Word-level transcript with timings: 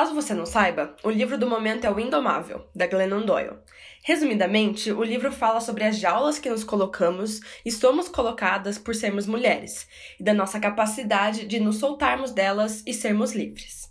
Caso 0.00 0.14
você 0.14 0.32
não 0.32 0.46
saiba, 0.46 0.96
o 1.04 1.10
livro 1.10 1.36
do 1.36 1.46
momento 1.46 1.84
é 1.84 1.90
O 1.90 2.00
Indomável, 2.00 2.66
da 2.74 2.86
Glennon 2.86 3.20
Doyle. 3.20 3.58
Resumidamente, 4.02 4.90
o 4.90 5.04
livro 5.04 5.30
fala 5.30 5.60
sobre 5.60 5.84
as 5.84 5.98
jaulas 5.98 6.38
que 6.38 6.48
nos 6.48 6.64
colocamos 6.64 7.42
e 7.66 7.70
somos 7.70 8.08
colocadas 8.08 8.78
por 8.78 8.94
sermos 8.94 9.26
mulheres, 9.26 9.86
e 10.18 10.24
da 10.24 10.32
nossa 10.32 10.58
capacidade 10.58 11.46
de 11.46 11.60
nos 11.60 11.76
soltarmos 11.76 12.30
delas 12.30 12.82
e 12.86 12.94
sermos 12.94 13.34
livres. 13.34 13.90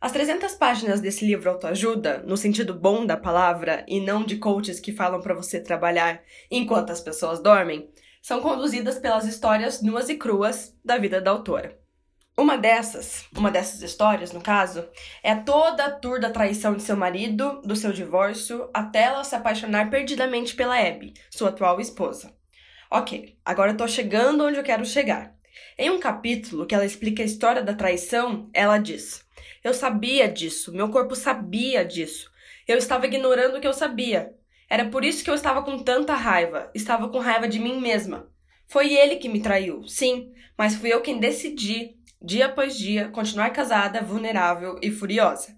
As 0.00 0.12
300 0.12 0.54
páginas 0.54 1.00
desse 1.00 1.26
livro 1.26 1.50
autoajuda, 1.50 2.22
no 2.24 2.36
sentido 2.36 2.72
bom 2.72 3.04
da 3.04 3.16
palavra 3.16 3.84
e 3.88 4.00
não 4.00 4.22
de 4.22 4.36
coaches 4.36 4.78
que 4.78 4.92
falam 4.92 5.20
para 5.20 5.34
você 5.34 5.58
trabalhar 5.58 6.22
enquanto 6.48 6.90
as 6.90 7.00
pessoas 7.00 7.42
dormem, 7.42 7.90
são 8.22 8.40
conduzidas 8.40 9.00
pelas 9.00 9.26
histórias 9.26 9.82
nuas 9.82 10.08
e 10.08 10.14
cruas 10.14 10.78
da 10.84 10.98
vida 10.98 11.20
da 11.20 11.32
autora. 11.32 11.76
Uma 12.38 12.56
dessas, 12.56 13.26
uma 13.36 13.50
dessas 13.50 13.82
histórias, 13.82 14.30
no 14.30 14.40
caso, 14.40 14.88
é 15.24 15.34
toda 15.34 15.86
a 15.86 15.90
tour 15.90 16.20
da 16.20 16.30
traição 16.30 16.76
de 16.76 16.84
seu 16.84 16.96
marido, 16.96 17.60
do 17.64 17.74
seu 17.74 17.92
divórcio, 17.92 18.70
até 18.72 19.02
ela 19.02 19.24
se 19.24 19.34
apaixonar 19.34 19.90
perdidamente 19.90 20.54
pela 20.54 20.78
Abby, 20.78 21.14
sua 21.32 21.48
atual 21.48 21.80
esposa. 21.80 22.32
Ok, 22.88 23.36
agora 23.44 23.72
eu 23.72 23.76
tô 23.76 23.88
chegando 23.88 24.44
onde 24.44 24.56
eu 24.56 24.62
quero 24.62 24.84
chegar. 24.84 25.34
Em 25.76 25.90
um 25.90 25.98
capítulo 25.98 26.64
que 26.64 26.76
ela 26.76 26.86
explica 26.86 27.24
a 27.24 27.26
história 27.26 27.60
da 27.60 27.74
traição, 27.74 28.48
ela 28.54 28.78
diz: 28.78 29.26
Eu 29.64 29.74
sabia 29.74 30.28
disso, 30.28 30.72
meu 30.72 30.90
corpo 30.90 31.16
sabia 31.16 31.84
disso. 31.84 32.30
Eu 32.68 32.78
estava 32.78 33.06
ignorando 33.06 33.56
o 33.56 33.60
que 33.60 33.66
eu 33.66 33.74
sabia. 33.74 34.32
Era 34.70 34.84
por 34.84 35.04
isso 35.04 35.24
que 35.24 35.30
eu 35.30 35.34
estava 35.34 35.60
com 35.62 35.76
tanta 35.80 36.14
raiva, 36.14 36.70
estava 36.72 37.08
com 37.08 37.18
raiva 37.18 37.48
de 37.48 37.58
mim 37.58 37.80
mesma. 37.80 38.30
Foi 38.68 38.94
ele 38.94 39.16
que 39.16 39.28
me 39.28 39.42
traiu, 39.42 39.82
sim, 39.88 40.32
mas 40.56 40.76
fui 40.76 40.94
eu 40.94 41.00
quem 41.00 41.18
decidi 41.18 41.97
dia 42.20 42.46
após 42.46 42.76
dia, 42.76 43.08
continuar 43.08 43.50
casada, 43.50 44.02
vulnerável 44.02 44.78
e 44.82 44.90
furiosa. 44.90 45.56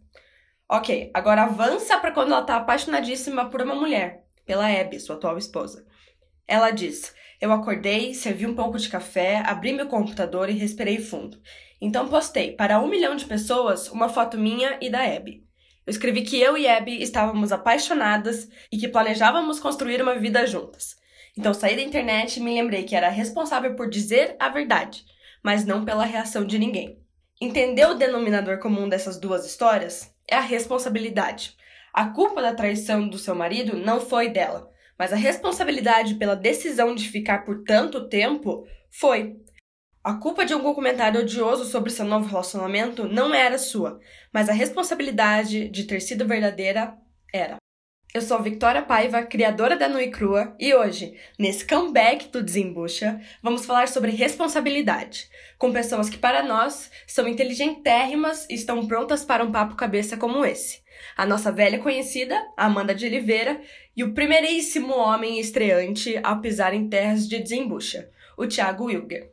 Ok, 0.68 1.10
agora 1.12 1.42
avança 1.42 1.98
para 1.98 2.12
quando 2.12 2.32
ela 2.32 2.42
tá 2.42 2.56
apaixonadíssima 2.56 3.48
por 3.50 3.62
uma 3.62 3.74
mulher, 3.74 4.24
pela 4.46 4.68
Abby, 4.68 5.00
sua 5.00 5.16
atual 5.16 5.36
esposa. 5.38 5.84
Ela 6.46 6.70
diz: 6.70 7.14
Eu 7.40 7.50
acordei, 7.52 8.14
servi 8.14 8.46
um 8.46 8.54
pouco 8.54 8.78
de 8.78 8.88
café, 8.88 9.42
abri 9.44 9.72
meu 9.72 9.86
computador 9.86 10.48
e 10.48 10.52
respirei 10.52 10.98
fundo. 10.98 11.40
Então 11.80 12.08
postei 12.08 12.52
para 12.52 12.80
um 12.80 12.88
milhão 12.88 13.16
de 13.16 13.24
pessoas 13.24 13.88
uma 13.88 14.08
foto 14.08 14.38
minha 14.38 14.78
e 14.80 14.90
da 14.90 15.02
Abby. 15.02 15.42
Eu 15.86 15.90
escrevi 15.90 16.22
que 16.22 16.38
eu 16.38 16.56
e 16.56 16.68
Abby 16.68 17.02
estávamos 17.02 17.52
apaixonadas 17.52 18.48
e 18.70 18.76
que 18.76 18.86
planejávamos 18.86 19.58
construir 19.58 20.00
uma 20.02 20.16
vida 20.16 20.46
juntas. 20.46 20.96
Então 21.36 21.54
saí 21.54 21.74
da 21.74 21.82
internet 21.82 22.36
e 22.36 22.42
me 22.42 22.54
lembrei 22.54 22.84
que 22.84 22.94
era 22.94 23.08
responsável 23.08 23.74
por 23.74 23.88
dizer 23.88 24.36
a 24.38 24.48
verdade 24.50 25.04
mas 25.42 25.64
não 25.64 25.84
pela 25.84 26.04
reação 26.04 26.44
de 26.44 26.58
ninguém. 26.58 26.98
Entender 27.40 27.86
o 27.86 27.94
denominador 27.94 28.58
comum 28.58 28.88
dessas 28.88 29.18
duas 29.18 29.46
histórias 29.46 30.14
é 30.28 30.36
a 30.36 30.40
responsabilidade. 30.40 31.56
A 31.92 32.06
culpa 32.06 32.42
da 32.42 32.54
traição 32.54 33.08
do 33.08 33.18
seu 33.18 33.34
marido 33.34 33.76
não 33.76 34.00
foi 34.00 34.28
dela, 34.28 34.70
mas 34.98 35.12
a 35.12 35.16
responsabilidade 35.16 36.14
pela 36.14 36.36
decisão 36.36 36.94
de 36.94 37.08
ficar 37.08 37.44
por 37.44 37.64
tanto 37.64 38.08
tempo 38.08 38.66
foi. 38.90 39.36
A 40.04 40.14
culpa 40.14 40.44
de 40.44 40.52
algum 40.52 40.72
comentário 40.72 41.20
odioso 41.20 41.64
sobre 41.64 41.90
seu 41.90 42.04
novo 42.04 42.28
relacionamento 42.28 43.08
não 43.08 43.34
era 43.34 43.58
sua, 43.58 43.98
mas 44.32 44.48
a 44.48 44.52
responsabilidade 44.52 45.68
de 45.68 45.84
ter 45.84 46.00
sido 46.00 46.26
verdadeira 46.26 46.96
era. 47.32 47.56
Eu 48.12 48.20
sou 48.20 48.42
Victoria 48.42 48.82
Paiva, 48.82 49.22
criadora 49.22 49.76
da 49.76 49.88
Nui 49.88 50.08
Crua, 50.08 50.52
e 50.58 50.74
hoje, 50.74 51.14
nesse 51.38 51.64
comeback 51.64 52.26
do 52.26 52.42
Desembucha, 52.42 53.20
vamos 53.40 53.64
falar 53.64 53.86
sobre 53.86 54.10
responsabilidade, 54.10 55.28
com 55.56 55.72
pessoas 55.72 56.10
que 56.10 56.18
para 56.18 56.42
nós 56.42 56.90
são 57.06 57.28
inteligentérrimas 57.28 58.48
e 58.50 58.54
estão 58.54 58.84
prontas 58.84 59.24
para 59.24 59.44
um 59.44 59.52
papo 59.52 59.76
cabeça 59.76 60.16
como 60.16 60.44
esse. 60.44 60.82
A 61.16 61.24
nossa 61.24 61.52
velha 61.52 61.78
conhecida, 61.78 62.36
Amanda 62.56 62.96
de 62.96 63.06
Oliveira, 63.06 63.60
e 63.96 64.02
o 64.02 64.12
primeiríssimo 64.12 64.92
homem 64.92 65.38
estreante 65.38 66.18
a 66.24 66.34
pisar 66.34 66.74
em 66.74 66.88
terras 66.88 67.28
de 67.28 67.38
Desembucha, 67.38 68.10
o 68.36 68.44
Thiago 68.44 68.86
Wilger. 68.86 69.30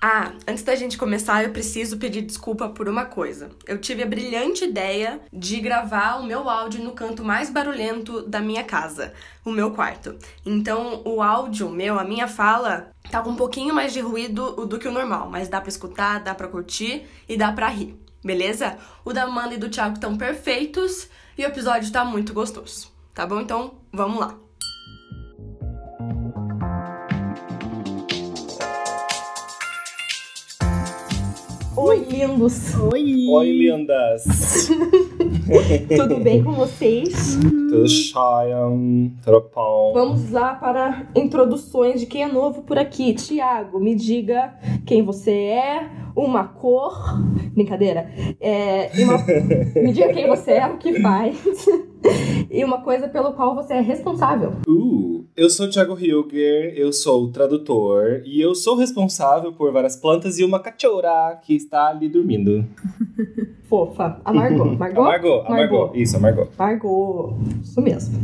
Ah, 0.00 0.32
antes 0.46 0.62
da 0.62 0.76
gente 0.76 0.96
começar, 0.96 1.42
eu 1.42 1.50
preciso 1.50 1.98
pedir 1.98 2.22
desculpa 2.22 2.68
por 2.68 2.88
uma 2.88 3.04
coisa. 3.04 3.50
Eu 3.66 3.80
tive 3.80 4.04
a 4.04 4.06
brilhante 4.06 4.64
ideia 4.64 5.20
de 5.32 5.58
gravar 5.60 6.20
o 6.20 6.24
meu 6.24 6.48
áudio 6.48 6.84
no 6.84 6.92
canto 6.92 7.24
mais 7.24 7.50
barulhento 7.50 8.22
da 8.22 8.40
minha 8.40 8.62
casa, 8.62 9.12
o 9.44 9.50
meu 9.50 9.72
quarto. 9.72 10.16
Então, 10.46 11.02
o 11.04 11.20
áudio 11.20 11.68
meu, 11.68 11.98
a 11.98 12.04
minha 12.04 12.28
fala, 12.28 12.92
tá 13.10 13.20
com 13.20 13.30
um 13.30 13.36
pouquinho 13.36 13.74
mais 13.74 13.92
de 13.92 13.98
ruído 13.98 14.66
do 14.66 14.78
que 14.78 14.86
o 14.86 14.92
normal, 14.92 15.28
mas 15.28 15.48
dá 15.48 15.60
para 15.60 15.68
escutar, 15.68 16.22
dá 16.22 16.32
para 16.32 16.46
curtir 16.46 17.04
e 17.28 17.36
dá 17.36 17.50
para 17.50 17.66
rir. 17.66 17.98
Beleza? 18.22 18.78
O 19.04 19.12
da 19.12 19.24
Amanda 19.24 19.54
e 19.54 19.58
do 19.58 19.68
Thiago 19.68 19.94
estão 19.94 20.16
perfeitos 20.16 21.08
e 21.36 21.42
o 21.42 21.48
episódio 21.48 21.90
tá 21.90 22.04
muito 22.04 22.32
gostoso. 22.32 22.92
Tá 23.12 23.26
bom? 23.26 23.40
Então, 23.40 23.74
vamos 23.92 24.20
lá. 24.20 24.47
Oi, 31.80 31.98
lindos! 32.10 32.74
Oi! 32.74 33.28
Oi, 33.30 33.52
lindas! 33.52 34.24
Tudo 35.96 36.18
bem 36.18 36.42
com 36.42 36.50
vocês? 36.50 37.36
Tudo 37.36 37.86
tudo 39.24 39.48
bom. 39.54 39.92
Vamos 39.94 40.32
lá 40.32 40.56
para 40.56 41.06
introduções 41.14 42.00
de 42.00 42.06
quem 42.06 42.24
é 42.24 42.26
novo 42.26 42.62
por 42.62 42.76
aqui. 42.76 43.14
Tiago, 43.14 43.78
me 43.78 43.94
diga 43.94 44.54
quem 44.84 45.04
você 45.04 45.30
é, 45.30 45.88
uma 46.16 46.48
cor. 46.48 47.00
Brincadeira. 47.54 48.10
É, 48.40 48.90
uma... 48.98 49.18
me 49.80 49.92
diga 49.92 50.12
quem 50.12 50.26
você 50.26 50.54
é, 50.54 50.66
o 50.66 50.78
que 50.78 51.00
faz. 51.00 51.38
e 52.50 52.64
uma 52.64 52.80
coisa 52.82 53.08
pelo 53.08 53.32
qual 53.32 53.54
você 53.54 53.74
é 53.74 53.80
responsável. 53.80 54.52
Uh, 54.66 55.24
eu 55.36 55.48
sou 55.50 55.68
Thiago 55.68 55.98
Hilger, 55.98 56.74
eu 56.76 56.92
sou 56.92 57.30
tradutor 57.30 58.22
e 58.24 58.40
eu 58.40 58.54
sou 58.54 58.76
responsável 58.76 59.52
por 59.52 59.72
várias 59.72 59.96
plantas 59.96 60.38
e 60.38 60.44
uma 60.44 60.60
cachorra 60.60 61.38
que 61.42 61.54
está 61.54 61.88
ali 61.88 62.08
dormindo. 62.08 62.64
Fofa. 63.68 64.18
A 64.24 64.32
Margot. 64.32 64.64
Margot? 64.78 65.02
Margot, 65.02 65.44
Margot. 65.48 65.92
Isso, 65.94 66.16
a 66.16 66.20
Margot. 66.20 66.48
Margot. 66.58 67.36
Isso 67.62 67.80
mesmo. 67.82 68.18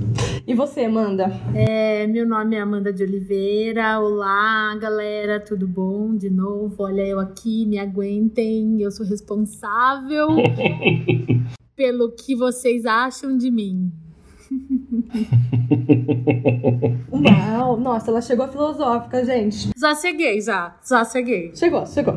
E 0.46 0.54
você, 0.54 0.84
Amanda? 0.84 1.30
É, 1.54 2.06
meu 2.06 2.26
nome 2.26 2.56
é 2.56 2.60
Amanda 2.60 2.90
de 2.90 3.02
Oliveira. 3.02 4.00
Olá, 4.00 4.74
galera, 4.80 5.38
tudo 5.38 5.68
bom? 5.68 6.16
De 6.16 6.30
novo, 6.30 6.82
olha 6.82 7.02
eu 7.02 7.20
aqui, 7.20 7.66
me 7.66 7.78
aguentem. 7.78 8.80
Eu 8.80 8.90
sou 8.90 9.04
responsável 9.04 10.28
pelo 11.76 12.12
que 12.12 12.34
vocês 12.34 12.86
acham 12.86 13.36
de 13.36 13.50
mim. 13.50 13.92
Uau! 17.12 17.76
Nossa, 17.78 18.10
ela 18.10 18.20
chegou 18.20 18.48
filosófica, 18.48 19.24
gente. 19.24 19.70
Já 19.76 19.94
cheguei, 19.94 20.40
já. 20.40 20.74
Já 20.86 21.04
cheguei. 21.04 21.52
Chegou, 21.54 21.86
chegou. 21.86 22.14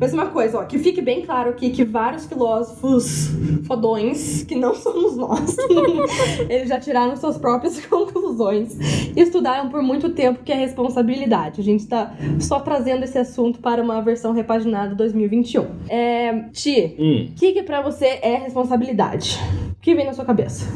Mas 0.00 0.12
uma 0.12 0.26
coisa, 0.26 0.58
ó, 0.58 0.64
que 0.64 0.78
fique 0.78 1.00
bem 1.00 1.22
claro 1.22 1.50
aqui 1.50 1.70
que 1.70 1.84
vários 1.84 2.26
filósofos 2.26 3.30
fodões, 3.66 4.44
que 4.44 4.54
não 4.54 4.74
somos 4.74 5.16
nós, 5.16 5.56
eles 6.48 6.68
já 6.68 6.78
tiraram 6.78 7.16
suas 7.16 7.38
próprias 7.38 7.80
conclusões 7.86 8.76
e 9.14 9.20
estudaram 9.20 9.68
por 9.68 9.82
muito 9.82 10.10
tempo 10.10 10.42
que 10.42 10.52
é 10.52 10.56
responsabilidade. 10.56 11.60
A 11.60 11.64
gente 11.64 11.86
tá 11.86 12.14
só 12.40 12.60
trazendo 12.60 13.04
esse 13.04 13.18
assunto 13.18 13.60
para 13.60 13.82
uma 13.82 14.00
versão 14.02 14.32
repaginada 14.32 14.94
2021. 14.94 15.66
É, 15.88 16.48
Ti, 16.52 16.96
o 16.98 17.02
hum. 17.02 17.32
que, 17.36 17.52
que 17.52 17.62
pra 17.62 17.80
você 17.80 18.18
é 18.22 18.36
responsabilidade? 18.36 19.38
O 19.72 19.80
que 19.80 19.94
vem 19.94 20.06
na 20.06 20.12
sua 20.12 20.24
cabeça? 20.24 20.66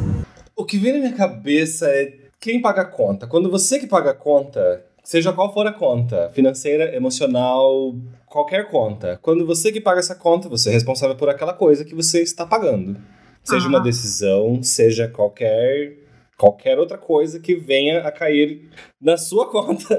O 0.59 0.65
que 0.65 0.77
vem 0.77 0.95
na 0.95 0.99
minha 0.99 1.13
cabeça 1.13 1.87
é 1.87 2.15
quem 2.41 2.61
paga 2.61 2.83
a 2.83 2.85
conta. 2.85 3.29
Quando 3.29 3.49
você 3.49 3.79
que 3.79 3.87
paga 3.87 4.11
a 4.11 4.15
conta, 4.15 4.85
seja 5.05 5.33
qual 5.33 5.55
for 5.55 5.69
a 5.69 5.73
conta, 5.73 6.31
financeira, 6.35 6.97
emocional, 6.97 7.95
qualquer 8.27 8.69
conta. 8.69 9.21
Quando 9.23 9.47
você 9.47 9.71
que 9.71 9.81
paga 9.81 10.01
essa 10.01 10.17
conta, 10.17 10.49
você 10.49 10.71
é 10.71 10.73
responsável 10.73 11.15
por 11.15 11.29
aquela 11.29 11.53
coisa 11.53 11.85
que 11.85 11.95
você 11.95 12.23
está 12.23 12.45
pagando. 12.45 12.97
Seja 13.45 13.67
ah. 13.67 13.69
uma 13.69 13.81
decisão, 13.81 14.61
seja 14.61 15.07
qualquer 15.07 15.97
qualquer 16.39 16.79
outra 16.79 16.97
coisa 16.97 17.41
que 17.41 17.57
venha 17.57 17.99
a 18.07 18.13
cair 18.13 18.71
na 19.01 19.17
sua 19.17 19.51
conta. 19.51 19.99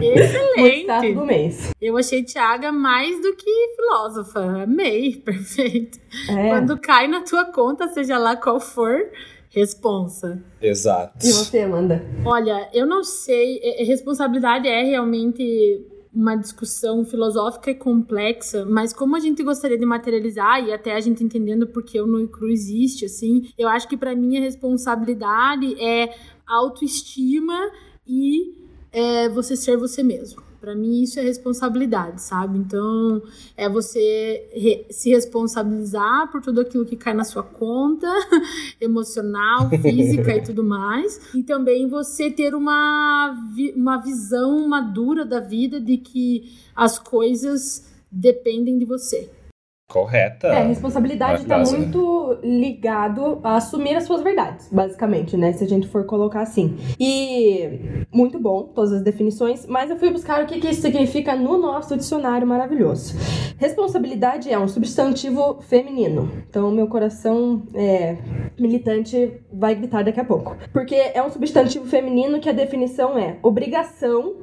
Excelente. 0.00 1.14
do 1.14 1.26
mês. 1.26 1.70
Eu 1.80 1.98
achei 1.98 2.24
Tiaga 2.24 2.72
mais 2.72 3.20
do 3.20 3.36
que 3.36 3.74
filósofa. 3.76 4.40
Amei, 4.62 5.16
perfeito. 5.24 5.98
É. 6.30 6.48
Quando 6.48 6.78
cai 6.78 7.06
na 7.06 7.20
tua 7.20 7.44
conta, 7.52 7.86
seja 7.88 8.16
lá 8.16 8.34
qual 8.34 8.58
for, 8.58 9.10
responsa. 9.50 10.42
Exato. 10.60 11.24
E 11.24 11.30
você, 11.30 11.60
Amanda? 11.60 12.02
Olha, 12.24 12.70
eu 12.72 12.86
não 12.86 13.04
sei. 13.04 13.60
É, 13.62 13.82
é, 13.82 13.84
responsabilidade 13.84 14.66
é 14.66 14.82
realmente 14.84 15.86
uma 16.14 16.36
discussão 16.36 17.04
filosófica 17.04 17.70
e 17.70 17.74
complexa, 17.74 18.64
mas 18.64 18.92
como 18.92 19.16
a 19.16 19.20
gente 19.20 19.42
gostaria 19.42 19.76
de 19.76 19.84
materializar 19.84 20.64
e 20.64 20.72
até 20.72 20.94
a 20.94 21.00
gente 21.00 21.24
entendendo 21.24 21.66
porque 21.66 22.00
o 22.00 22.06
no 22.06 22.26
cru 22.28 22.48
existe, 22.48 23.04
assim, 23.04 23.48
eu 23.58 23.68
acho 23.68 23.88
que 23.88 23.96
para 23.96 24.14
mim 24.14 24.38
a 24.38 24.40
responsabilidade 24.40 25.74
é 25.82 26.14
autoestima 26.46 27.70
e 28.06 28.54
é, 28.92 29.28
você 29.28 29.56
ser 29.56 29.76
você 29.76 30.02
mesmo. 30.02 30.42
Para 30.64 30.74
mim, 30.74 31.02
isso 31.02 31.20
é 31.20 31.22
responsabilidade, 31.22 32.22
sabe? 32.22 32.56
Então, 32.56 33.22
é 33.54 33.68
você 33.68 34.48
re 34.50 34.86
se 34.88 35.10
responsabilizar 35.10 36.32
por 36.32 36.40
tudo 36.40 36.62
aquilo 36.62 36.86
que 36.86 36.96
cai 36.96 37.12
na 37.12 37.22
sua 37.22 37.42
conta, 37.42 38.08
emocional, 38.80 39.68
física 39.82 40.34
e 40.34 40.42
tudo 40.42 40.64
mais. 40.64 41.20
E 41.34 41.42
também 41.42 41.86
você 41.86 42.30
ter 42.30 42.54
uma, 42.54 43.46
vi 43.54 43.74
uma 43.76 43.98
visão 43.98 44.66
madura 44.66 45.22
da 45.22 45.38
vida 45.38 45.78
de 45.78 45.98
que 45.98 46.50
as 46.74 46.98
coisas 46.98 47.84
dependem 48.10 48.78
de 48.78 48.86
você. 48.86 49.28
Correta. 49.94 50.48
É, 50.48 50.66
responsabilidade 50.66 51.42
está 51.42 51.56
muito 51.56 52.36
ligado 52.42 53.38
a 53.44 53.58
assumir 53.58 53.94
as 53.94 54.02
suas 54.02 54.22
verdades, 54.24 54.68
basicamente, 54.68 55.36
né? 55.36 55.52
Se 55.52 55.62
a 55.62 55.68
gente 55.68 55.86
for 55.86 56.04
colocar 56.04 56.40
assim. 56.40 56.76
E 56.98 58.02
muito 58.12 58.40
bom, 58.40 58.64
todas 58.74 58.90
as 58.90 59.02
definições, 59.02 59.64
mas 59.66 59.90
eu 59.90 59.96
fui 59.96 60.10
buscar 60.10 60.42
o 60.42 60.46
que, 60.46 60.58
que 60.58 60.68
isso 60.68 60.80
significa 60.80 61.36
no 61.36 61.56
nosso 61.58 61.96
dicionário 61.96 62.44
maravilhoso. 62.44 63.14
Responsabilidade 63.56 64.52
é 64.52 64.58
um 64.58 64.66
substantivo 64.66 65.60
feminino. 65.62 66.28
Então, 66.50 66.72
meu 66.72 66.88
coração 66.88 67.62
é, 67.72 68.16
militante 68.58 69.40
vai 69.52 69.74
gritar 69.74 70.02
daqui 70.02 70.20
a 70.20 70.24
pouco. 70.24 70.56
Porque 70.72 70.94
é 70.94 71.22
um 71.22 71.30
substantivo 71.30 71.86
feminino 71.86 72.40
que 72.40 72.48
a 72.48 72.52
definição 72.52 73.18
é 73.18 73.38
obrigação 73.42 74.34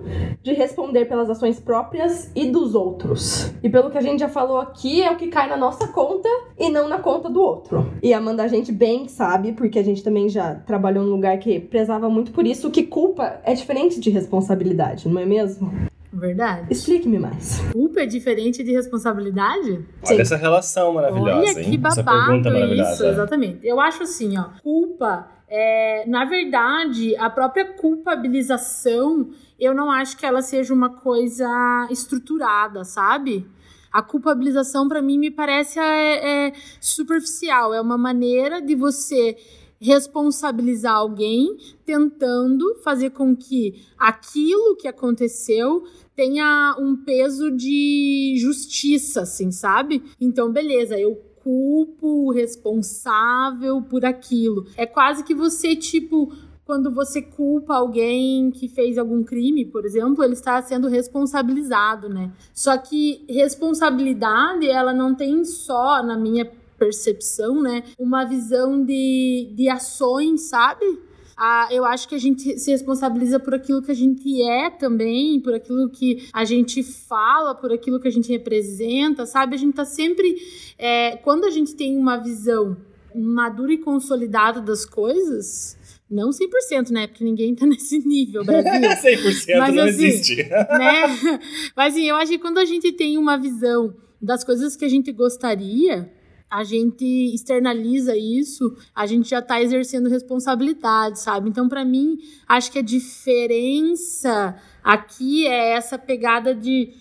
de 0.41 0.53
responder 0.53 1.05
pelas 1.05 1.29
ações 1.29 1.59
próprias 1.59 2.31
e 2.35 2.45
dos 2.45 2.75
outros. 2.75 3.53
E 3.63 3.69
pelo 3.69 3.89
que 3.89 3.97
a 3.97 4.01
gente 4.01 4.19
já 4.19 4.29
falou 4.29 4.59
aqui, 4.59 5.01
é 5.01 5.11
o 5.11 5.17
que 5.17 5.27
cai 5.27 5.47
na 5.47 5.57
nossa 5.57 5.87
conta 5.87 6.29
e 6.57 6.69
não 6.69 6.87
na 6.87 6.99
conta 6.99 7.29
do 7.29 7.41
outro. 7.41 7.91
E 8.01 8.13
Amanda, 8.13 8.43
a 8.43 8.47
gente 8.47 8.71
bem 8.71 9.07
sabe, 9.07 9.53
porque 9.53 9.79
a 9.79 9.83
gente 9.83 10.03
também 10.03 10.29
já 10.29 10.55
trabalhou 10.55 11.03
num 11.03 11.11
lugar 11.11 11.37
que 11.39 11.59
prezava 11.59 12.09
muito 12.09 12.31
por 12.31 12.45
isso, 12.45 12.71
que 12.71 12.83
culpa 12.83 13.39
é 13.43 13.53
diferente 13.53 13.99
de 13.99 14.09
responsabilidade, 14.09 15.07
não 15.07 15.21
é 15.21 15.25
mesmo? 15.25 15.90
Verdade. 16.13 16.67
Explique-me 16.71 17.17
mais. 17.17 17.59
Culpa 17.71 18.01
é 18.01 18.05
diferente 18.05 18.63
de 18.63 18.71
responsabilidade? 18.71 19.85
Olha 20.03 20.15
Sim. 20.15 20.21
essa 20.21 20.35
relação 20.35 20.93
maravilhosa. 20.93 21.37
Olha 21.37 21.55
que 21.55 21.77
babado 21.77 22.49
isso, 22.73 23.05
exatamente. 23.05 23.65
Eu 23.65 23.79
acho 23.79 24.03
assim, 24.03 24.37
ó, 24.37 24.49
culpa 24.61 25.29
é, 25.53 26.05
na 26.07 26.23
verdade, 26.23 27.13
a 27.17 27.29
própria 27.29 27.65
culpabilização, 27.73 29.31
eu 29.59 29.75
não 29.75 29.91
acho 29.91 30.15
que 30.17 30.25
ela 30.25 30.41
seja 30.41 30.73
uma 30.73 30.91
coisa 30.91 31.89
estruturada, 31.91 32.85
sabe? 32.85 33.45
A 33.91 34.01
culpabilização, 34.01 34.87
para 34.87 35.01
mim, 35.01 35.17
me 35.17 35.29
parece 35.29 35.77
é, 35.77 36.47
é 36.47 36.53
superficial. 36.79 37.73
É 37.73 37.81
uma 37.81 37.97
maneira 37.97 38.61
de 38.61 38.75
você 38.75 39.35
responsabilizar 39.81 40.95
alguém, 40.95 41.57
tentando 41.85 42.75
fazer 42.83 43.09
com 43.09 43.35
que 43.35 43.83
aquilo 43.97 44.77
que 44.77 44.87
aconteceu 44.87 45.83
tenha 46.15 46.75
um 46.79 46.95
peso 46.95 47.51
de 47.51 48.35
justiça, 48.37 49.21
assim, 49.21 49.51
sabe? 49.51 50.03
Então, 50.19 50.51
beleza, 50.51 50.99
eu 50.99 51.15
culpo 51.43 52.27
o 52.27 52.31
responsável 52.31 53.81
por 53.81 54.05
aquilo. 54.05 54.65
É 54.77 54.85
quase 54.85 55.23
que 55.23 55.33
você, 55.33 55.75
tipo, 55.75 56.31
quando 56.63 56.91
você 56.91 57.21
culpa 57.21 57.75
alguém 57.75 58.51
que 58.51 58.67
fez 58.67 58.97
algum 58.97 59.23
crime, 59.23 59.65
por 59.65 59.85
exemplo, 59.85 60.23
ele 60.23 60.33
está 60.33 60.61
sendo 60.61 60.87
responsabilizado, 60.87 62.07
né? 62.07 62.31
Só 62.53 62.77
que 62.77 63.25
responsabilidade, 63.27 64.69
ela 64.69 64.93
não 64.93 65.15
tem 65.15 65.43
só, 65.43 66.03
na 66.03 66.17
minha 66.17 66.45
percepção, 66.77 67.61
né, 67.61 67.83
uma 67.99 68.25
visão 68.25 68.83
de, 68.83 69.51
de 69.53 69.69
ações, 69.69 70.49
sabe? 70.49 70.99
Ah, 71.43 71.67
eu 71.71 71.83
acho 71.83 72.07
que 72.07 72.13
a 72.13 72.19
gente 72.19 72.59
se 72.59 72.69
responsabiliza 72.69 73.39
por 73.39 73.55
aquilo 73.55 73.81
que 73.81 73.89
a 73.89 73.95
gente 73.95 74.43
é 74.43 74.69
também, 74.69 75.39
por 75.39 75.55
aquilo 75.55 75.89
que 75.89 76.29
a 76.31 76.45
gente 76.45 76.83
fala, 76.83 77.55
por 77.55 77.73
aquilo 77.73 77.99
que 77.99 78.07
a 78.07 78.11
gente 78.11 78.31
representa, 78.31 79.25
sabe? 79.25 79.55
A 79.55 79.57
gente 79.57 79.73
tá 79.73 79.83
sempre. 79.83 80.35
É, 80.77 81.15
quando 81.15 81.45
a 81.45 81.49
gente 81.49 81.73
tem 81.73 81.97
uma 81.97 82.17
visão 82.17 82.77
madura 83.15 83.73
e 83.73 83.79
consolidada 83.79 84.61
das 84.61 84.85
coisas, 84.85 85.75
não 86.07 86.29
100%, 86.29 86.91
né? 86.91 87.07
Porque 87.07 87.23
ninguém 87.23 87.55
tá 87.55 87.65
nesse 87.67 87.97
nível, 88.07 88.45
Brasil. 88.45 88.69
100% 89.01 89.57
Mas, 89.57 89.73
não 89.73 89.83
assim, 89.85 90.05
existe. 90.05 90.35
Né? 90.43 91.39
Mas 91.75 91.93
assim, 91.95 92.07
eu 92.07 92.17
acho 92.17 92.33
que 92.33 92.37
quando 92.37 92.59
a 92.59 92.65
gente 92.65 92.91
tem 92.91 93.17
uma 93.17 93.35
visão 93.35 93.95
das 94.21 94.43
coisas 94.43 94.75
que 94.75 94.85
a 94.85 94.89
gente 94.89 95.11
gostaria, 95.11 96.07
a 96.51 96.65
gente 96.65 97.05
externaliza 97.33 98.13
isso, 98.17 98.75
a 98.93 99.05
gente 99.05 99.29
já 99.29 99.41
tá 99.41 99.61
exercendo 99.61 100.09
responsabilidade, 100.09 101.21
sabe? 101.21 101.49
Então, 101.49 101.69
para 101.69 101.85
mim, 101.85 102.17
acho 102.45 102.69
que 102.73 102.79
a 102.79 102.81
diferença 102.81 104.57
aqui 104.83 105.47
é 105.47 105.71
essa 105.71 105.97
pegada 105.97 106.53
de 106.53 106.93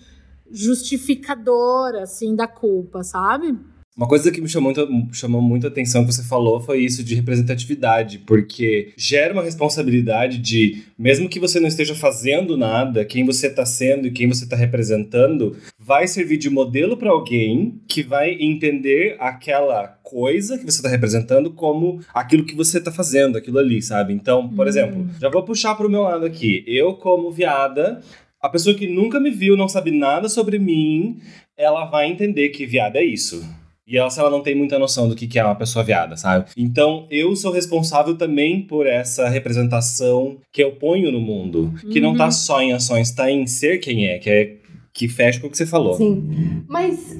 justificadora, 0.49 2.03
assim, 2.03 2.33
da 2.33 2.47
culpa, 2.47 3.03
sabe? 3.03 3.59
Uma 3.95 4.07
coisa 4.07 4.31
que 4.31 4.39
me 4.39 4.47
chamou 4.47 4.73
muito, 4.73 5.13
chamou 5.13 5.41
muito 5.41 5.67
a 5.67 5.69
atenção 5.69 6.05
que 6.05 6.13
você 6.13 6.23
falou 6.23 6.61
foi 6.61 6.79
isso 6.79 7.03
de 7.03 7.13
representatividade, 7.13 8.19
porque 8.19 8.93
gera 8.95 9.33
uma 9.33 9.43
responsabilidade 9.43 10.37
de, 10.37 10.83
mesmo 10.97 11.27
que 11.27 11.39
você 11.39 11.59
não 11.59 11.67
esteja 11.67 11.93
fazendo 11.93 12.55
nada, 12.55 13.03
quem 13.03 13.25
você 13.25 13.47
está 13.47 13.65
sendo 13.65 14.07
e 14.07 14.11
quem 14.11 14.29
você 14.29 14.45
está 14.45 14.55
representando 14.55 15.57
vai 15.77 16.07
servir 16.07 16.37
de 16.37 16.49
modelo 16.49 16.95
para 16.95 17.09
alguém 17.09 17.81
que 17.85 18.01
vai 18.01 18.37
entender 18.39 19.17
aquela 19.19 19.87
coisa 20.01 20.57
que 20.57 20.63
você 20.63 20.77
está 20.77 20.87
representando 20.89 21.51
como 21.51 21.99
aquilo 22.13 22.45
que 22.45 22.55
você 22.55 22.77
está 22.77 22.93
fazendo, 22.93 23.37
aquilo 23.37 23.59
ali, 23.59 23.81
sabe? 23.81 24.13
Então, 24.13 24.47
por 24.47 24.67
hum. 24.67 24.69
exemplo, 24.69 25.09
já 25.19 25.29
vou 25.29 25.43
puxar 25.43 25.75
para 25.75 25.85
o 25.85 25.91
meu 25.91 26.03
lado 26.03 26.25
aqui. 26.25 26.63
Eu, 26.65 26.93
como 26.93 27.29
viada, 27.29 28.01
a 28.41 28.47
pessoa 28.47 28.73
que 28.73 28.87
nunca 28.87 29.19
me 29.19 29.31
viu, 29.31 29.57
não 29.57 29.67
sabe 29.67 29.91
nada 29.91 30.29
sobre 30.29 30.57
mim, 30.57 31.19
ela 31.57 31.85
vai 31.85 32.09
entender 32.09 32.49
que 32.49 32.65
viada 32.65 32.97
é 32.97 33.03
isso. 33.03 33.45
E 33.91 33.97
ela, 33.97 34.09
ela 34.17 34.29
não 34.29 34.41
tem 34.41 34.55
muita 34.55 34.79
noção 34.79 35.09
do 35.09 35.15
que, 35.15 35.27
que 35.27 35.37
é 35.37 35.43
uma 35.43 35.53
pessoa 35.53 35.83
viada, 35.83 36.15
sabe? 36.15 36.45
Então, 36.55 37.05
eu 37.11 37.35
sou 37.35 37.51
responsável 37.51 38.15
também 38.15 38.61
por 38.61 38.87
essa 38.87 39.27
representação 39.27 40.37
que 40.49 40.63
eu 40.63 40.71
ponho 40.71 41.11
no 41.11 41.19
mundo. 41.19 41.73
Que 41.91 41.99
não 41.99 42.15
tá 42.15 42.25
uhum. 42.25 42.31
só 42.31 42.61
em 42.61 42.71
ações, 42.71 43.11
tá 43.11 43.29
em 43.29 43.45
ser 43.45 43.79
quem 43.79 44.07
é, 44.07 44.17
que 44.17 44.29
é 44.29 44.55
que 44.93 45.07
fecha 45.07 45.39
com 45.39 45.47
o 45.47 45.49
que 45.49 45.57
você 45.57 45.65
falou. 45.65 45.95
Sim. 45.95 46.63
Mas 46.67 47.17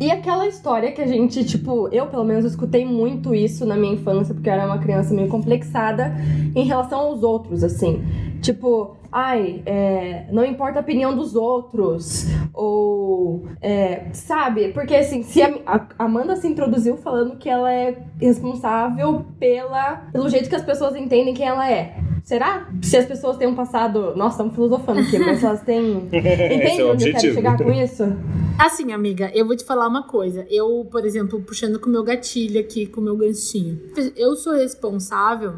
e, 0.00 0.06
e, 0.06 0.10
aquela 0.10 0.46
história 0.46 0.92
que 0.92 1.00
a 1.00 1.06
gente, 1.06 1.44
tipo, 1.44 1.88
eu 1.88 2.06
pelo 2.06 2.24
menos 2.24 2.44
escutei 2.44 2.84
muito 2.84 3.34
isso 3.34 3.64
na 3.64 3.76
minha 3.76 3.94
infância, 3.94 4.34
porque 4.34 4.48
eu 4.48 4.52
era 4.52 4.66
uma 4.66 4.78
criança 4.78 5.14
meio 5.14 5.28
complexada 5.28 6.14
em 6.54 6.64
relação 6.64 7.00
aos 7.00 7.22
outros, 7.22 7.62
assim. 7.64 8.02
Tipo, 8.46 8.96
ai, 9.10 9.60
é, 9.66 10.26
não 10.30 10.44
importa 10.44 10.78
a 10.78 10.82
opinião 10.82 11.16
dos 11.16 11.34
outros, 11.34 12.26
ou, 12.54 13.48
é, 13.60 14.06
sabe? 14.12 14.68
Porque, 14.68 14.94
assim, 14.94 15.24
se 15.24 15.42
a, 15.42 15.52
a, 15.66 16.04
Amanda 16.04 16.36
se 16.36 16.46
introduziu 16.46 16.96
falando 16.96 17.36
que 17.38 17.48
ela 17.48 17.72
é 17.72 17.98
responsável 18.20 19.26
pela, 19.36 19.96
pelo 20.12 20.28
jeito 20.28 20.48
que 20.48 20.54
as 20.54 20.62
pessoas 20.62 20.94
entendem 20.94 21.34
quem 21.34 21.44
ela 21.44 21.68
é. 21.68 21.96
Será? 22.22 22.68
Se 22.82 22.96
as 22.96 23.04
pessoas 23.04 23.36
têm 23.36 23.48
um 23.48 23.56
passado. 23.56 24.14
Nossa, 24.14 24.34
estamos 24.34 24.54
filosofando 24.54 25.00
aqui, 25.00 25.18
mas 25.18 25.42
elas 25.42 25.62
têm. 25.62 26.06
Entende 26.06 26.80
é 26.80 26.84
onde 26.84 27.08
eu 27.08 27.12
quero 27.14 27.34
chegar 27.34 27.58
com 27.58 27.72
isso? 27.72 28.04
Assim, 28.56 28.92
amiga, 28.92 29.28
eu 29.34 29.44
vou 29.44 29.56
te 29.56 29.64
falar 29.64 29.88
uma 29.88 30.04
coisa. 30.04 30.46
Eu, 30.48 30.86
por 30.88 31.04
exemplo, 31.04 31.40
puxando 31.40 31.80
com 31.80 31.88
o 31.88 31.92
meu 31.92 32.04
gatilho 32.04 32.60
aqui, 32.60 32.86
com 32.86 33.00
o 33.00 33.04
meu 33.04 33.16
ganchinho. 33.16 33.80
Eu 34.16 34.36
sou 34.36 34.54
responsável 34.54 35.54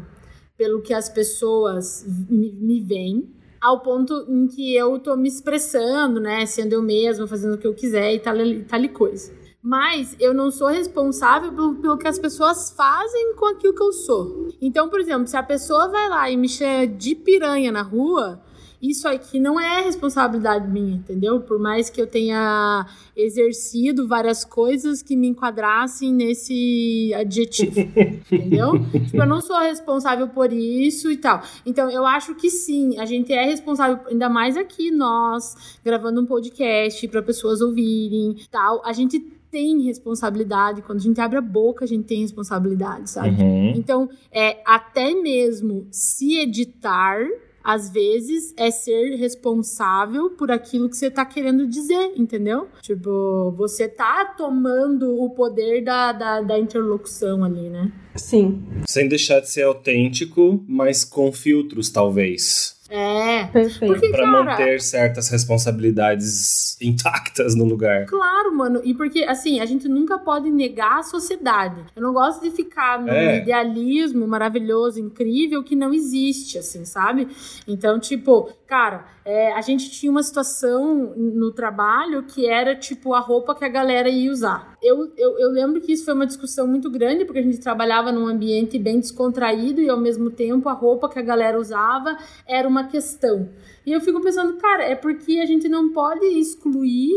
pelo 0.59 0.81
que 0.81 0.93
as 0.93 1.07
pessoas 1.07 2.05
me, 2.29 2.51
me 2.51 2.81
veem 2.81 3.33
ao 3.61 3.79
ponto 3.81 4.25
em 4.27 4.45
que 4.45 4.75
eu 4.75 4.99
tô 4.99 5.15
me 5.15 5.29
expressando, 5.29 6.19
né? 6.19 6.45
Sendo 6.45 6.73
eu 6.73 6.81
mesma, 6.81 7.25
fazendo 7.25 7.55
o 7.55 7.57
que 7.57 7.65
eu 7.65 7.73
quiser 7.73 8.13
e 8.13 8.19
tal, 8.19 8.35
tal 8.67 8.83
e 8.83 8.89
coisa 8.89 9.39
mas 9.61 10.15
eu 10.21 10.33
não 10.33 10.49
sou 10.49 10.67
responsável 10.67 11.51
pelo, 11.51 11.75
pelo, 11.75 11.97
que 11.97 12.07
as 12.07 12.17
pessoas 12.17 12.71
fazem 12.71 13.35
com 13.35 13.45
aquilo 13.45 13.75
que 13.75 13.83
eu 13.83 13.91
sou. 13.91 14.47
Então, 14.61 14.87
por 14.87 15.01
exemplo, 15.01 15.27
se 15.27 15.35
a 15.35 15.43
pessoa 15.43 15.89
vai 15.89 16.07
lá 16.07 16.31
e 16.31 16.37
me 16.37 16.47
chama 16.47 16.87
de 16.87 17.13
piranha 17.13 17.69
na 17.69 17.81
rua, 17.81 18.41
isso 18.81 19.07
aqui 19.07 19.39
não 19.39 19.59
é 19.59 19.81
responsabilidade 19.81 20.67
minha, 20.67 20.95
entendeu? 20.95 21.39
Por 21.41 21.59
mais 21.59 21.89
que 21.89 22.01
eu 22.01 22.07
tenha 22.07 22.85
exercido 23.15 24.07
várias 24.07 24.45
coisas 24.45 25.01
que 25.01 25.15
me 25.15 25.27
enquadrassem 25.27 26.13
nesse 26.13 27.13
adjetivo, 27.13 27.79
entendeu? 28.31 28.73
Tipo, 28.91 29.17
eu 29.17 29.25
não 29.25 29.41
sou 29.41 29.57
responsável 29.59 30.29
por 30.29 30.53
isso 30.53 31.11
e 31.11 31.17
tal. 31.17 31.41
Então, 31.65 31.89
eu 31.89 32.05
acho 32.05 32.35
que 32.35 32.49
sim, 32.49 32.97
a 32.97 33.05
gente 33.05 33.33
é 33.33 33.43
responsável, 33.43 33.99
ainda 34.07 34.29
mais 34.29 34.55
aqui 34.55 34.91
nós, 34.91 35.79
gravando 35.83 36.21
um 36.21 36.25
podcast 36.25 37.07
para 37.09 37.21
pessoas 37.21 37.61
ouvirem, 37.61 38.37
tal. 38.49 38.81
A 38.85 38.93
gente 38.93 39.19
tem 39.51 39.81
responsabilidade, 39.81 40.81
quando 40.81 40.99
a 40.99 41.01
gente 41.01 41.19
abre 41.19 41.37
a 41.37 41.41
boca, 41.41 41.83
a 41.83 41.87
gente 41.87 42.05
tem 42.05 42.21
responsabilidade, 42.21 43.09
sabe? 43.09 43.41
Uhum. 43.41 43.73
Então, 43.75 44.09
é 44.31 44.61
até 44.65 45.13
mesmo 45.13 45.87
se 45.91 46.37
editar, 46.37 47.25
às 47.63 47.89
vezes, 47.89 48.53
é 48.57 48.71
ser 48.71 49.15
responsável 49.15 50.31
por 50.31 50.51
aquilo 50.51 50.89
que 50.89 50.97
você 50.97 51.11
tá 51.11 51.25
querendo 51.25 51.67
dizer, 51.67 52.13
entendeu? 52.15 52.67
Tipo, 52.81 53.51
você 53.57 53.87
tá 53.87 54.25
tomando 54.37 55.21
o 55.21 55.29
poder 55.31 55.83
da, 55.83 56.11
da, 56.11 56.41
da 56.41 56.59
interlocução 56.59 57.43
ali, 57.43 57.69
né? 57.69 57.91
Sim. 58.15 58.63
Sem 58.87 59.07
deixar 59.07 59.39
de 59.39 59.49
ser 59.49 59.63
autêntico, 59.63 60.63
mas 60.67 61.03
com 61.03 61.31
filtros, 61.31 61.89
talvez. 61.89 62.78
É. 62.89 63.45
Perfeito. 63.45 63.93
Porque, 63.93 64.09
Pra 64.09 64.25
cara, 64.25 64.43
manter 64.43 64.81
certas 64.81 65.29
responsabilidades 65.29 66.75
intactas 66.81 67.55
no 67.55 67.65
lugar. 67.65 68.05
Claro, 68.05 68.55
mano. 68.55 68.81
E 68.83 68.93
porque, 68.93 69.23
assim, 69.23 69.59
a 69.59 69.65
gente 69.65 69.87
nunca 69.87 70.17
pode 70.17 70.49
negar 70.49 70.99
a 70.99 71.03
sociedade. 71.03 71.81
Eu 71.95 72.01
não 72.01 72.13
gosto 72.13 72.41
de 72.41 72.51
ficar 72.51 72.99
num 73.01 73.09
É. 73.09 73.37
idealismo 73.41 74.27
maravilhoso, 74.27 74.99
incrível, 74.99 75.63
que 75.63 75.75
não 75.75 75.93
existe, 75.93 76.57
assim, 76.57 76.85
sabe? 76.85 77.27
Então, 77.67 77.99
tipo, 77.99 78.49
cara, 78.67 79.05
é, 79.31 79.53
a 79.53 79.61
gente 79.61 79.91
tinha 79.91 80.11
uma 80.11 80.23
situação 80.23 81.13
no 81.15 81.51
trabalho 81.51 82.23
que 82.23 82.47
era, 82.47 82.75
tipo, 82.75 83.13
a 83.13 83.19
roupa 83.19 83.53
que 83.53 83.63
a 83.63 83.69
galera 83.69 84.09
ia 84.09 84.31
usar. 84.31 84.75
Eu, 84.81 85.11
eu, 85.15 85.37
eu 85.37 85.51
lembro 85.51 85.79
que 85.81 85.91
isso 85.93 86.03
foi 86.03 86.15
uma 86.15 86.25
discussão 86.25 86.65
muito 86.65 86.89
grande, 86.89 87.25
porque 87.25 87.37
a 87.39 87.43
gente 87.43 87.59
trabalhava 87.59 88.11
num 88.11 88.25
ambiente 88.27 88.79
bem 88.79 88.99
descontraído 88.99 89.81
e, 89.81 89.87
ao 89.89 89.99
mesmo 89.99 90.31
tempo, 90.31 90.67
a 90.67 90.73
roupa 90.73 91.07
que 91.07 91.19
a 91.19 91.21
galera 91.21 91.59
usava 91.59 92.17
era 92.47 92.67
uma 92.67 92.85
questão. 92.85 93.49
E 93.85 93.91
eu 93.91 94.01
fico 94.01 94.19
pensando, 94.19 94.57
cara, 94.57 94.83
é 94.83 94.95
porque 94.95 95.39
a 95.39 95.45
gente 95.45 95.69
não 95.69 95.93
pode 95.93 96.25
excluir 96.25 97.11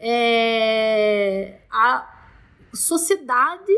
é, 0.00 1.58
a 1.70 2.08
sociedade 2.72 3.72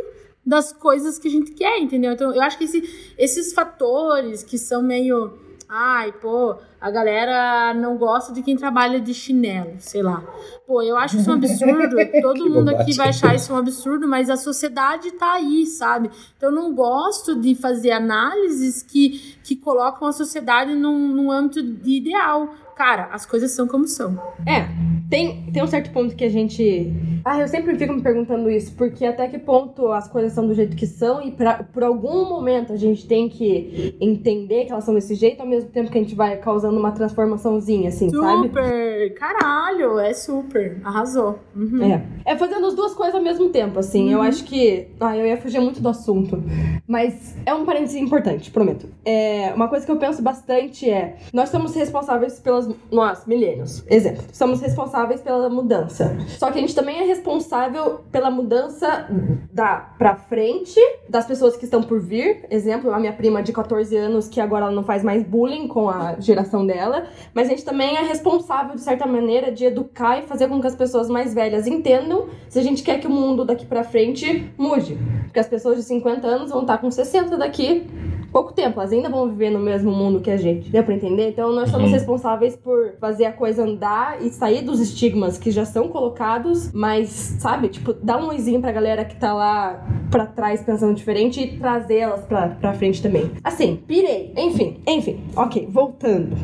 das 0.46 0.72
coisas 0.72 1.18
que 1.18 1.28
a 1.28 1.30
gente 1.30 1.52
quer, 1.52 1.78
entendeu? 1.78 2.12
Então, 2.12 2.32
eu 2.34 2.40
acho 2.42 2.56
que 2.56 2.64
esse- 2.64 3.14
esses 3.18 3.52
fatores 3.52 4.42
que 4.42 4.56
são 4.58 4.82
meio. 4.82 5.38
Ai, 5.72 6.10
pô, 6.10 6.56
a 6.80 6.90
galera 6.90 7.72
não 7.74 7.96
gosta 7.96 8.32
de 8.32 8.42
quem 8.42 8.56
trabalha 8.56 9.00
de 9.00 9.14
chinelo, 9.14 9.76
sei 9.78 10.02
lá. 10.02 10.20
Pô, 10.66 10.82
eu 10.82 10.96
acho 10.96 11.18
isso 11.18 11.30
um 11.30 11.34
absurdo. 11.34 11.94
Todo 12.20 12.50
mundo 12.50 12.70
aqui 12.70 12.92
vai 12.96 13.10
achar 13.10 13.36
isso 13.36 13.54
um 13.54 13.56
absurdo, 13.56 14.08
mas 14.08 14.28
a 14.28 14.36
sociedade 14.36 15.12
tá 15.12 15.34
aí, 15.34 15.64
sabe? 15.66 16.10
Então, 16.36 16.48
eu 16.48 16.54
não 16.54 16.74
gosto 16.74 17.36
de 17.40 17.54
fazer 17.54 17.92
análises 17.92 18.82
que, 18.82 19.36
que 19.44 19.54
colocam 19.54 20.08
a 20.08 20.12
sociedade 20.12 20.74
num, 20.74 21.06
num 21.06 21.30
âmbito 21.30 21.62
de 21.62 21.98
ideal. 21.98 22.52
Cara, 22.80 23.10
as 23.12 23.26
coisas 23.26 23.50
são 23.50 23.68
como 23.68 23.86
são. 23.86 24.18
É, 24.46 24.66
tem, 25.10 25.50
tem 25.52 25.62
um 25.62 25.66
certo 25.66 25.90
ponto 25.90 26.16
que 26.16 26.24
a 26.24 26.30
gente. 26.30 26.90
Ah, 27.22 27.38
eu 27.38 27.46
sempre 27.46 27.76
fico 27.76 27.92
me 27.92 28.00
perguntando 28.00 28.48
isso, 28.48 28.72
porque 28.74 29.04
até 29.04 29.28
que 29.28 29.38
ponto 29.38 29.92
as 29.92 30.08
coisas 30.08 30.32
são 30.32 30.46
do 30.46 30.54
jeito 30.54 30.74
que 30.74 30.86
são 30.86 31.20
e 31.20 31.30
pra, 31.30 31.62
por 31.62 31.82
algum 31.82 32.26
momento 32.26 32.72
a 32.72 32.76
gente 32.76 33.06
tem 33.06 33.28
que 33.28 33.98
entender 34.00 34.64
que 34.64 34.72
elas 34.72 34.84
são 34.84 34.94
desse 34.94 35.14
jeito, 35.14 35.42
ao 35.42 35.46
mesmo 35.46 35.68
tempo 35.68 35.90
que 35.90 35.98
a 35.98 36.00
gente 36.00 36.14
vai 36.14 36.38
causando 36.38 36.78
uma 36.78 36.90
transformaçãozinha, 36.92 37.90
assim, 37.90 38.08
sabe? 38.08 38.48
Super! 38.48 39.14
Caralho, 39.14 39.98
é 39.98 40.14
super. 40.14 40.80
Arrasou. 40.82 41.38
Uhum. 41.54 41.82
É. 41.82 42.02
É 42.24 42.36
fazendo 42.36 42.66
as 42.66 42.74
duas 42.74 42.94
coisas 42.94 43.14
ao 43.14 43.20
mesmo 43.20 43.50
tempo, 43.50 43.78
assim. 43.78 44.10
Eu 44.10 44.22
acho 44.22 44.44
que. 44.44 44.88
Ah, 44.98 45.14
eu 45.14 45.26
ia 45.26 45.36
fugir 45.36 45.60
muito 45.60 45.82
do 45.82 45.88
assunto. 45.90 46.42
Mas 46.86 47.36
é 47.44 47.52
um 47.52 47.66
parênteses 47.66 47.96
importante, 47.96 48.50
prometo. 48.50 48.88
É, 49.04 49.52
uma 49.54 49.68
coisa 49.68 49.84
que 49.84 49.92
eu 49.92 49.96
penso 49.96 50.22
bastante 50.22 50.88
é: 50.88 51.16
nós 51.32 51.50
somos 51.50 51.74
responsáveis 51.74 52.38
pelas. 52.38 52.69
Nós, 52.90 53.26
milênios, 53.26 53.84
exemplo. 53.88 54.24
Somos 54.32 54.60
responsáveis 54.60 55.20
pela 55.20 55.48
mudança. 55.48 56.16
Só 56.38 56.50
que 56.50 56.58
a 56.58 56.60
gente 56.60 56.74
também 56.74 57.00
é 57.00 57.04
responsável 57.04 58.00
pela 58.10 58.30
mudança 58.30 59.08
da 59.52 59.94
pra 59.98 60.16
frente 60.16 60.80
das 61.08 61.26
pessoas 61.26 61.56
que 61.56 61.64
estão 61.64 61.82
por 61.82 62.00
vir. 62.00 62.46
Exemplo, 62.50 62.92
a 62.92 62.98
minha 62.98 63.12
prima 63.12 63.42
de 63.42 63.52
14 63.52 63.96
anos, 63.96 64.28
que 64.28 64.40
agora 64.40 64.66
ela 64.66 64.74
não 64.74 64.84
faz 64.84 65.02
mais 65.02 65.22
bullying 65.22 65.68
com 65.68 65.88
a 65.88 66.16
geração 66.18 66.66
dela. 66.66 67.06
Mas 67.34 67.48
a 67.48 67.50
gente 67.50 67.64
também 67.64 67.96
é 67.96 68.02
responsável, 68.02 68.74
de 68.74 68.80
certa 68.80 69.06
maneira, 69.06 69.50
de 69.50 69.64
educar 69.64 70.18
e 70.18 70.22
fazer 70.22 70.48
com 70.48 70.60
que 70.60 70.66
as 70.66 70.76
pessoas 70.76 71.08
mais 71.08 71.34
velhas 71.34 71.66
entendam 71.66 72.28
se 72.48 72.58
a 72.58 72.62
gente 72.62 72.82
quer 72.82 73.00
que 73.00 73.06
o 73.06 73.10
mundo 73.10 73.44
daqui 73.44 73.66
pra 73.66 73.84
frente 73.84 74.52
mude. 74.56 74.98
Porque 75.24 75.40
as 75.40 75.48
pessoas 75.48 75.76
de 75.76 75.82
50 75.82 76.26
anos 76.26 76.50
vão 76.50 76.62
estar 76.62 76.78
com 76.78 76.90
60 76.90 77.36
daqui 77.36 77.86
pouco 78.32 78.52
tempo, 78.52 78.78
elas 78.80 78.92
ainda 78.92 79.08
vão 79.08 79.28
viver 79.28 79.50
no 79.50 79.58
mesmo 79.60 79.90
mundo 79.90 80.20
que 80.20 80.30
a 80.30 80.36
gente. 80.36 80.70
Deu 80.70 80.82
pra 80.84 80.94
entender? 80.94 81.28
Então 81.30 81.52
nós 81.52 81.70
somos 81.70 81.86
Uhum. 81.88 81.92
responsáveis 81.94 82.56
por 82.56 82.92
fazer 83.00 83.24
a 83.26 83.32
coisa 83.32 83.62
andar 83.64 84.22
e 84.22 84.30
sair 84.30 84.62
dos 84.62 84.80
estigmas 84.80 85.38
que 85.38 85.50
já 85.50 85.64
são 85.64 85.88
colocados, 85.88 86.72
mas, 86.72 87.08
sabe, 87.40 87.68
tipo, 87.68 87.92
dar 87.92 88.18
um 88.22 88.28
oizinho 88.28 88.60
pra 88.60 88.72
galera 88.72 89.04
que 89.04 89.16
tá 89.16 89.32
lá 89.32 89.86
pra 90.10 90.26
trás 90.26 90.62
pensando 90.62 90.94
diferente 90.94 91.40
e 91.40 91.56
trazer 91.58 91.98
elas 91.98 92.24
pra, 92.24 92.48
pra 92.48 92.72
frente 92.74 93.00
também. 93.02 93.30
Assim, 93.44 93.76
pirei. 93.86 94.32
Enfim, 94.36 94.80
enfim. 94.86 95.20
Ok, 95.36 95.68
voltando. 95.70 96.36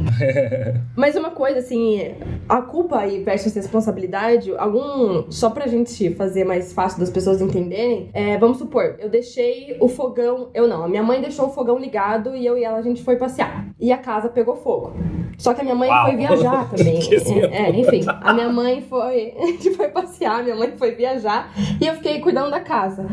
Mas 0.96 1.16
uma 1.16 1.30
coisa, 1.30 1.58
assim, 1.58 2.00
a 2.48 2.62
culpa 2.62 3.06
e 3.06 3.22
versus 3.22 3.54
responsabilidade, 3.54 4.52
algum. 4.56 5.30
Só 5.30 5.50
pra 5.50 5.66
gente 5.66 6.14
fazer 6.14 6.44
mais 6.44 6.72
fácil 6.72 7.00
das 7.00 7.10
pessoas 7.10 7.40
entenderem, 7.40 8.08
é, 8.12 8.38
vamos 8.38 8.58
supor, 8.58 8.96
eu 8.98 9.08
deixei 9.08 9.76
o 9.80 9.88
fogão. 9.88 10.48
Eu 10.54 10.66
não, 10.68 10.84
a 10.84 10.88
minha 10.88 11.02
mãe 11.02 11.20
deixou 11.20 11.46
o 11.46 11.50
fogão 11.50 11.75
ligado 11.78 12.34
e 12.34 12.44
eu 12.44 12.56
e 12.56 12.64
ela 12.64 12.78
a 12.78 12.82
gente 12.82 13.02
foi 13.02 13.16
passear. 13.16 13.66
E 13.78 13.92
a 13.92 13.98
casa 13.98 14.28
pegou 14.28 14.56
fogo. 14.56 14.92
Só 15.38 15.52
que 15.52 15.60
a 15.60 15.64
minha 15.64 15.76
mãe 15.76 15.88
Uau. 15.88 16.06
foi 16.06 16.16
viajar 16.16 16.70
também. 16.74 17.00
É, 17.52 17.70
enfim, 17.70 18.02
a 18.06 18.32
minha 18.32 18.48
mãe 18.48 18.82
foi. 18.82 19.34
A 19.38 19.46
gente 19.46 19.74
foi 19.74 19.88
passear, 19.88 20.42
minha 20.42 20.56
mãe 20.56 20.72
foi 20.76 20.92
viajar 20.92 21.50
e 21.80 21.86
eu 21.86 21.94
fiquei 21.94 22.20
cuidando 22.20 22.50
da 22.50 22.60
casa. 22.60 23.06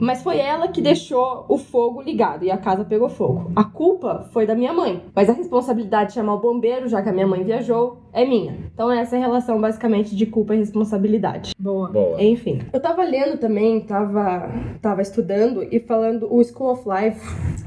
Mas 0.00 0.22
foi 0.22 0.38
ela 0.38 0.68
que 0.68 0.80
deixou 0.80 1.44
o 1.48 1.58
fogo 1.58 2.02
ligado 2.02 2.44
e 2.44 2.50
a 2.50 2.56
casa 2.56 2.84
pegou 2.84 3.08
fogo. 3.08 3.50
A 3.56 3.64
culpa 3.64 4.28
foi 4.32 4.46
da 4.46 4.54
minha 4.54 4.72
mãe, 4.72 5.02
mas 5.14 5.28
a 5.28 5.32
responsabilidade 5.32 6.10
de 6.10 6.14
chamar 6.14 6.34
o 6.34 6.40
bombeiro, 6.40 6.88
já 6.88 7.02
que 7.02 7.08
a 7.08 7.12
minha 7.12 7.26
mãe 7.26 7.42
viajou, 7.42 7.98
é 8.12 8.24
minha. 8.24 8.56
Então 8.72 8.90
essa 8.90 9.16
é 9.16 9.18
a 9.18 9.22
relação 9.22 9.60
basicamente 9.60 10.14
de 10.14 10.26
culpa 10.26 10.54
e 10.54 10.58
responsabilidade. 10.58 11.52
Boa. 11.58 11.88
Boa. 11.88 12.22
Enfim, 12.22 12.60
eu 12.72 12.80
tava 12.80 13.02
lendo 13.02 13.38
também, 13.38 13.80
tava, 13.80 14.48
tava 14.80 15.02
estudando 15.02 15.66
e 15.70 15.80
falando 15.80 16.32
o 16.32 16.42
School 16.42 16.72
of 16.72 16.84
Life, 16.88 17.20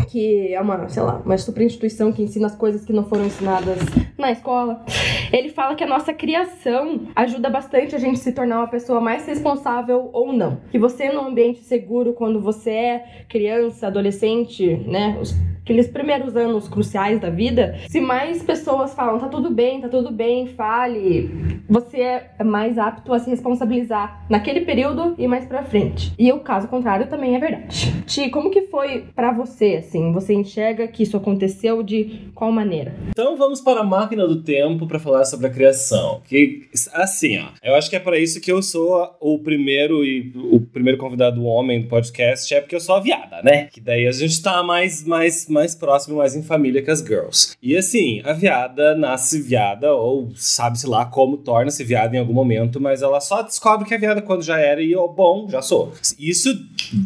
que 0.07 0.53
é 0.53 0.61
uma, 0.61 0.87
sei 0.89 1.03
lá, 1.03 1.21
uma 1.25 1.37
super 1.37 1.63
instituição 1.63 2.11
que 2.11 2.23
ensina 2.23 2.47
as 2.47 2.55
coisas 2.55 2.85
que 2.85 2.93
não 2.93 3.05
foram 3.05 3.25
ensinadas 3.25 3.77
na 4.17 4.31
escola. 4.31 4.83
Ele 5.31 5.49
fala 5.49 5.75
que 5.75 5.83
a 5.83 5.87
nossa 5.87 6.13
criação 6.13 7.07
ajuda 7.15 7.49
bastante 7.49 7.95
a 7.95 7.99
gente 7.99 8.19
se 8.19 8.31
tornar 8.31 8.59
uma 8.59 8.67
pessoa 8.67 8.99
mais 8.99 9.25
responsável 9.25 10.09
ou 10.13 10.33
não. 10.33 10.57
Que 10.71 10.79
você 10.79 11.11
num 11.11 11.27
ambiente 11.27 11.63
seguro 11.63 12.13
quando 12.21 12.39
você 12.39 12.69
é 12.69 13.05
criança, 13.27 13.87
adolescente, 13.87 14.75
né, 14.85 15.17
os 15.19 15.33
aqueles 15.63 15.87
primeiros 15.87 16.35
anos 16.35 16.67
cruciais 16.67 17.19
da 17.19 17.29
vida, 17.29 17.77
se 17.87 18.01
mais 18.01 18.41
pessoas 18.43 18.93
falam, 18.93 19.19
tá 19.19 19.27
tudo 19.27 19.49
bem, 19.49 19.81
tá 19.81 19.87
tudo 19.87 20.11
bem, 20.11 20.47
fale, 20.47 21.29
você 21.69 21.97
é 21.99 22.43
mais 22.43 22.77
apto 22.77 23.13
a 23.13 23.19
se 23.19 23.29
responsabilizar 23.29 24.25
naquele 24.29 24.61
período 24.61 25.15
e 25.17 25.27
mais 25.27 25.45
pra 25.45 25.63
frente. 25.63 26.13
E 26.17 26.31
o 26.31 26.39
caso 26.39 26.67
contrário 26.67 27.07
também 27.07 27.35
é 27.35 27.39
verdade. 27.39 27.91
Ti, 28.05 28.29
como 28.29 28.49
que 28.49 28.63
foi 28.63 29.05
pra 29.15 29.31
você, 29.31 29.77
assim? 29.79 30.11
Você 30.11 30.33
enxerga 30.33 30.87
que 30.87 31.03
isso 31.03 31.15
aconteceu 31.15 31.83
de 31.83 32.29
qual 32.33 32.51
maneira? 32.51 32.95
Então 33.09 33.37
vamos 33.37 33.61
para 33.61 33.81
a 33.81 33.83
máquina 33.83 34.27
do 34.27 34.41
tempo 34.41 34.87
para 34.87 34.99
falar 34.99 35.25
sobre 35.25 35.47
a 35.47 35.49
criação. 35.49 36.21
Que 36.25 36.67
assim, 36.93 37.37
ó, 37.37 37.49
eu 37.63 37.75
acho 37.75 37.89
que 37.89 37.95
é 37.95 37.99
para 37.99 38.17
isso 38.17 38.41
que 38.41 38.51
eu 38.51 38.61
sou 38.61 39.15
o 39.19 39.39
primeiro 39.39 40.03
e 40.03 40.33
o 40.35 40.59
primeiro 40.59 40.97
convidado 40.97 41.43
homem 41.43 41.81
do 41.81 41.87
podcast, 41.87 42.53
é 42.53 42.61
porque 42.61 42.75
eu 42.75 42.79
sou 42.79 42.95
a 42.95 42.99
viada, 42.99 43.41
né? 43.43 43.65
Que 43.71 43.79
daí 43.79 44.07
a 44.07 44.11
gente 44.11 44.41
tá 44.41 44.63
mais 44.63 45.05
mais 45.05 45.47
mais 45.51 45.75
próximo, 45.75 46.17
mais 46.17 46.35
em 46.35 46.43
família 46.43 46.81
que 46.81 46.91
as 46.91 46.99
girls. 46.99 47.55
E 47.61 47.75
assim, 47.75 48.21
a 48.23 48.33
viada 48.33 48.95
nasce 48.95 49.41
viada 49.41 49.93
ou 49.93 50.31
sabe-se 50.35 50.87
lá 50.87 51.05
como 51.05 51.37
torna-se 51.37 51.83
viada 51.83 52.15
em 52.15 52.19
algum 52.19 52.33
momento, 52.33 52.79
mas 52.79 53.01
ela 53.01 53.19
só 53.19 53.41
descobre 53.41 53.87
que 53.87 53.93
é 53.93 53.97
viada 53.97 54.21
quando 54.21 54.43
já 54.43 54.59
era 54.59 54.81
e, 54.81 54.95
ó, 54.95 55.07
bom, 55.07 55.47
já 55.49 55.61
sou. 55.61 55.93
Isso, 56.17 56.49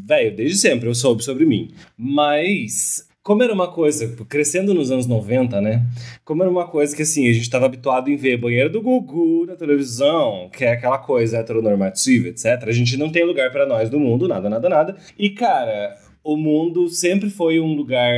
velho, 0.05 0.35
desde 0.35 0.57
sempre 0.57 0.87
eu 0.87 0.95
soube 0.95 1.23
sobre 1.23 1.45
mim. 1.45 1.71
Mas 1.97 3.07
como 3.25 3.41
era 3.41 3.51
uma 3.51 3.71
coisa, 3.71 4.15
crescendo 4.29 4.71
nos 4.71 4.91
anos 4.91 5.07
90, 5.07 5.59
né? 5.59 5.83
Como 6.23 6.43
era 6.43 6.51
uma 6.51 6.67
coisa 6.67 6.95
que, 6.95 7.01
assim, 7.01 7.27
a 7.27 7.33
gente 7.33 7.41
estava 7.41 7.65
habituado 7.65 8.07
em 8.07 8.15
ver 8.15 8.37
banheiro 8.37 8.69
do 8.69 8.83
Gugu 8.83 9.47
na 9.47 9.55
televisão, 9.55 10.47
que 10.55 10.63
é 10.63 10.73
aquela 10.73 10.99
coisa 10.99 11.39
heteronormativa, 11.39 12.27
etc. 12.27 12.45
A 12.67 12.71
gente 12.71 12.95
não 12.97 13.11
tem 13.11 13.25
lugar 13.25 13.51
para 13.51 13.65
nós 13.65 13.89
do 13.89 13.99
mundo, 13.99 14.27
nada, 14.27 14.47
nada, 14.47 14.69
nada. 14.69 14.95
E, 15.17 15.31
cara, 15.31 15.95
o 16.25 16.35
mundo 16.35 16.89
sempre 16.89 17.29
foi 17.29 17.59
um 17.59 17.73
lugar 17.73 18.13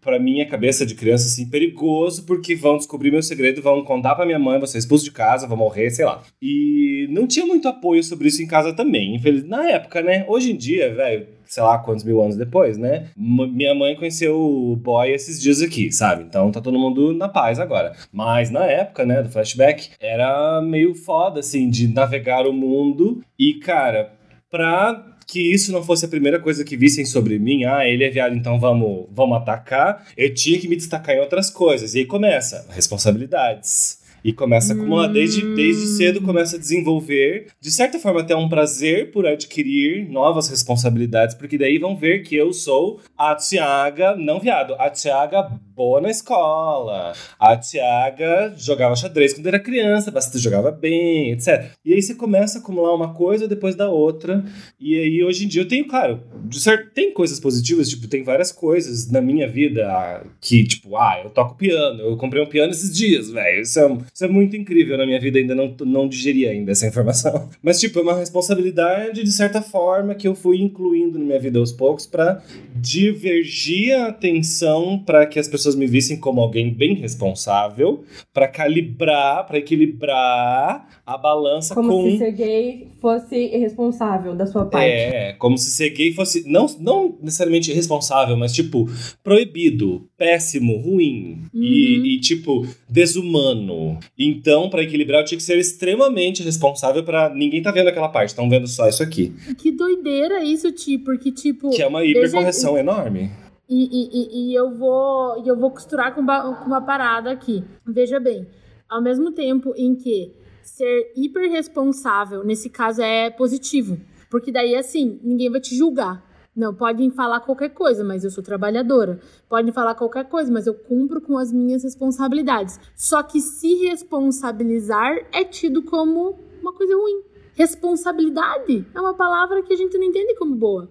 pra 0.00 0.18
minha 0.18 0.46
cabeça 0.46 0.86
de 0.86 0.94
criança, 0.94 1.26
assim, 1.26 1.50
perigoso, 1.50 2.24
porque 2.24 2.54
vão 2.54 2.78
descobrir 2.78 3.10
meu 3.10 3.22
segredo, 3.22 3.60
vão 3.60 3.84
contar 3.84 4.14
pra 4.14 4.24
minha 4.24 4.38
mãe, 4.38 4.56
vou 4.56 4.66
ser 4.66 4.78
expulso 4.78 5.04
de 5.04 5.10
casa, 5.10 5.46
vou 5.46 5.56
morrer, 5.56 5.90
sei 5.90 6.04
lá. 6.04 6.22
E 6.40 7.06
não 7.10 7.26
tinha 7.26 7.44
muito 7.44 7.68
apoio 7.68 8.02
sobre 8.02 8.28
isso 8.28 8.40
em 8.42 8.46
casa 8.46 8.72
também, 8.72 9.16
infeliz... 9.16 9.44
na 9.44 9.68
época, 9.68 10.00
né? 10.00 10.24
Hoje 10.28 10.52
em 10.52 10.56
dia, 10.56 10.94
velho, 10.94 11.26
sei 11.44 11.62
lá 11.62 11.78
quantos 11.78 12.04
mil 12.04 12.22
anos 12.22 12.36
depois, 12.36 12.78
né? 12.78 13.08
M- 13.18 13.50
minha 13.52 13.74
mãe 13.74 13.96
conheceu 13.96 14.40
o 14.40 14.76
boy 14.76 15.10
esses 15.10 15.42
dias 15.42 15.60
aqui, 15.60 15.90
sabe? 15.92 16.22
Então 16.22 16.50
tá 16.52 16.60
todo 16.60 16.78
mundo 16.78 17.12
na 17.12 17.28
paz 17.28 17.58
agora. 17.58 17.92
Mas 18.10 18.50
na 18.50 18.64
época, 18.64 19.04
né, 19.04 19.22
do 19.22 19.28
flashback, 19.28 19.90
era 20.00 20.62
meio 20.62 20.94
foda, 20.94 21.40
assim, 21.40 21.68
de 21.68 21.88
navegar 21.88 22.46
o 22.46 22.52
mundo. 22.52 23.20
E, 23.38 23.54
cara, 23.54 24.12
pra 24.50 25.17
que 25.28 25.52
isso 25.52 25.70
não 25.70 25.84
fosse 25.84 26.06
a 26.06 26.08
primeira 26.08 26.40
coisa 26.40 26.64
que 26.64 26.74
vissem 26.74 27.04
sobre 27.04 27.38
mim, 27.38 27.64
ah, 27.64 27.86
ele 27.86 28.02
é 28.02 28.08
viado, 28.08 28.34
então 28.34 28.58
vamos, 28.58 29.06
vamos 29.12 29.36
atacar, 29.36 30.06
eu 30.16 30.32
tinha 30.32 30.58
que 30.58 30.66
me 30.66 30.74
destacar 30.74 31.14
em 31.14 31.20
outras 31.20 31.50
coisas. 31.50 31.94
E 31.94 31.98
aí 31.98 32.06
começa, 32.06 32.66
responsabilidades. 32.70 33.98
E 34.24 34.32
começa 34.32 34.72
a 34.72 34.76
acumular 34.76 35.08
desde, 35.08 35.54
desde 35.54 35.86
cedo, 35.86 36.20
começa 36.20 36.56
a 36.56 36.58
desenvolver, 36.58 37.46
de 37.60 37.70
certa 37.70 37.98
forma, 37.98 38.20
até 38.20 38.34
um 38.34 38.48
prazer 38.48 39.10
por 39.10 39.26
adquirir 39.26 40.08
novas 40.08 40.48
responsabilidades, 40.48 41.34
porque 41.34 41.58
daí 41.58 41.78
vão 41.78 41.96
ver 41.96 42.22
que 42.22 42.34
eu 42.34 42.52
sou 42.52 43.00
a 43.16 43.34
Tiaga, 43.34 44.16
não 44.16 44.40
viado, 44.40 44.74
a 44.78 44.90
Tiaga 44.90 45.48
boa 45.78 46.00
na 46.00 46.10
escola. 46.10 47.12
A 47.38 47.56
Tiaga 47.56 48.52
jogava 48.56 48.96
xadrez 48.96 49.32
quando 49.32 49.46
era 49.46 49.60
criança, 49.60 50.10
bastante 50.10 50.42
jogava 50.42 50.72
bem, 50.72 51.30
etc. 51.30 51.70
E 51.84 51.94
aí 51.94 52.02
você 52.02 52.16
começa 52.16 52.58
a 52.58 52.60
acumular 52.60 52.92
uma 52.92 53.14
coisa 53.14 53.46
depois 53.46 53.76
da 53.76 53.88
outra. 53.88 54.44
E 54.80 54.98
aí 54.98 55.22
hoje 55.22 55.44
em 55.44 55.48
dia 55.48 55.62
eu 55.62 55.68
tenho, 55.68 55.86
claro, 55.86 56.20
de 56.44 56.58
certo, 56.58 56.90
tem 56.92 57.12
coisas 57.12 57.38
positivas, 57.38 57.88
tipo, 57.88 58.08
tem 58.08 58.24
várias 58.24 58.50
coisas 58.50 59.08
na 59.08 59.20
minha 59.20 59.48
vida 59.48 60.26
que, 60.40 60.64
tipo, 60.64 60.96
ah, 60.96 61.20
eu 61.22 61.30
toco 61.30 61.54
piano, 61.54 62.00
eu 62.00 62.16
comprei 62.16 62.42
um 62.42 62.46
piano 62.46 62.72
esses 62.72 62.92
dias, 62.92 63.30
velho. 63.30 63.60
Isso 63.62 63.78
é, 63.78 63.98
isso 64.18 64.24
é 64.24 64.28
muito 64.28 64.56
incrível 64.56 64.98
na 64.98 65.06
minha 65.06 65.20
vida, 65.20 65.38
ainda 65.38 65.54
não, 65.54 65.72
não 65.86 66.08
digeri 66.08 66.44
ainda 66.44 66.72
essa 66.72 66.88
informação. 66.88 67.48
Mas, 67.62 67.78
tipo, 67.78 68.00
é 68.00 68.02
uma 68.02 68.16
responsabilidade, 68.16 69.22
de 69.22 69.30
certa 69.30 69.62
forma, 69.62 70.12
que 70.12 70.26
eu 70.26 70.34
fui 70.34 70.60
incluindo 70.60 71.20
na 71.20 71.24
minha 71.24 71.38
vida 71.38 71.60
aos 71.60 71.70
poucos 71.70 72.04
para 72.04 72.42
divergir 72.80 73.94
a 73.98 74.08
atenção 74.08 75.02
para 75.04 75.26
que 75.26 75.38
as 75.38 75.48
pessoas 75.48 75.74
me 75.74 75.86
vissem 75.86 76.18
como 76.18 76.40
alguém 76.40 76.72
bem 76.72 76.94
responsável 76.94 78.04
para 78.32 78.48
calibrar, 78.48 79.46
para 79.46 79.58
equilibrar 79.58 81.00
a 81.04 81.16
balança 81.16 81.74
como 81.74 81.88
com. 81.88 81.96
Como 81.98 82.10
se 82.10 82.18
ser 82.18 82.32
gay 82.32 82.88
fosse 83.00 83.36
irresponsável 83.36 84.34
da 84.34 84.46
sua 84.46 84.66
parte. 84.66 84.90
É, 84.90 85.32
como 85.34 85.56
se 85.56 85.70
ser 85.70 85.90
gay 85.90 86.12
fosse. 86.12 86.48
Não, 86.48 86.66
não 86.78 87.16
necessariamente 87.20 87.70
irresponsável, 87.70 88.36
mas 88.36 88.52
tipo, 88.52 88.88
proibido, 89.22 90.08
péssimo, 90.16 90.76
ruim 90.76 91.42
uhum. 91.54 91.62
e, 91.62 92.14
e, 92.14 92.20
tipo, 92.20 92.66
desumano. 92.88 93.98
Então, 94.18 94.68
para 94.68 94.82
equilibrar, 94.82 95.22
eu 95.22 95.24
tinha 95.24 95.38
que 95.38 95.44
ser 95.44 95.58
extremamente 95.58 96.42
responsável 96.42 97.02
para 97.02 97.28
Ninguém 97.34 97.62
tá 97.62 97.70
vendo 97.70 97.88
aquela 97.88 98.08
parte, 98.08 98.30
estão 98.30 98.48
vendo 98.48 98.66
só 98.66 98.88
isso 98.88 99.02
aqui. 99.02 99.32
Que 99.56 99.70
doideira 99.70 100.42
isso, 100.42 100.70
tipo, 100.72 101.06
porque, 101.06 101.32
tipo. 101.32 101.70
Que 101.70 101.82
é 101.82 101.86
uma 101.86 102.04
hipercorreção 102.04 102.67
desde... 102.74 102.90
enorme. 102.90 103.30
E, 103.68 103.84
e, 103.84 104.50
e, 104.50 104.54
eu 104.54 104.74
vou 104.74 105.42
eu 105.44 105.54
vou 105.54 105.70
costurar 105.70 106.14
com, 106.14 106.22
uma 106.22 106.80
parada 106.80 107.30
aqui. 107.30 107.62
Veja 107.86 108.18
bem, 108.18 108.46
ao 108.88 109.02
mesmo 109.02 109.30
tempo 109.32 109.74
em 109.76 109.94
que 109.94 110.34
ser 110.62 111.12
hiper 111.16 111.50
responsável, 111.50 112.44
nesse 112.44 112.70
caso, 112.70 113.02
é 113.02 113.30
positivo. 113.30 113.98
Porque 114.30 114.52
daí, 114.52 114.74
assim, 114.74 115.18
ninguém 115.22 115.50
vai 115.50 115.60
te 115.60 115.74
julgar. 115.74 116.26
Não, 116.54 116.74
podem 116.74 117.10
falar 117.10 117.40
qualquer 117.40 117.68
coisa, 117.68 118.02
mas 118.02 118.24
eu 118.24 118.30
sou 118.30 118.42
trabalhadora. 118.42 119.20
Podem 119.48 119.72
falar 119.72 119.94
qualquer 119.94 120.24
coisa, 120.24 120.52
mas 120.52 120.66
eu 120.66 120.74
cumpro 120.74 121.20
com 121.20 121.38
as 121.38 121.52
minhas 121.52 121.84
responsabilidades. 121.84 122.80
Só 122.96 123.22
que 123.22 123.40
se 123.40 123.74
responsabilizar 123.86 125.24
é 125.32 125.44
tido 125.44 125.82
como 125.82 126.38
uma 126.60 126.72
coisa 126.72 126.96
ruim. 126.96 127.22
Responsabilidade 127.54 128.86
é 128.94 129.00
uma 129.00 129.14
palavra 129.14 129.62
que 129.62 129.72
a 129.72 129.76
gente 129.76 129.96
não 129.96 130.04
entende 130.04 130.34
como 130.34 130.54
boa. 130.54 130.90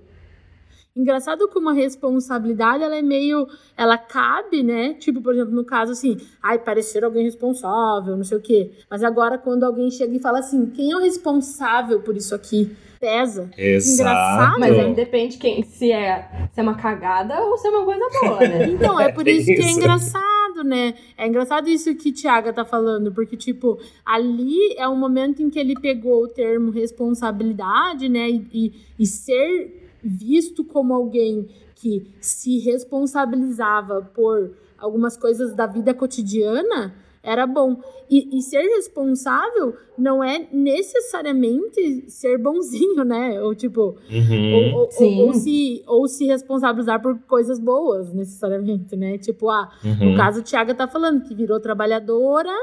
Engraçado 0.98 1.48
como 1.48 1.70
a 1.70 1.74
responsabilidade, 1.74 2.84
ela 2.84 2.96
é 2.96 3.04
meio. 3.04 3.48
Ela 3.78 4.00
cabe, 4.00 4.64
né? 4.64 4.96
Tipo, 4.96 5.22
por 5.22 5.34
exemplo, 5.34 5.54
no 5.54 5.64
caso 5.64 5.92
assim, 5.92 6.18
ai, 6.42 6.58
parecer 6.58 7.04
alguém 7.04 7.24
responsável, 7.24 8.18
não 8.18 8.24
sei 8.24 8.38
o 8.38 8.42
quê. 8.42 8.72
Mas 8.90 9.04
agora, 9.04 9.38
quando 9.38 9.64
alguém 9.64 9.92
chega 9.92 10.16
e 10.16 10.20
fala 10.20 10.40
assim, 10.40 10.66
quem 10.66 10.92
é 10.92 10.96
o 10.96 11.00
responsável 11.00 12.02
por 12.02 12.18
isso 12.18 12.34
aqui? 12.34 12.76
Pesa. 13.00 13.52
Exato. 13.56 14.10
Engraçado. 14.10 14.60
Mas 14.60 14.80
aí 14.80 14.94
depende 14.96 15.38
quem, 15.38 15.62
se, 15.62 15.92
é, 15.92 16.50
se 16.52 16.60
é 16.60 16.64
uma 16.64 16.74
cagada 16.74 17.40
ou 17.42 17.56
se 17.56 17.68
é 17.68 17.70
uma 17.70 17.86
coisa 17.86 18.04
boa, 18.20 18.40
né? 18.40 18.66
então, 18.74 19.00
é 19.00 19.12
por 19.12 19.28
isso 19.28 19.46
que 19.46 19.62
é 19.62 19.72
engraçado, 19.72 20.64
né? 20.66 20.96
É 21.16 21.28
engraçado 21.28 21.70
isso 21.70 21.94
que 21.94 22.12
Tiaga 22.12 22.52
tá 22.52 22.66
falando, 22.66 23.12
porque, 23.12 23.38
tipo, 23.38 23.78
ali 24.04 24.74
é 24.78 24.88
um 24.88 24.96
momento 24.96 25.44
em 25.44 25.50
que 25.52 25.60
ele 25.60 25.76
pegou 25.80 26.24
o 26.24 26.28
termo 26.28 26.72
responsabilidade, 26.72 28.10
né? 28.10 28.28
e, 28.30 28.48
e, 28.52 28.74
e 28.98 29.06
ser 29.06 29.87
visto 30.04 30.64
como 30.64 30.94
alguém 30.94 31.48
que 31.76 32.12
se 32.20 32.60
responsabilizava 32.60 34.02
por 34.14 34.52
algumas 34.78 35.18
coisas 35.18 35.54
da 35.54 35.66
vida 35.66 35.94
cotidiana, 35.94 36.94
era 37.28 37.46
bom. 37.46 37.82
E, 38.10 38.38
e, 38.38 38.42
ser 38.42 38.62
responsável 38.62 39.76
não 39.98 40.24
é 40.24 40.48
necessariamente 40.52 42.10
ser 42.10 42.38
bonzinho, 42.38 43.04
né? 43.04 43.42
Ou 43.42 43.54
tipo, 43.54 43.98
uhum. 44.10 44.74
ou, 44.74 44.80
ou, 44.80 44.90
ou, 44.98 45.28
ou, 45.28 45.34
se, 45.34 45.84
ou 45.86 46.08
se 46.08 46.26
responsabilizar 46.26 47.02
por 47.02 47.20
coisas 47.28 47.60
boas, 47.60 48.14
necessariamente, 48.14 48.96
né? 48.96 49.18
Tipo, 49.18 49.50
ah, 49.50 49.70
uhum. 49.84 50.12
no 50.12 50.18
caso, 50.18 50.40
o 50.40 50.44
Thiago 50.44 50.74
tá 50.74 50.88
falando 50.88 51.28
que 51.28 51.36
virou 51.36 51.60
trabalhadora, 51.60 52.54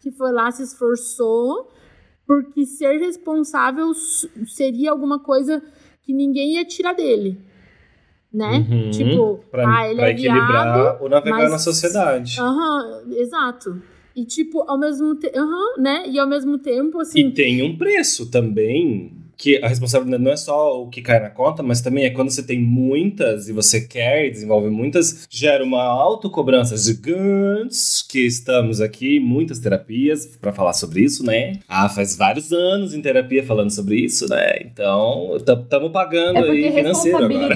que 0.00 0.10
foi 0.10 0.30
lá, 0.32 0.50
se 0.50 0.62
esforçou, 0.62 1.70
porque 2.26 2.66
ser 2.66 2.98
responsável 2.98 3.92
seria 4.46 4.90
alguma 4.90 5.18
coisa 5.18 5.62
que 6.04 6.12
ninguém 6.12 6.54
ia 6.54 6.64
tirar 6.64 6.92
dele. 6.92 7.38
Né? 8.32 8.66
Uhum, 8.68 8.90
tipo, 8.90 9.44
pra, 9.50 9.64
ah, 9.68 9.86
ele 9.86 9.96
pra 9.96 10.08
é 10.08 10.10
equilibrar 10.10 10.74
viado, 10.74 11.02
ou 11.02 11.08
navegar 11.08 11.38
mas... 11.38 11.52
na 11.52 11.58
sociedade. 11.58 12.40
Aham, 12.40 13.04
uhum, 13.06 13.12
exato. 13.16 13.80
E 14.14 14.24
tipo, 14.24 14.62
ao 14.68 14.78
mesmo 14.78 15.14
tempo, 15.14 15.38
uhum, 15.38 15.74
né? 15.78 16.04
E 16.08 16.18
ao 16.18 16.28
mesmo 16.28 16.58
tempo, 16.58 17.00
assim. 17.00 17.28
E 17.28 17.30
tem 17.32 17.62
um 17.62 17.76
preço 17.76 18.30
também 18.30 19.12
que 19.36 19.62
a 19.62 19.68
responsabilidade 19.68 20.22
não 20.22 20.32
é 20.32 20.36
só 20.36 20.82
o 20.82 20.88
que 20.88 21.02
cai 21.02 21.20
na 21.20 21.30
conta, 21.30 21.62
mas 21.62 21.80
também 21.80 22.04
é 22.04 22.10
quando 22.10 22.30
você 22.30 22.42
tem 22.42 22.60
muitas 22.60 23.48
e 23.48 23.52
você 23.52 23.80
quer 23.80 24.26
e 24.26 24.30
desenvolve 24.30 24.70
muitas, 24.70 25.26
gera 25.30 25.64
uma 25.64 25.82
autocobrança 25.82 26.76
gigante, 26.76 27.76
que 28.08 28.26
estamos 28.26 28.80
aqui, 28.80 29.18
muitas 29.18 29.58
terapias 29.58 30.26
para 30.40 30.52
falar 30.52 30.72
sobre 30.72 31.02
isso, 31.02 31.24
né? 31.24 31.54
Ah, 31.68 31.88
faz 31.88 32.16
vários 32.16 32.52
anos 32.52 32.94
em 32.94 33.02
terapia 33.02 33.44
falando 33.44 33.70
sobre 33.70 33.96
isso, 33.96 34.28
né? 34.28 34.58
Então, 34.62 35.36
estamos 35.36 35.90
pagando 35.92 36.38
é 36.38 36.50
aí 36.50 36.72
financeiro 36.72 37.24
agora. 37.24 37.54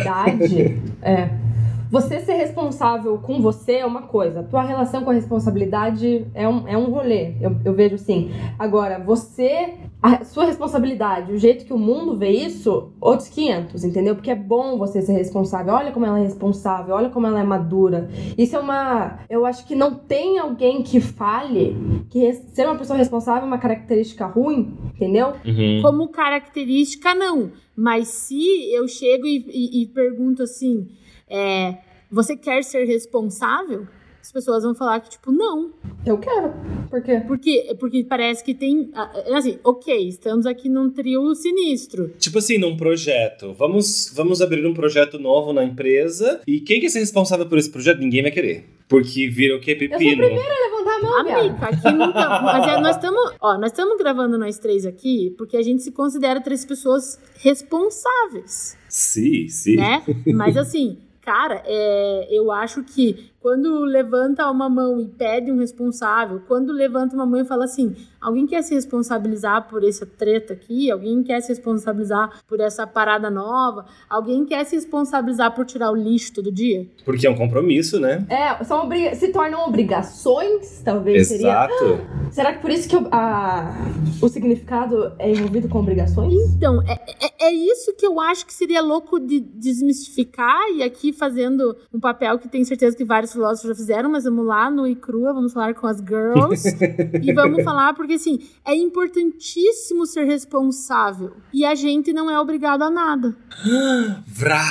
é. 1.03 1.49
Você 1.91 2.21
ser 2.21 2.35
responsável 2.35 3.17
com 3.17 3.41
você 3.41 3.77
é 3.77 3.87
uma 3.87 4.03
coisa, 4.03 4.43
tua 4.43 4.63
relação 4.63 5.05
com 5.05 5.11
a 5.11 5.15
responsabilidade 5.15 6.27
é 6.35 6.47
um, 6.47 6.69
é 6.69 6.77
um 6.77 6.91
rolê, 6.91 7.33
eu, 7.41 7.57
eu 7.65 7.73
vejo 7.73 7.95
assim. 7.95 8.31
Agora, 8.59 8.99
você, 8.99 9.73
a 10.01 10.25
sua 10.25 10.45
responsabilidade, 10.45 11.33
o 11.33 11.39
jeito 11.39 11.65
que 11.65 11.73
o 11.73 11.79
mundo 11.79 12.17
vê 12.17 12.31
isso, 12.31 12.93
outros 13.01 13.29
500, 13.29 13.85
entendeu? 13.85 14.15
Porque 14.15 14.31
é 14.31 14.35
bom 14.35 14.79
você 14.79 15.03
ser 15.03 15.13
responsável. 15.13 15.75
Olha 15.75 15.91
como 15.91 16.07
ela 16.07 16.21
é 16.21 16.23
responsável, 16.23 16.95
olha 16.95 17.11
como 17.11 17.27
ela 17.27 17.41
é 17.41 17.45
madura. 17.45 18.09
Isso 18.37 18.55
é 18.55 18.61
uma. 18.61 19.19
Eu 19.29 19.45
acho 19.45 19.67
que 19.67 19.75
não 19.75 19.95
tem 19.95 20.39
alguém 20.39 20.83
que 20.83 21.01
fale 21.01 21.77
que 22.11 22.33
ser 22.33 22.67
uma 22.67 22.77
pessoa 22.77 22.97
responsável 22.97 23.43
é 23.43 23.47
uma 23.47 23.59
característica 23.59 24.27
ruim, 24.27 24.77
entendeu? 24.95 25.33
Uhum. 25.45 25.81
Como 25.83 26.09
característica, 26.09 27.15
não. 27.15 27.51
Mas 27.77 28.09
se 28.09 28.73
eu 28.73 28.87
chego 28.87 29.27
e, 29.27 29.45
e, 29.49 29.83
e 29.83 29.87
pergunto 29.87 30.43
assim 30.43 30.89
é, 31.29 31.79
você 32.11 32.37
quer 32.37 32.63
ser 32.65 32.85
responsável? 32.85 33.87
As 34.29 34.33
pessoas 34.33 34.63
vão 34.63 34.75
falar 34.75 35.01
que, 35.01 35.09
tipo, 35.09 35.33
não. 35.33 35.73
Eu 36.05 36.19
quero. 36.19 36.53
Por 36.91 37.03
quê? 37.03 37.23
Porque, 37.27 37.75
porque 37.81 38.05
parece 38.05 38.45
que 38.45 38.53
tem. 38.53 38.91
Assim, 39.35 39.59
ok, 39.65 40.07
estamos 40.07 40.45
aqui 40.45 40.69
num 40.69 40.91
trio 40.91 41.35
sinistro. 41.35 42.11
Tipo 42.19 42.37
assim, 42.37 42.59
num 42.59 42.77
projeto. 42.77 43.55
Vamos, 43.55 44.13
vamos 44.15 44.43
abrir 44.43 44.67
um 44.67 44.75
projeto 44.75 45.19
novo 45.19 45.55
na 45.55 45.65
empresa. 45.65 46.43
E 46.47 46.61
quem 46.61 46.79
quer 46.79 46.91
ser 46.91 46.99
responsável 46.99 47.47
por 47.47 47.57
esse 47.57 47.71
projeto? 47.71 48.01
Ninguém 48.01 48.21
vai 48.21 48.31
querer. 48.31 48.67
Porque 48.87 49.31
vira 49.31 49.57
o 49.57 49.61
que? 49.61 49.75
Pepino. 49.75 50.23
Eu 50.23 50.29
sou 50.29 50.37
a 50.37 50.41
primeira 50.41 50.55
a 50.55 50.69
levantar 50.69 50.95
a 50.95 51.03
mão, 51.03 51.21
Amiga, 51.21 51.67
aqui 51.67 51.93
nunca. 51.93 52.43
Mas 52.43 52.69
é, 52.69 52.81
nós 52.83 52.97
estamos. 52.97 53.33
Ó, 53.41 53.57
nós 53.57 53.71
estamos 53.73 53.97
gravando 53.97 54.37
nós 54.37 54.59
três 54.59 54.85
aqui 54.85 55.35
porque 55.39 55.57
a 55.57 55.63
gente 55.63 55.83
se 55.83 55.91
considera 55.91 56.39
três 56.43 56.67
pessoas 56.67 57.19
responsáveis. 57.39 58.77
Sim, 58.91 59.49
sim. 59.49 59.77
Né? 59.77 60.03
Mas 60.35 60.55
assim. 60.59 60.99
Cara, 61.21 61.63
é, 61.67 62.27
eu 62.31 62.51
acho 62.51 62.83
que 62.83 63.29
quando 63.41 63.85
levanta 63.85 64.51
uma 64.51 64.69
mão 64.69 65.01
e 65.01 65.07
pede 65.07 65.53
um 65.53 65.59
responsável, 65.59 66.43
quando 66.47 66.73
levanta 66.73 67.15
uma 67.15 67.25
mão 67.25 67.41
e 67.41 67.45
fala 67.45 67.65
assim: 67.65 67.95
alguém 68.21 68.47
quer 68.47 68.63
se 68.63 68.75
responsabilizar 68.75 69.69
por 69.69 69.85
essa 69.85 70.05
treta 70.05 70.53
aqui? 70.53 70.91
Alguém 70.91 71.23
quer 71.23 71.41
se 71.41 71.49
responsabilizar 71.49 72.43
por 72.47 72.61
essa 72.61 72.87
parada 72.87 73.31
nova? 73.31 73.87
Alguém 74.09 74.45
quer 74.45 74.65
se 74.65 74.75
responsabilizar 74.75 75.55
por 75.55 75.65
tirar 75.65 75.91
o 75.91 75.97
lixo 75.97 76.35
todo 76.35 76.51
dia? 76.51 76.87
Porque 77.05 77.27
é 77.27 77.31
um 77.31 77.37
compromisso, 77.37 78.01
né? 78.01 78.27
É, 78.29 78.63
são 78.65 78.85
obrig... 78.85 79.15
se 79.15 79.29
tornam 79.29 79.67
obrigações, 79.67 80.83
talvez 80.85 81.31
Exato. 81.31 81.75
seria. 81.79 82.01
Será 82.31 82.53
que 82.53 82.61
por 82.61 82.71
isso 82.71 82.89
que 82.89 82.97
a... 83.13 83.73
o 84.21 84.29
significado 84.29 85.13
é 85.19 85.31
envolvido 85.31 85.69
com 85.69 85.79
obrigações? 85.79 86.35
Então, 86.57 86.83
é, 86.83 86.99
é, 87.25 87.47
é 87.49 87.53
isso 87.53 87.95
que 87.97 88.07
eu 88.07 88.21
acho 88.21 88.45
que 88.45 88.53
seria 88.53 88.83
louco 88.83 89.21
de 89.21 89.41
desmistificar 89.41 90.69
e 90.75 90.83
aqui 90.83 91.13
fazendo 91.13 91.77
um 91.93 92.01
papel 92.01 92.39
que 92.39 92.49
tenho 92.49 92.65
certeza 92.65 92.97
que 92.97 93.05
vários 93.05 93.28
filósofos 93.33 93.69
já 93.69 93.75
fizeram, 93.75 94.11
mas 94.11 94.25
vamos 94.25 94.47
lá 94.47 94.71
no 94.71 94.87
Icrua, 94.87 95.33
vamos 95.33 95.53
falar 95.53 95.75
com 95.75 95.87
as 95.87 95.99
girls 95.99 96.69
e 97.23 97.33
vamos 97.33 97.63
falar, 97.65 97.95
porque 97.95 98.15
assim, 98.15 98.41
é 98.65 98.75
importantíssimo 98.75 100.07
ser 100.07 100.25
responsável 100.25 101.37
e 101.53 101.65
a 101.65 101.75
gente 101.75 102.13
não 102.13 102.31
é 102.31 102.39
obrigado 102.39 102.83
a 102.83 102.91
nada. 102.91 103.37
Vrá! 104.27 104.63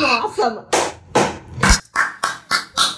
Nossa, 0.00 0.66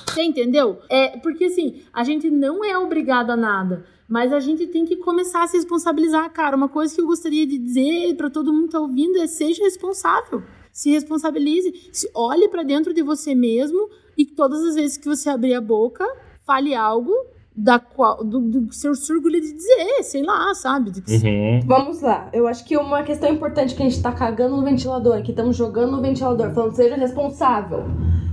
Você 0.07 0.23
entendeu? 0.23 0.81
É, 0.89 1.19
porque 1.19 1.45
assim, 1.45 1.83
a 1.93 2.05
gente 2.05 2.31
não 2.31 2.65
é 2.65 2.79
obrigado 2.79 3.31
a 3.31 3.37
nada. 3.37 3.85
Mas 4.07 4.33
a 4.35 4.39
gente 4.39 4.67
tem 4.67 4.85
que 4.85 4.97
começar 4.97 5.43
a 5.43 5.47
se 5.47 5.57
responsabilizar, 5.57 6.31
cara. 6.31 6.55
Uma 6.55 6.69
coisa 6.69 6.95
que 6.95 7.01
eu 7.01 7.07
gostaria 7.07 7.47
de 7.47 7.57
dizer 7.57 8.15
para 8.17 8.29
todo 8.29 8.53
mundo 8.53 8.67
que 8.67 8.73
tá 8.73 8.81
ouvindo 8.81 9.19
é 9.19 9.27
seja 9.27 9.65
responsável. 9.65 10.43
Se 10.75 10.91
responsabilize, 10.91 11.73
se 11.93 12.11
olhe 12.13 12.49
para 12.49 12.65
dentro 12.65 12.93
de 12.93 13.01
você 13.01 13.33
mesmo 13.33 13.89
e 14.19 14.27
todas 14.27 14.61
as 14.65 14.75
vezes 14.75 14.97
que 14.97 15.07
você 15.07 15.31
abrir 15.31 15.55
a 15.55 15.61
boca, 15.61 16.05
fale 16.45 16.75
algo 16.75 17.13
da 17.57 17.79
qual 17.79 18.25
do, 18.25 18.41
do 18.41 18.73
seu 18.73 18.91
orgulho 19.11 19.41
de 19.41 19.53
dizer, 19.53 20.03
sei 20.03 20.25
lá, 20.25 20.53
sabe? 20.53 20.91
Uhum. 21.09 21.61
Vamos 21.65 22.03
lá. 22.03 22.29
Eu 22.33 22.49
acho 22.49 22.65
que 22.65 22.77
uma 22.77 23.05
questão 23.05 23.31
importante 23.31 23.77
que 23.77 23.83
a 23.85 23.89
gente 23.89 24.03
tá 24.03 24.11
cagando 24.11 24.57
no 24.57 24.65
ventilador, 24.65 25.23
que 25.23 25.31
estamos 25.31 25.57
jogando 25.57 25.93
no 25.93 26.03
ventilador, 26.03 26.53
falando 26.53 26.75
seja 26.75 26.97
responsável. 26.97 27.85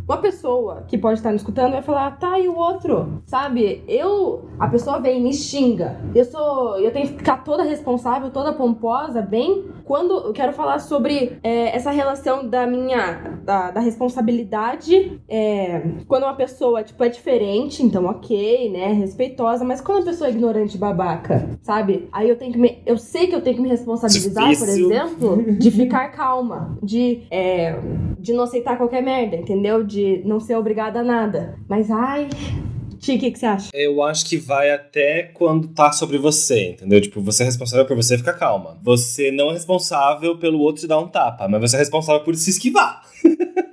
Uma 0.07 0.17
pessoa 0.17 0.83
que 0.87 0.97
pode 0.97 1.19
estar 1.19 1.29
me 1.29 1.35
escutando 1.37 1.71
vai 1.71 1.81
falar, 1.81 2.17
tá, 2.17 2.39
e 2.39 2.47
o 2.47 2.55
outro? 2.55 3.21
Sabe? 3.25 3.83
Eu. 3.87 4.49
A 4.59 4.67
pessoa 4.67 4.99
vem 4.99 5.21
me 5.21 5.33
xinga. 5.33 5.99
Eu 6.13 6.25
sou. 6.25 6.77
Eu 6.79 6.91
tenho 6.91 7.07
que 7.07 7.17
ficar 7.17 7.43
toda 7.43 7.63
responsável, 7.63 8.29
toda 8.29 8.53
pomposa, 8.53 9.21
bem. 9.21 9.65
Quando 9.85 10.13
eu 10.13 10.33
quero 10.33 10.53
falar 10.53 10.79
sobre 10.79 11.37
é, 11.43 11.75
essa 11.75 11.91
relação 11.91 12.47
da 12.47 12.65
minha. 12.65 13.39
da, 13.43 13.71
da 13.71 13.79
responsabilidade. 13.79 15.19
É, 15.27 15.81
quando 16.07 16.23
uma 16.23 16.35
pessoa, 16.35 16.83
tipo, 16.83 17.03
é 17.03 17.09
diferente, 17.09 17.83
então 17.83 18.05
ok, 18.05 18.71
né? 18.71 18.93
Respeitosa, 18.93 19.63
mas 19.63 19.81
quando 19.81 20.03
a 20.03 20.05
pessoa 20.05 20.27
é 20.29 20.31
ignorante 20.31 20.77
babaca, 20.77 21.49
sabe? 21.61 22.07
Aí 22.11 22.29
eu 22.29 22.37
tenho 22.37 22.51
que 22.51 22.57
me. 22.59 22.81
Eu 22.85 22.97
sei 22.97 23.27
que 23.27 23.35
eu 23.35 23.41
tenho 23.41 23.55
que 23.57 23.61
me 23.61 23.69
responsabilizar, 23.69 24.49
Difícil. 24.49 24.87
por 24.87 24.95
exemplo, 24.95 25.53
de 25.57 25.71
ficar 25.71 26.09
calma, 26.09 26.77
de. 26.81 27.23
É, 27.31 27.75
de 28.19 28.33
não 28.33 28.43
aceitar 28.43 28.77
qualquer 28.77 29.01
merda, 29.01 29.35
entendeu? 29.35 29.83
De 29.91 30.21
não 30.23 30.39
ser 30.39 30.55
obrigada 30.55 31.01
a 31.01 31.03
nada. 31.03 31.59
Mas 31.67 31.91
ai. 31.91 32.29
Ti, 32.97 33.15
o 33.15 33.19
que, 33.19 33.31
que 33.31 33.39
você 33.39 33.45
acha? 33.45 33.69
Eu 33.73 34.01
acho 34.03 34.25
que 34.25 34.37
vai 34.37 34.71
até 34.71 35.23
quando 35.23 35.67
tá 35.69 35.91
sobre 35.91 36.17
você, 36.17 36.69
entendeu? 36.69 37.01
Tipo, 37.01 37.19
você 37.19 37.43
é 37.43 37.45
responsável 37.47 37.85
por 37.85 37.95
você 37.95 38.17
ficar 38.17 38.33
calma. 38.33 38.79
Você 38.83 39.31
não 39.31 39.49
é 39.49 39.53
responsável 39.53 40.37
pelo 40.37 40.59
outro 40.59 40.81
te 40.81 40.87
dar 40.87 40.99
um 40.99 41.07
tapa, 41.07 41.47
mas 41.47 41.59
você 41.59 41.75
é 41.75 41.79
responsável 41.79 42.23
por 42.23 42.35
se 42.35 42.51
esquivar. 42.51 43.01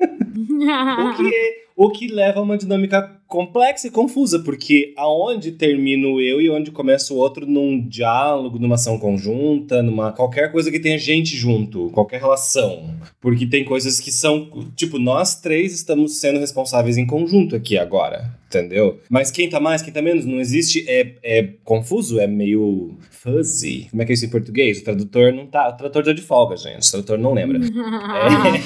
O 0.60 1.16
que, 1.16 1.67
o 1.80 1.90
que 1.90 2.08
leva 2.08 2.40
a 2.40 2.42
uma 2.42 2.58
dinâmica 2.58 3.08
complexa 3.28 3.86
e 3.86 3.90
confusa, 3.90 4.40
porque 4.40 4.92
aonde 4.96 5.52
termino 5.52 6.20
eu 6.20 6.40
e 6.40 6.50
onde 6.50 6.72
começa 6.72 7.14
o 7.14 7.16
outro 7.16 7.46
num 7.46 7.86
diálogo, 7.86 8.58
numa 8.58 8.74
ação 8.74 8.98
conjunta, 8.98 9.80
numa 9.80 10.10
qualquer 10.10 10.50
coisa 10.50 10.72
que 10.72 10.80
tenha 10.80 10.98
gente 10.98 11.36
junto, 11.36 11.88
qualquer 11.90 12.20
relação. 12.20 12.90
Porque 13.20 13.46
tem 13.46 13.64
coisas 13.64 14.00
que 14.00 14.10
são, 14.10 14.48
tipo, 14.74 14.98
nós 14.98 15.40
três 15.40 15.72
estamos 15.72 16.18
sendo 16.18 16.40
responsáveis 16.40 16.96
em 16.96 17.06
conjunto 17.06 17.54
aqui 17.54 17.76
agora, 17.78 18.34
entendeu? 18.48 18.98
Mas 19.10 19.30
quem 19.30 19.48
tá 19.48 19.60
mais, 19.60 19.82
quem 19.82 19.92
tá 19.92 20.00
menos, 20.02 20.24
não 20.24 20.40
existe, 20.40 20.84
é, 20.88 21.12
é 21.22 21.42
confuso, 21.64 22.18
é 22.18 22.26
meio 22.26 22.96
fuzzy. 23.10 23.88
Como 23.90 24.00
é 24.02 24.06
que 24.06 24.12
é 24.12 24.14
isso 24.14 24.24
em 24.24 24.30
português? 24.30 24.80
O 24.80 24.84
tradutor 24.84 25.32
não 25.34 25.46
tá, 25.46 25.68
o 25.68 25.76
tradutor 25.76 26.02
tá 26.02 26.12
de 26.14 26.22
folga, 26.22 26.56
gente, 26.56 26.88
o 26.88 26.90
tradutor 26.90 27.18
não 27.18 27.34
lembra. 27.34 27.60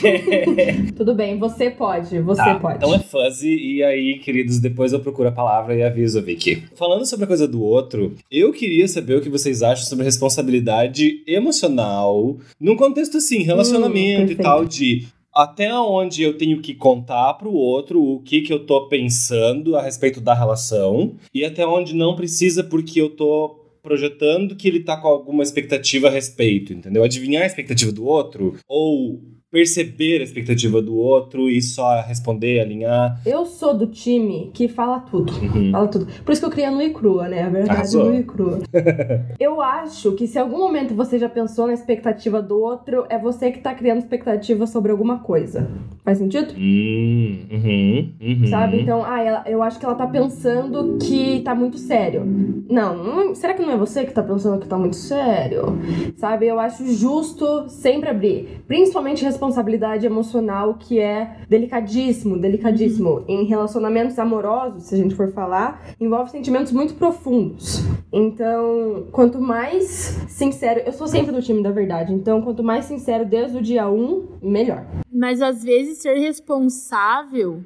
É. 0.03 0.93
Tudo 0.97 1.15
bem, 1.15 1.39
você 1.39 1.71
pode, 1.71 2.19
você 2.21 2.43
Tá, 2.43 2.55
pode. 2.59 2.77
Então 2.77 2.95
é 2.95 3.02
fuzzy, 3.03 3.55
e 3.55 3.83
aí, 3.83 4.19
queridos, 4.19 4.59
depois 4.59 4.93
eu 4.93 5.01
procuro 5.01 5.29
a 5.29 5.33
palavra 5.33 5.75
e 5.75 5.83
aviso 5.83 6.19
a 6.19 6.23
Vicky. 6.23 6.65
Falando 6.75 7.07
sobre 7.07 7.25
a 7.25 7.29
coisa 7.29 7.47
do 7.47 7.63
outro, 7.63 8.15
eu 8.31 8.53
queria 8.53 8.87
saber 8.89 9.17
o 9.17 9.21
que 9.21 9.29
vocês 9.29 9.63
acham 9.63 9.85
sobre 9.85 10.05
responsabilidade 10.05 11.23
emocional, 11.27 12.37
num 12.61 12.77
contexto 12.77 13.19
assim, 13.19 13.43
relacionamento 13.43 14.33
e 14.33 14.37
perfeito. 14.37 14.43
tal, 14.43 14.65
de 14.65 15.07
até 15.35 15.75
onde 15.75 16.23
eu 16.23 16.37
tenho 16.37 16.61
que 16.61 16.75
contar 16.75 17.35
pro 17.35 17.53
outro 17.53 18.03
o 18.03 18.21
que 18.21 18.43
que 18.43 18.53
eu 18.53 18.67
tô 18.67 18.89
pensando 18.89 19.77
a 19.77 19.83
respeito 19.83 20.21
da 20.21 20.35
relação, 20.35 21.15
e 21.35 21.45
até 21.45 21.67
onde 21.67 21.95
não 21.95 22.15
precisa 22.15 22.63
porque 22.63 23.01
eu 23.01 23.11
tô 23.11 23.59
projetando 23.83 24.55
que 24.55 24.69
ele 24.69 24.81
tá 24.81 24.97
com 24.97 25.09
alguma 25.09 25.43
expectativa 25.43 26.07
a 26.07 26.11
respeito, 26.11 26.73
entendeu? 26.73 27.03
Adivinhar 27.03 27.43
a 27.43 27.47
expectativa 27.47 27.91
do 27.91 28.07
outro 28.07 28.57
ou 28.69 29.21
perceber 29.53 30.21
a 30.23 30.25
expectativa 30.25 30.81
do 30.81 30.97
outro 30.97 31.51
e 31.51 31.61
só 31.61 32.01
responder, 32.01 32.59
alinhar. 32.61 33.21
Eu 33.27 33.45
sou 33.45 33.75
do 33.77 33.87
time 33.87 34.51
que 34.55 34.67
fala 34.67 35.01
tudo. 35.01 35.31
Uhum. 35.31 35.71
Fala 35.71 35.89
tudo. 35.89 36.07
Por 36.25 36.33
isso 36.33 36.41
que 36.41 36.47
eu 36.47 36.51
criei 36.51 36.67
a 36.67 36.71
Nui 36.71 36.89
Crua, 36.91 37.29
né? 37.29 37.43
A 37.43 37.49
verdade 37.51 37.71
Arrasou. 37.71 38.07
Nui 38.07 38.23
Crua. 38.23 38.61
eu 39.39 39.61
acho 39.61 40.13
que 40.13 40.27
se 40.27 40.39
em 40.39 40.41
algum 40.41 40.59
momento 40.59 40.95
você 40.95 41.19
já 41.19 41.29
pensou 41.29 41.67
na 41.67 41.75
expectativa 41.75 42.41
do 42.41 42.59
outro, 42.59 43.05
é 43.11 43.19
você 43.19 43.53
que 43.53 43.59
tá 43.61 43.75
criando 43.75 43.99
expectativa 43.99 44.67
sobre 44.67 44.91
alguma 44.91 45.19
coisa. 45.19 45.69
Faz 46.03 46.17
sentido? 46.19 46.55
Hum, 46.57 47.39
uhum, 47.53 48.13
uhum. 48.21 48.47
Sabe? 48.47 48.81
Então, 48.81 49.05
ah, 49.05 49.23
ela- 49.23 49.45
eu 49.47 49.63
acho 49.63 49.79
que 49.79 49.85
ela 49.85 49.95
tá 49.95 50.07
pensando 50.07 50.97
que 50.99 51.41
tá 51.43 51.55
muito 51.55 51.77
sério. 51.79 52.25
Não, 52.71 52.97
não- 52.97 53.35
será 53.35 53.53
que 53.53 53.63
não 53.63 53.73
é 53.73 53.77
você 53.77 54.05
que 54.05 54.13
tá 54.13 54.23
pensando 54.23 54.59
que 54.61 54.67
tá 54.67 54.79
muito 54.79 54.97
sério? 54.97 55.79
Sabe? 56.17 56.47
Eu 56.47 56.59
acho 56.59 56.85
justo 56.95 57.69
sempre 57.69 58.09
abrir. 58.09 58.63
Principalmente 58.67 59.23
responsabilidade 59.43 60.07
emocional, 60.07 60.75
que 60.75 61.01
é 61.01 61.39
delicadíssimo, 61.49 62.39
delicadíssimo. 62.39 63.25
Em 63.27 63.45
relacionamentos 63.45 64.17
amorosos, 64.19 64.85
se 64.85 64.95
a 64.95 64.99
gente 64.99 65.17
for 65.17 65.33
falar, 65.33 65.83
envolve 66.01 66.31
sentimentos 66.31 66.71
muito 66.71 66.95
profundos. 66.95 67.81
Então, 68.13 69.09
quanto 69.11 69.41
mais 69.41 69.85
sincero. 70.29 70.81
Eu 70.87 70.93
sou 70.93 71.09
sempre 71.09 71.33
do 71.33 71.43
time 71.43 71.63
da 71.63 71.73
verdade. 71.73 72.13
Então, 72.13 72.41
quanto 72.41 72.63
mais 72.63 72.85
sincero 72.85 73.25
desde 73.27 73.59
o 73.59 73.63
dia 73.63 73.91
1, 73.91 74.39
melhor. 74.41 74.87
Mas 75.13 75.43
às 75.43 75.65
vezes 75.65 75.99
ser 75.99 76.15
responsável 76.15 77.65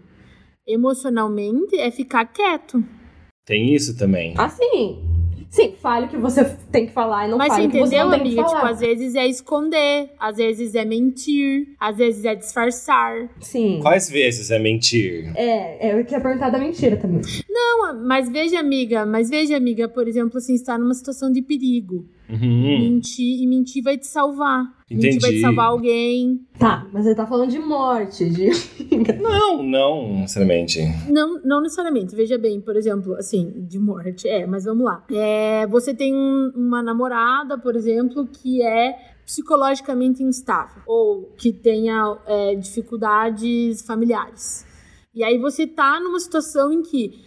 emocionalmente 0.67 1.77
é 1.77 1.91
ficar 1.91 2.25
quieto. 2.25 2.83
Tem 3.45 3.75
isso 3.75 3.97
também. 3.99 4.35
Assim. 4.39 5.16
Sim, 5.57 5.73
fale 5.81 6.05
o 6.05 6.09
que 6.11 6.17
você 6.19 6.45
tem 6.71 6.85
que 6.87 6.93
falar 6.93 7.27
e 7.27 7.31
não 7.31 7.39
Mas 7.39 7.49
fale 7.49 7.67
o 7.67 7.71
que 7.71 7.79
você 7.79 7.97
entendeu, 7.97 8.05
não 8.05 8.11
tem 8.13 8.21
amiga? 8.21 8.43
que 8.43 8.49
Tipo, 8.49 8.61
falar. 8.61 8.71
às 8.73 8.81
vezes 8.81 9.15
é 9.15 9.27
esconder, 9.27 10.11
às 10.21 10.37
vezes 10.37 10.75
é 10.75 10.85
mentir, 10.85 11.69
às 11.81 11.97
vezes 11.97 12.25
é 12.27 12.35
disfarçar. 12.35 13.29
Sim. 13.41 13.79
Quais 13.81 14.11
vezes 14.11 14.51
é 14.51 14.59
mentir? 14.59 15.33
É, 15.35 15.89
é, 15.89 15.99
eu 15.99 16.05
queria 16.05 16.21
perguntar 16.21 16.51
da 16.51 16.59
mentira 16.59 16.97
também. 16.99 17.23
Não, 17.49 18.05
mas 18.07 18.29
veja, 18.29 18.61
amiga, 18.61 19.07
mas 19.07 19.31
veja, 19.31 19.57
amiga, 19.57 19.89
por 19.89 20.07
exemplo, 20.07 20.37
assim, 20.37 20.55
está 20.55 20.77
numa 20.77 20.93
situação 20.93 21.33
de 21.33 21.41
perigo. 21.41 22.05
Uhum. 22.29 22.79
Mentir 22.81 23.43
e 23.43 23.47
mentir 23.47 23.83
vai 23.83 23.97
te 23.97 24.07
salvar. 24.07 24.65
Mentir 24.91 25.21
vai 25.21 25.31
Entendi. 25.31 25.35
te 25.37 25.41
salvar 25.41 25.67
alguém. 25.67 26.41
Tá, 26.59 26.87
mas 26.93 27.07
ele 27.07 27.15
tá 27.15 27.27
falando 27.27 27.51
de 27.51 27.59
morte, 27.59 28.29
de. 28.29 28.51
Não, 29.21 29.63
não, 29.63 30.21
necessariamente. 30.21 30.81
Não, 31.11 31.41
não 31.45 31.61
necessariamente. 31.61 32.15
Veja 32.17 32.37
bem, 32.39 32.61
por 32.61 32.77
exemplo, 32.77 33.15
assim, 33.15 33.53
de 33.69 33.79
morte. 33.79 34.29
É, 34.29 34.47
mas 34.47 34.65
vamos 34.65 34.85
lá. 34.85 35.05
É, 35.11 35.67
você 35.67 35.95
tem 35.95 36.15
um- 36.15 36.53
uma 36.55 36.83
namorada, 36.83 37.57
por 37.59 37.77
exemplo, 37.77 38.27
que 38.27 38.63
é 38.63 38.97
psicologicamente 39.25 40.23
instável 40.23 40.83
ou 40.87 41.33
que 41.37 41.53
tenha 41.53 42.17
é, 42.27 42.55
dificuldades 42.55 43.83
familiares. 43.83 44.65
E 45.15 45.23
aí 45.25 45.39
você 45.39 45.67
tá 45.67 45.99
numa 46.01 46.21
situação 46.21 46.73
em 46.73 46.83
que 46.83 47.25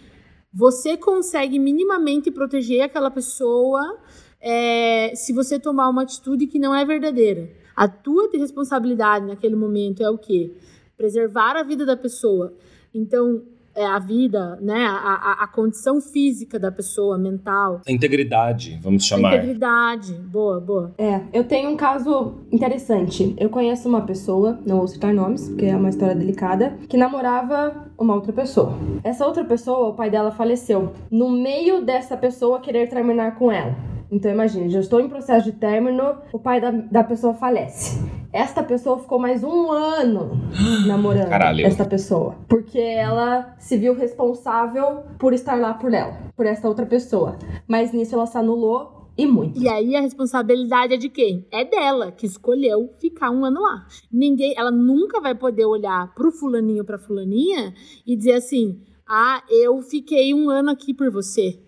você 0.52 0.96
consegue 0.96 1.58
minimamente 1.58 2.30
proteger 2.30 2.82
aquela 2.82 3.10
pessoa 3.10 3.98
é, 4.40 5.12
se 5.14 5.32
você 5.32 5.58
tomar 5.58 5.88
uma 5.88 6.02
atitude 6.02 6.46
que 6.46 6.58
não 6.58 6.74
é 6.74 6.84
verdadeira. 6.84 7.48
A 7.76 7.88
tua 7.88 8.28
responsabilidade 8.32 9.26
naquele 9.26 9.56
momento 9.56 10.02
é 10.02 10.10
o 10.10 10.18
quê? 10.18 10.52
Preservar 10.96 11.56
a 11.56 11.62
vida 11.62 11.86
da 11.86 11.96
pessoa. 11.96 12.52
Então, 12.94 13.42
é 13.74 13.86
a 13.86 13.98
vida, 13.98 14.58
né? 14.60 14.84
A, 14.84 14.96
a, 14.96 15.44
a 15.44 15.46
condição 15.46 16.00
física 16.00 16.58
da 16.58 16.70
pessoa, 16.72 17.16
mental. 17.16 17.80
A 17.86 17.92
integridade, 17.92 18.78
vamos 18.82 19.04
A 19.04 19.06
chamar. 19.06 19.36
integridade. 19.36 20.12
Boa, 20.12 20.60
boa. 20.60 20.92
É, 20.98 21.20
eu 21.32 21.44
tenho 21.44 21.70
um 21.70 21.76
caso 21.76 22.34
interessante. 22.50 23.34
Eu 23.38 23.48
conheço 23.48 23.88
uma 23.88 24.02
pessoa, 24.02 24.58
não 24.66 24.78
vou 24.78 24.88
citar 24.88 25.14
nomes, 25.14 25.48
porque 25.48 25.66
é 25.66 25.76
uma 25.76 25.88
história 25.88 26.14
delicada, 26.14 26.76
que 26.88 26.96
namorava 26.96 27.90
uma 27.96 28.14
outra 28.14 28.32
pessoa. 28.32 28.74
Essa 29.04 29.26
outra 29.26 29.44
pessoa, 29.44 29.88
o 29.90 29.94
pai 29.94 30.10
dela 30.10 30.32
faleceu. 30.32 30.92
No 31.10 31.30
meio 31.30 31.82
dessa 31.84 32.16
pessoa 32.16 32.60
querer 32.60 32.88
terminar 32.88 33.36
com 33.38 33.50
ela. 33.52 33.74
Então 34.10 34.30
imagine, 34.30 34.68
já 34.70 34.80
estou 34.80 35.00
em 35.00 35.08
processo 35.08 35.50
de 35.50 35.56
término, 35.56 36.16
o 36.32 36.38
pai 36.38 36.60
da, 36.60 36.70
da 36.70 37.04
pessoa 37.04 37.34
falece. 37.34 38.00
Esta 38.32 38.62
pessoa 38.62 38.98
ficou 38.98 39.18
mais 39.18 39.42
um 39.44 39.70
ano 39.70 40.30
namorando 40.86 41.28
Caralho. 41.28 41.64
esta 41.64 41.84
pessoa. 41.84 42.36
Porque 42.48 42.78
ela 42.78 43.54
se 43.58 43.76
viu 43.76 43.94
responsável 43.94 45.04
por 45.18 45.32
estar 45.32 45.54
lá 45.54 45.74
por 45.74 45.92
ela, 45.94 46.16
por 46.36 46.46
esta 46.46 46.68
outra 46.68 46.86
pessoa. 46.86 47.36
Mas 47.68 47.92
nisso 47.92 48.14
ela 48.14 48.26
se 48.26 48.36
anulou 48.36 49.10
e 49.16 49.26
muito. 49.26 49.60
E 49.60 49.68
aí 49.68 49.94
a 49.94 50.00
responsabilidade 50.00 50.94
é 50.94 50.96
de 50.96 51.08
quem? 51.08 51.46
É 51.52 51.64
dela, 51.64 52.10
que 52.10 52.26
escolheu 52.26 52.90
ficar 53.00 53.30
um 53.30 53.44
ano 53.44 53.60
lá. 53.60 53.86
Ninguém, 54.10 54.54
ela 54.56 54.70
nunca 54.70 55.20
vai 55.20 55.34
poder 55.34 55.66
olhar 55.66 56.12
pro 56.14 56.32
fulaninho, 56.32 56.84
pra 56.84 56.98
fulaninha 56.98 57.74
e 58.06 58.16
dizer 58.16 58.32
assim: 58.32 58.80
"Ah, 59.08 59.42
eu 59.48 59.80
fiquei 59.82 60.32
um 60.34 60.48
ano 60.48 60.70
aqui 60.70 60.94
por 60.94 61.10
você". 61.10 61.60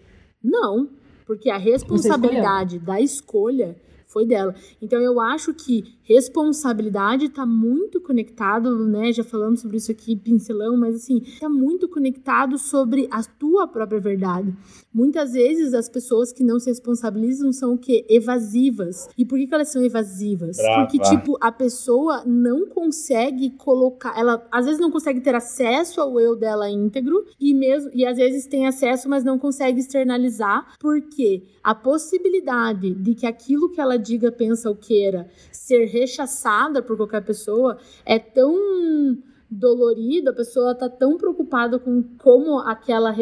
Não, 0.42 0.88
porque 1.32 1.48
a 1.48 1.56
responsabilidade 1.56 2.78
da 2.78 3.00
escolha 3.00 3.74
foi 4.06 4.26
dela. 4.26 4.54
Então 4.82 5.00
eu 5.00 5.18
acho 5.18 5.54
que 5.54 5.96
responsabilidade 6.02 7.26
está 7.26 7.46
muito 7.46 8.00
conectado, 8.00 8.86
né? 8.86 9.12
Já 9.12 9.24
falamos 9.24 9.60
sobre 9.60 9.76
isso 9.76 9.90
aqui, 9.90 10.16
pincelão, 10.16 10.76
mas 10.76 10.96
assim, 10.96 11.22
está 11.24 11.48
muito 11.48 11.88
conectado 11.88 12.58
sobre 12.58 13.08
a 13.10 13.22
tua 13.22 13.66
própria 13.66 14.00
verdade. 14.00 14.54
Muitas 14.92 15.32
vezes 15.32 15.72
as 15.72 15.88
pessoas 15.88 16.32
que 16.32 16.44
não 16.44 16.58
se 16.58 16.68
responsabilizam 16.68 17.52
são 17.52 17.74
o 17.74 17.78
quê? 17.78 18.04
Evasivas. 18.08 19.08
E 19.16 19.24
por 19.24 19.38
que, 19.38 19.46
que 19.46 19.54
elas 19.54 19.70
são 19.70 19.82
evasivas? 19.82 20.56
Brava. 20.56 20.82
Porque, 20.82 20.98
tipo, 20.98 21.38
a 21.40 21.50
pessoa 21.50 22.24
não 22.26 22.66
consegue 22.66 23.50
colocar. 23.50 24.18
Ela 24.18 24.46
às 24.50 24.66
vezes 24.66 24.80
não 24.80 24.90
consegue 24.90 25.20
ter 25.20 25.34
acesso 25.34 26.00
ao 26.00 26.20
eu 26.20 26.36
dela 26.36 26.70
íntegro 26.70 27.24
e 27.40 27.54
mesmo 27.54 27.90
e 27.94 28.04
às 28.04 28.16
vezes 28.16 28.46
tem 28.46 28.66
acesso, 28.66 29.08
mas 29.08 29.24
não 29.24 29.38
consegue 29.38 29.80
externalizar, 29.80 30.74
porque 30.78 31.42
a 31.62 31.74
possibilidade 31.74 32.92
de 32.94 33.14
que 33.14 33.26
aquilo 33.26 33.70
que 33.70 33.80
ela 33.80 33.96
diga, 33.96 34.32
pensa 34.32 34.68
ou 34.68 34.76
queira 34.76 35.28
ser 35.52 35.86
rechaçada 35.92 36.82
por 36.82 36.96
qualquer 36.96 37.22
pessoa 37.24 37.78
é 38.04 38.18
tão 38.18 38.56
dolorido, 39.52 40.30
a 40.30 40.32
pessoa 40.32 40.74
tá 40.74 40.88
tão 40.88 41.18
preocupada 41.18 41.78
com 41.78 42.02
como 42.18 42.58
aquela 42.60 43.14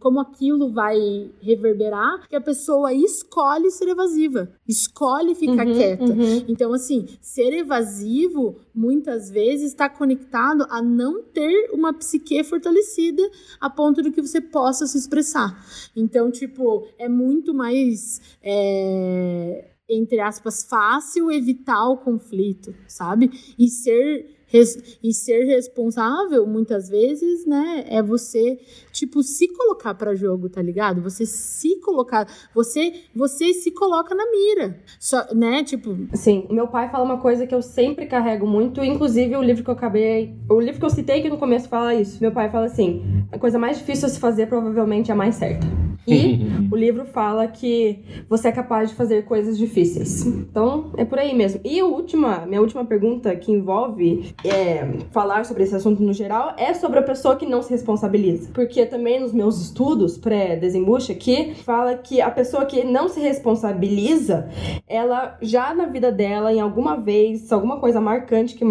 como 0.00 0.20
aquilo 0.20 0.72
vai 0.72 1.30
reverberar, 1.40 2.26
que 2.28 2.34
a 2.34 2.40
pessoa 2.40 2.94
escolhe 2.94 3.70
ser 3.70 3.88
evasiva, 3.88 4.50
escolhe 4.66 5.34
ficar 5.34 5.66
Uhum, 5.66 5.74
quieta. 5.74 6.04
uhum. 6.04 6.44
Então, 6.48 6.72
assim, 6.72 7.06
ser 7.20 7.52
evasivo 7.52 8.56
muitas 8.74 9.30
vezes 9.30 9.66
está 9.66 9.88
conectado 9.88 10.66
a 10.70 10.80
não 10.80 11.22
ter 11.22 11.70
uma 11.72 11.92
psique 11.92 12.42
fortalecida 12.42 13.22
a 13.60 13.68
ponto 13.68 14.02
de 14.02 14.10
que 14.10 14.22
você 14.22 14.40
possa 14.40 14.86
se 14.86 14.96
expressar. 14.96 15.62
Então, 15.94 16.30
tipo, 16.30 16.86
é 16.98 17.08
muito 17.08 17.52
mais. 17.52 18.20
é, 18.42 19.75
entre 19.88 20.20
aspas, 20.20 20.64
fácil 20.64 21.30
evitar 21.30 21.88
o 21.88 21.96
conflito, 21.96 22.74
sabe? 22.88 23.30
E 23.58 23.68
ser 23.68 24.35
res- 24.46 24.98
e 25.02 25.12
ser 25.12 25.44
responsável, 25.44 26.46
muitas 26.46 26.88
vezes, 26.88 27.46
né, 27.46 27.84
é 27.88 28.02
você, 28.02 28.58
tipo, 28.92 29.22
se 29.22 29.48
colocar 29.48 29.94
pra 29.94 30.14
jogo, 30.14 30.48
tá 30.48 30.62
ligado? 30.62 31.02
Você 31.02 31.26
se 31.26 31.76
colocar, 31.80 32.26
você, 32.54 32.94
você 33.14 33.52
se 33.52 33.70
coloca 33.70 34.14
na 34.14 34.24
mira, 34.30 34.78
só, 34.98 35.26
né, 35.34 35.62
tipo, 35.62 35.96
Sim, 36.14 36.46
meu 36.50 36.68
pai 36.68 36.88
fala 36.90 37.04
uma 37.04 37.18
coisa 37.18 37.46
que 37.46 37.54
eu 37.54 37.62
sempre 37.62 38.06
carrego 38.06 38.46
muito, 38.46 38.82
inclusive 38.82 39.36
o 39.36 39.42
livro 39.42 39.62
que 39.64 39.70
eu 39.70 39.74
acabei. 39.74 40.34
O 40.48 40.60
livro 40.60 40.78
que 40.80 40.86
eu 40.86 40.90
citei 40.90 41.20
que 41.22 41.28
no 41.28 41.38
começo 41.38 41.68
fala 41.68 41.94
isso. 41.94 42.18
Meu 42.20 42.32
pai 42.32 42.48
fala 42.50 42.66
assim: 42.66 43.02
a 43.32 43.38
coisa 43.38 43.58
mais 43.58 43.78
difícil 43.78 44.06
a 44.06 44.10
se 44.10 44.18
fazer 44.18 44.46
provavelmente 44.46 45.10
é 45.10 45.14
a 45.14 45.16
mais 45.16 45.34
certa. 45.36 45.66
E 46.06 46.38
o 46.70 46.76
livro 46.76 47.04
fala 47.04 47.46
que 47.48 47.98
você 48.28 48.48
é 48.48 48.52
capaz 48.52 48.90
de 48.90 48.94
fazer 48.96 49.24
coisas 49.24 49.58
difíceis. 49.58 50.24
Então, 50.26 50.92
é 50.96 51.04
por 51.04 51.18
aí 51.18 51.34
mesmo. 51.34 51.60
E 51.64 51.80
a 51.80 51.84
última, 51.84 52.46
minha 52.46 52.60
última 52.60 52.84
pergunta 52.84 53.34
que 53.34 53.50
envolve 53.50 54.34
é, 54.44 54.86
falar 55.10 55.44
sobre 55.44 55.64
esse 55.64 55.74
assunto 55.74 56.02
no 56.02 56.12
geral 56.12 56.54
é 56.56 56.74
sobre 56.74 56.98
a 56.98 57.02
pessoa 57.02 57.36
que 57.36 57.46
não 57.46 57.62
se 57.62 57.70
responsabiliza. 57.70 58.50
Porque 58.52 58.84
também 58.86 59.20
nos 59.20 59.32
meus 59.32 59.60
estudos 59.60 60.16
pré-desembucha 60.18 61.12
aqui, 61.12 61.54
fala 61.64 61.94
que 61.96 62.20
a 62.20 62.30
pessoa 62.30 62.64
que 62.64 62.84
não 62.84 63.08
se 63.08 63.20
responsabiliza, 63.20 64.48
ela 64.86 65.36
já 65.40 65.74
na 65.74 65.86
vida 65.86 66.12
dela, 66.12 66.52
em 66.52 66.60
alguma 66.60 66.96
vez, 66.96 67.50
alguma 67.52 67.78
coisa 67.78 68.00
marcante 68.00 68.54
que, 68.54 68.64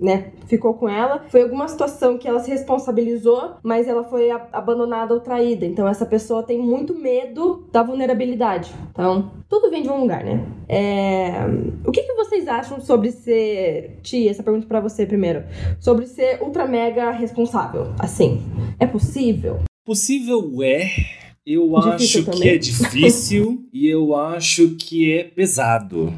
né, 0.00 0.32
ficou 0.46 0.74
com 0.74 0.88
ela, 0.88 1.24
foi 1.28 1.42
alguma 1.42 1.68
situação 1.68 2.18
que 2.18 2.26
ela 2.26 2.40
se 2.40 2.50
responsabilizou, 2.50 3.54
mas 3.62 3.86
ela 3.86 4.04
foi 4.04 4.30
abandonada 4.30 5.14
ou 5.14 5.20
traída. 5.20 5.64
Então 5.64 5.86
essa 5.86 6.06
pessoa 6.06 6.42
tem 6.42 6.58
muito 6.58 6.94
medo 6.94 7.64
da 7.70 7.82
vulnerabilidade. 7.82 8.72
Então, 8.90 9.30
tudo 9.48 9.70
vem 9.70 9.82
de 9.82 9.88
um 9.88 10.00
lugar, 10.00 10.24
né? 10.24 10.44
É, 10.68 11.32
O 11.84 11.90
que, 11.90 12.02
que 12.02 12.14
vocês 12.14 12.46
acham 12.46 12.80
sobre 12.80 13.10
ser. 13.10 13.98
Tia, 14.02 14.30
essa 14.30 14.42
pergunta 14.42 14.66
pra 14.66 14.80
você 14.80 15.06
primeiro. 15.10 15.42
Sobre 15.80 16.06
ser 16.06 16.40
ultra 16.40 16.66
mega 16.66 17.10
responsável. 17.10 17.92
Assim, 17.98 18.40
é 18.78 18.86
possível? 18.86 19.58
Possível 19.84 20.62
é. 20.62 20.88
Eu 21.44 21.72
Difícil 21.80 22.20
acho 22.20 22.24
que 22.24 22.30
também. 22.30 22.48
é 22.48 22.58
difícil 22.58 23.64
e 23.74 23.86
eu 23.88 24.14
acho 24.14 24.76
que 24.76 25.12
é 25.12 25.24
pesado. 25.24 26.12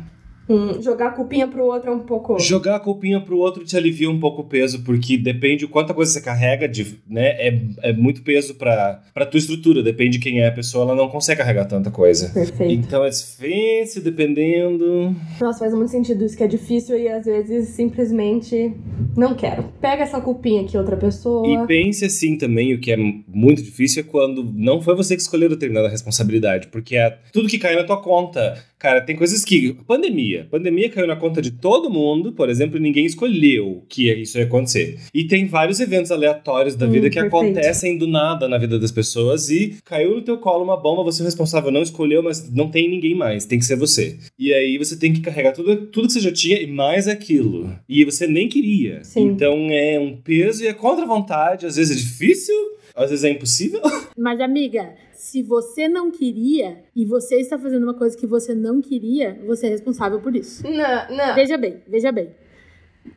Hum, 0.49 0.83
jogar 0.83 1.09
a 1.09 1.11
culpinha 1.13 1.47
pro 1.47 1.65
outro 1.65 1.91
é 1.91 1.95
um 1.95 2.01
pouco. 2.01 2.39
Jogar 2.39 2.77
a 2.77 2.81
culpinha 2.81 3.21
pro 3.21 3.39
outro 3.39 3.65
te 3.65 3.77
alivia 3.77 4.11
um 4.11 4.19
pouco 4.19 4.43
o 4.43 4.45
peso, 4.45 4.83
porque 4.83 5.17
depende 5.17 5.65
o 5.65 5.69
quanta 5.69 5.95
coisa 5.95 6.13
você 6.13 6.21
carrega, 6.21 6.69
de, 6.69 6.99
né? 7.09 7.29
É, 7.39 7.61
é 7.83 7.93
muito 7.93 8.23
peso 8.23 8.55
pra, 8.57 9.01
pra 9.15 9.25
tua 9.25 9.39
estrutura. 9.39 9.83
Depende 9.83 10.19
de 10.19 10.19
quem 10.19 10.41
é 10.41 10.49
a 10.49 10.53
pessoa, 10.53 10.85
ela 10.85 10.95
não 10.95 11.09
consegue 11.09 11.39
carregar 11.39 11.67
tanta 11.67 11.91
coisa. 11.91 12.29
Perfeito. 12.31 12.73
Então 12.73 13.05
é 13.05 13.11
difícil, 13.11 14.03
dependendo. 14.03 15.15
Nossa, 15.41 15.61
faz 15.61 15.73
muito 15.75 15.91
sentido 15.91 16.25
isso 16.25 16.37
que 16.37 16.43
é 16.43 16.49
difícil 16.49 16.99
e 16.99 17.09
às 17.09 17.25
vezes 17.25 17.69
simplesmente 17.69 18.75
não 19.17 19.35
quero. 19.35 19.65
Pega 19.81 20.03
essa 20.03 20.21
culpinha 20.21 20.63
aqui, 20.63 20.77
outra 20.77 20.97
pessoa. 20.97 21.47
E 21.47 21.67
pense 21.67 22.05
assim 22.05 22.37
também, 22.37 22.75
o 22.75 22.81
que 22.81 22.93
é 22.93 22.97
muito 22.97 23.63
difícil 23.63 24.03
é 24.03 24.07
quando 24.07 24.45
não 24.55 24.81
foi 24.81 24.95
você 24.95 25.15
que 25.15 25.23
escolheu 25.23 25.49
determinada 25.49 25.89
responsabilidade, 25.89 26.69
porque 26.69 26.97
é 26.97 27.19
tudo 27.33 27.49
que 27.49 27.59
cai 27.59 27.77
na 27.77 27.85
tua 27.85 28.03
conta. 28.03 28.55
Cara, 28.83 29.01
tem 29.01 29.15
coisas 29.15 29.45
que. 29.45 29.75
Pandemia. 29.87 30.49
Pandemia 30.51 30.89
caiu 30.91 31.07
na 31.07 31.15
conta 31.15 31.41
de 31.41 31.53
todo 31.53 31.89
mundo, 31.89 32.33
por 32.33 32.51
exemplo, 32.51 32.81
ninguém 32.81 33.07
escolheu 33.07 33.85
que 33.89 34.13
isso 34.13 34.39
ia 34.39 34.45
acontecer. 34.45 34.99
E 35.15 35.23
tem 35.23 35.47
vários 35.47 35.79
eventos 35.79 36.11
aleatórios 36.11 36.75
da 36.75 36.87
Hum, 36.87 36.91
vida 36.91 37.09
que 37.09 37.15
perfeito. 37.21 37.37
acontecem 37.37 37.97
do 37.97 38.09
nada 38.09 38.49
na 38.49 38.59
vida 38.59 38.81
das 38.81 38.91
pessoas 38.91 39.49
e 39.51 39.77
caiu 39.85 40.17
no 40.17 40.23
teu 40.23 40.37
colo 40.39 40.65
uma 40.65 40.77
bomba, 40.77 41.05
você 41.05 41.23
é 41.23 41.27
responsável, 41.27 41.71
não 41.71 41.81
escolheu, 41.81 42.25
mas 42.25 42.53
não 42.53 42.69
tem 42.69 42.91
ninguém 42.91 43.15
mais, 43.15 43.47
tem 43.47 43.57
que 43.57 43.65
ser 43.65 43.77
você. 43.77 44.19
E 44.37 44.53
aí 44.53 44.77
você 44.79 44.97
tem 44.99 45.13
que 45.13 45.21
carregar 45.21 45.53
tudo, 45.53 45.77
tudo 45.87 46.09
que 46.09 46.15
você 46.15 46.21
já 46.21 46.33
tinha 46.33 46.61
e 46.61 46.67
mais 46.67 47.07
aquilo. 47.07 47.73
E 47.89 48.05
você 48.05 48.27
nem 48.27 48.49
queria. 48.49 49.05
Sim. 49.05 49.29
Então 49.29 49.69
é 49.71 50.01
um 50.01 50.17
peso 50.17 50.65
e 50.65 50.67
é 50.67 50.75
contra 50.75 51.05
a 51.05 51.09
vontade, 51.09 51.67
às 51.67 51.77
vezes 51.77 51.97
é 51.97 52.01
difícil, 52.01 52.55
às 52.95 53.11
vezes 53.11 53.25
é 53.25 53.31
impossível. 53.31 53.81
Mas, 54.17 54.41
amiga, 54.41 54.95
se 55.13 55.43
você 55.43 55.89
não 55.89 56.11
queria 56.11 56.85
e 56.95 57.05
você 57.05 57.37
está 57.37 57.59
fazendo 57.59 57.85
uma 57.85 57.95
coisa 57.95 58.17
que 58.17 58.27
você 58.27 58.55
não 58.55 58.81
queria, 58.81 59.41
você 59.47 59.67
é 59.67 59.71
responsável 59.71 60.21
por 60.21 60.35
isso. 60.37 60.63
Não, 60.65 61.17
não. 61.17 61.35
Veja 61.35 61.57
bem, 61.57 61.83
veja 61.89 62.13
bem. 62.13 62.35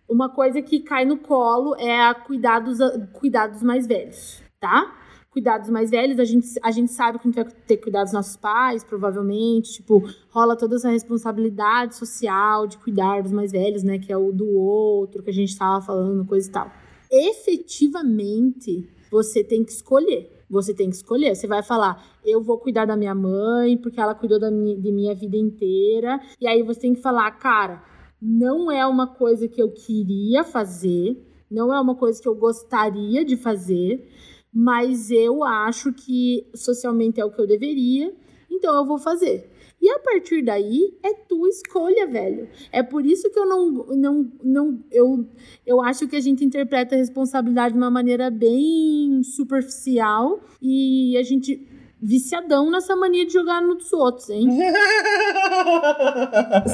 Uma 0.10 0.30
coisa 0.30 0.62
que 0.62 0.80
cai 0.80 1.06
no 1.06 1.18
colo 1.18 1.76
é 1.76 2.02
a 2.02 2.14
cuidar 2.14 2.60
dos, 2.60 2.80
cuidar 3.14 3.48
dos 3.48 3.62
mais 3.62 3.86
velhos, 3.86 4.42
tá? 4.60 4.96
Cuidar 5.30 5.58
dos 5.58 5.70
mais 5.70 5.92
velhos, 5.92 6.18
a 6.18 6.24
gente, 6.24 6.48
a 6.64 6.72
gente 6.72 6.92
sabe 6.92 7.20
que 7.20 7.28
a 7.28 7.32
gente 7.32 7.44
vai 7.44 7.54
ter 7.68 7.76
que 7.76 7.84
cuidar 7.84 8.04
dos 8.04 8.14
nossos 8.14 8.38
pais, 8.38 8.86
provavelmente. 8.86 9.74
Tipo, 9.74 10.02
rola 10.30 10.56
toda 10.56 10.78
essa 10.78 10.90
responsabilidade 10.90 11.96
social 11.96 12.66
de 12.66 12.78
cuidar 12.78 13.22
dos 13.22 13.34
mais 13.34 13.52
velhos, 13.52 13.84
né? 13.84 14.00
Que 14.00 14.14
é 14.14 14.18
o 14.18 14.32
do 14.32 14.48
outro, 14.48 15.22
que 15.22 15.30
a 15.30 15.34
gente 15.34 15.56
tava 15.58 15.86
falando, 15.86 16.26
coisa 16.26 16.48
e 16.48 16.52
tal. 16.52 16.72
Efetivamente, 17.12 18.90
você 19.16 19.46
tem 19.46 19.64
que 19.64 19.72
escolher. 19.72 20.30
Você 20.50 20.74
tem 20.74 20.90
que 20.90 20.96
escolher. 20.98 21.34
Você 21.34 21.48
vai 21.48 21.64
falar, 21.64 22.06
eu 22.26 22.44
vou 22.44 22.58
cuidar 22.58 22.86
da 22.86 22.98
minha 22.98 23.16
mãe, 23.16 23.78
porque 23.78 24.00
ela 24.00 24.14
cuidou 24.14 24.38
da 24.38 24.52
minha, 24.52 24.78
de 24.78 24.92
minha 24.92 25.16
vida 25.16 25.38
inteira. 25.38 26.20
E 26.40 26.46
aí 26.46 26.62
você 26.62 26.82
tem 26.82 26.94
que 26.94 27.02
falar, 27.02 27.32
cara, 27.32 27.82
não 28.22 28.70
é 28.70 28.86
uma 28.86 29.08
coisa 29.08 29.48
que 29.48 29.62
eu 29.62 29.72
queria 29.72 30.44
fazer, 30.44 31.18
não 31.50 31.74
é 31.74 31.80
uma 31.80 31.96
coisa 31.96 32.22
que 32.22 32.28
eu 32.28 32.36
gostaria 32.36 33.24
de 33.24 33.38
fazer, 33.38 34.06
mas 34.54 35.10
eu 35.10 35.44
acho 35.46 35.94
que 35.94 36.46
socialmente 36.54 37.22
é 37.22 37.26
o 37.26 37.32
que 37.32 37.40
eu 37.40 37.48
deveria, 37.48 38.14
então 38.52 38.76
eu 38.76 38.86
vou 38.86 38.98
fazer. 38.98 39.50
E 39.86 39.90
a 39.92 40.00
partir 40.00 40.42
daí 40.42 40.98
é 41.04 41.14
tua 41.14 41.48
escolha, 41.48 42.08
velho. 42.08 42.50
É 42.72 42.82
por 42.82 43.06
isso 43.06 43.30
que 43.30 43.38
eu 43.38 43.46
não 43.46 43.70
não 43.96 44.32
não 44.44 44.80
eu 44.92 45.28
eu 45.64 45.80
acho 45.80 46.08
que 46.08 46.16
a 46.16 46.20
gente 46.20 46.44
interpreta 46.44 46.96
a 46.96 46.98
responsabilidade 46.98 47.74
de 47.74 47.80
uma 47.80 47.92
maneira 47.92 48.32
bem 48.32 49.22
superficial 49.22 50.40
e 50.60 51.16
a 51.16 51.22
gente 51.22 51.68
viciadão 52.02 52.72
nessa 52.72 52.96
mania 52.96 53.28
de 53.28 53.34
jogar 53.34 53.62
nos 53.62 53.94
outros, 53.94 54.28
hein? 54.32 54.50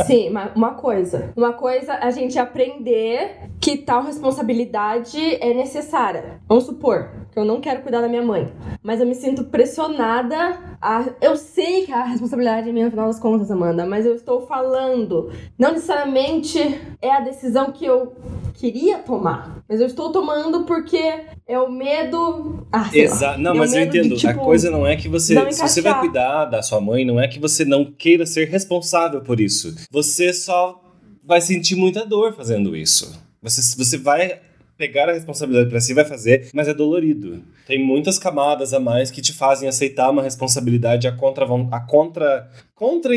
Sim, 0.08 0.30
mas 0.30 0.56
uma 0.56 0.76
coisa. 0.76 1.34
Uma 1.36 1.52
coisa 1.52 1.96
é 1.96 2.06
a 2.06 2.12
gente 2.12 2.40
aprender 2.40 3.50
que 3.60 3.78
tal 3.78 4.04
responsabilidade 4.04 5.20
é 5.20 5.54
necessária. 5.54 6.40
Vamos 6.48 6.64
supor 6.64 7.21
que 7.32 7.40
eu 7.40 7.46
não 7.46 7.62
quero 7.62 7.82
cuidar 7.82 8.02
da 8.02 8.08
minha 8.10 8.22
mãe, 8.22 8.52
mas 8.84 9.00
eu 9.00 9.08
me 9.08 9.16
sinto 9.16 9.46
pressionada 9.46 10.60
a. 10.82 11.06
Eu 11.22 11.38
sei 11.38 11.86
que 11.86 11.92
a 11.92 12.04
responsabilidade 12.06 12.70
é 12.70 12.72
minha 12.72 12.86
no 12.86 12.92
final 12.92 13.08
das 13.08 13.20
contas, 13.20 13.50
Amanda, 13.50 13.86
mas 13.86 14.06
eu 14.06 14.16
estou 14.16 14.46
falando. 14.46 15.32
Não 15.58 15.72
necessariamente 15.72 16.60
é 17.02 17.12
a 17.12 17.22
decisão 17.22 17.72
que 17.72 17.86
eu 17.86 18.14
queria 18.54 19.00
tomar, 19.00 19.64
mas 19.68 19.80
eu 19.80 19.88
estou 19.88 20.12
tomando 20.12 20.66
porque 20.66 21.02
é 21.48 21.58
o 21.60 21.72
medo. 21.72 22.68
Ah. 22.72 22.90
Exato. 22.94 23.40
Não, 23.40 23.54
É 23.54 23.58
mas 23.58 23.74
eu 23.74 23.80
medo 23.80 23.92
de, 23.92 24.00
entendo. 24.00 24.16
a 24.16 24.18
tipo, 24.18 24.44
coisa 24.44 24.70
não 24.70 24.86
é 24.86 24.96
que 24.96 25.08
você. 25.08 25.52
Se 25.52 25.62
você 25.62 25.82
vai 25.82 26.00
cuidar 26.00 26.46
da 26.46 26.62
sua 26.62 26.82
mãe, 26.82 27.06
não 27.06 27.20
é 27.20 27.28
que 27.28 27.40
você 27.40 27.64
não 27.64 27.86
queira 27.86 28.26
ser 28.26 28.50
responsável 28.50 29.22
por 29.22 29.40
isso. 29.40 29.74
Você 29.92 30.34
só 30.34 30.82
vai 31.24 31.40
sentir 31.40 31.76
muita 31.76 32.06
dor 32.06 32.34
fazendo 32.34 32.76
isso. 32.76 33.18
Você, 33.42 33.62
você 33.78 33.98
vai 33.98 34.40
pegar 34.82 35.08
a 35.08 35.14
responsabilidade 35.14 35.70
pra 35.70 35.80
si, 35.80 35.94
vai 35.94 36.06
fazer, 36.06 36.50
mas 36.56 36.68
é 36.68 36.74
dolorido. 36.74 37.44
Tem 37.68 37.78
muitas 37.78 38.18
camadas 38.18 38.74
a 38.74 38.80
mais 38.80 39.12
que 39.12 39.22
te 39.22 39.32
fazem 39.32 39.70
aceitar 39.70 40.10
uma 40.10 40.24
responsabilidade 40.24 41.08
a 41.08 41.12
contra. 41.12 41.46
A 41.70 41.80
contra. 41.80 42.50
contra 42.74 43.14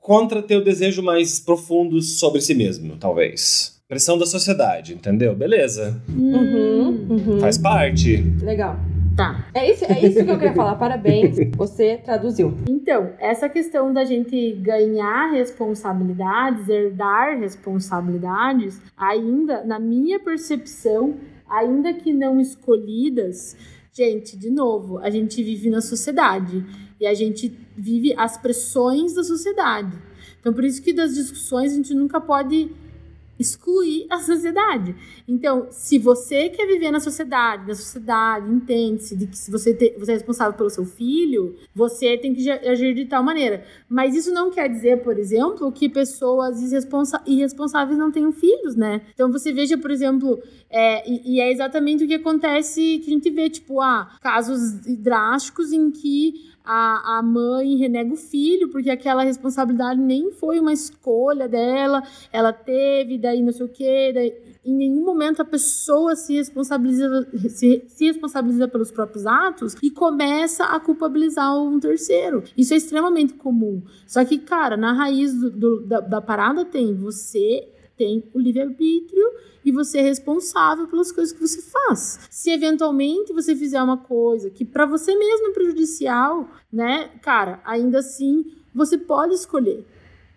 contra 0.00 0.40
teu 0.40 0.62
desejo 0.62 1.02
mais 1.02 1.40
profundo 1.40 2.00
sobre 2.00 2.40
si 2.40 2.54
mesmo, 2.54 2.96
talvez. 2.96 3.76
Pressão 3.88 4.16
da 4.16 4.24
sociedade, 4.24 4.94
entendeu? 4.94 5.34
Beleza. 5.34 6.00
Uhum, 6.08 7.06
uhum. 7.10 7.40
Faz 7.40 7.58
parte. 7.58 8.16
Legal. 8.40 8.78
Tá. 9.16 9.48
É 9.54 9.72
isso, 9.72 9.84
é 9.86 9.98
isso 10.04 10.22
que 10.22 10.30
eu 10.30 10.38
queria 10.38 10.52
falar. 10.52 10.74
Parabéns, 10.74 11.38
você 11.56 11.96
traduziu. 11.96 12.54
Então, 12.68 13.14
essa 13.18 13.48
questão 13.48 13.90
da 13.90 14.04
gente 14.04 14.52
ganhar 14.56 15.30
responsabilidades, 15.32 16.68
herdar 16.68 17.38
responsabilidades, 17.38 18.78
ainda, 18.94 19.64
na 19.64 19.78
minha 19.78 20.20
percepção, 20.20 21.14
ainda 21.48 21.94
que 21.94 22.12
não 22.12 22.38
escolhidas, 22.38 23.56
gente, 23.90 24.36
de 24.36 24.50
novo, 24.50 24.98
a 24.98 25.08
gente 25.08 25.42
vive 25.42 25.70
na 25.70 25.80
sociedade 25.80 26.62
e 27.00 27.06
a 27.06 27.14
gente 27.14 27.50
vive 27.74 28.14
as 28.18 28.36
pressões 28.36 29.14
da 29.14 29.24
sociedade. 29.24 29.96
Então, 30.38 30.52
por 30.52 30.62
isso 30.62 30.82
que 30.82 30.92
das 30.92 31.14
discussões 31.14 31.72
a 31.72 31.76
gente 31.76 31.94
nunca 31.94 32.20
pode 32.20 32.70
excluir 33.38 34.06
a 34.10 34.18
sociedade. 34.18 34.94
Então, 35.26 35.68
se 35.70 35.98
você 35.98 36.48
quer 36.48 36.66
viver 36.66 36.90
na 36.90 37.00
sociedade, 37.00 37.66
na 37.66 37.74
sociedade 37.74 38.50
entende-se 38.50 39.16
de 39.16 39.26
que 39.26 39.36
se 39.36 39.50
você, 39.50 39.74
te, 39.74 39.94
você 39.98 40.12
é 40.12 40.14
responsável 40.14 40.54
pelo 40.54 40.70
seu 40.70 40.84
filho, 40.84 41.56
você 41.74 42.16
tem 42.16 42.34
que 42.34 42.48
agir 42.50 42.94
de 42.94 43.04
tal 43.06 43.22
maneira. 43.22 43.64
Mas 43.88 44.14
isso 44.14 44.32
não 44.32 44.50
quer 44.50 44.68
dizer, 44.68 45.02
por 45.02 45.18
exemplo, 45.18 45.70
que 45.72 45.88
pessoas 45.88 46.60
irresponsáveis 47.26 47.98
não 47.98 48.10
tenham 48.10 48.32
filhos, 48.32 48.74
né? 48.76 49.02
Então 49.14 49.30
você 49.30 49.52
veja, 49.52 49.76
por 49.76 49.90
exemplo, 49.90 50.40
é, 50.70 51.08
e, 51.08 51.36
e, 51.36 51.40
é 51.40 51.50
exatamente 51.50 52.04
o 52.04 52.08
que 52.08 52.14
acontece 52.14 52.98
que 52.98 53.10
a 53.10 53.14
gente 53.14 53.30
vê, 53.30 53.48
tipo, 53.48 53.80
ah, 53.80 54.16
casos 54.20 54.80
drásticos 54.98 55.72
em 55.72 55.90
que 55.90 56.55
a, 56.66 57.18
a 57.18 57.22
mãe 57.22 57.76
renega 57.76 58.12
o 58.12 58.16
filho, 58.16 58.68
porque 58.70 58.90
aquela 58.90 59.22
responsabilidade 59.22 60.00
nem 60.00 60.32
foi 60.32 60.58
uma 60.58 60.72
escolha 60.72 61.48
dela, 61.48 62.02
ela 62.32 62.52
teve, 62.52 63.16
daí 63.18 63.40
não 63.40 63.52
sei 63.52 63.66
o 63.66 63.68
quê, 63.68 64.10
daí, 64.12 64.34
em 64.64 64.74
nenhum 64.74 65.04
momento 65.04 65.40
a 65.40 65.44
pessoa 65.44 66.16
se 66.16 66.34
responsabiliza, 66.34 67.28
se, 67.48 67.84
se, 67.86 68.06
responsabiliza 68.06 68.66
pelos 68.66 68.90
próprios 68.90 69.24
atos 69.24 69.76
e 69.80 69.90
começa 69.90 70.64
a 70.64 70.80
culpabilizar 70.80 71.56
um 71.56 71.78
terceiro. 71.78 72.42
Isso 72.56 72.74
é 72.74 72.76
extremamente 72.76 73.34
comum. 73.34 73.82
Só 74.06 74.24
que, 74.24 74.38
cara, 74.38 74.76
na 74.76 74.92
raiz 74.92 75.32
do, 75.32 75.50
do, 75.50 75.86
da, 75.86 76.00
da 76.00 76.20
parada 76.20 76.64
tem 76.64 76.92
você 76.94 77.68
tem 77.96 78.24
o 78.34 78.38
livre-arbítrio 78.38 79.32
e 79.64 79.72
você 79.72 79.98
é 79.98 80.02
responsável 80.02 80.86
pelas 80.86 81.10
coisas 81.10 81.32
que 81.32 81.40
você 81.40 81.60
faz. 81.62 82.20
Se 82.30 82.50
eventualmente 82.50 83.32
você 83.32 83.56
fizer 83.56 83.82
uma 83.82 83.96
coisa 83.96 84.50
que 84.50 84.64
para 84.64 84.86
você 84.86 85.14
mesmo 85.16 85.48
é 85.48 85.52
prejudicial, 85.52 86.48
né, 86.72 87.10
cara, 87.22 87.60
ainda 87.64 87.98
assim 87.98 88.44
você 88.74 88.96
pode 88.98 89.34
escolher. 89.34 89.84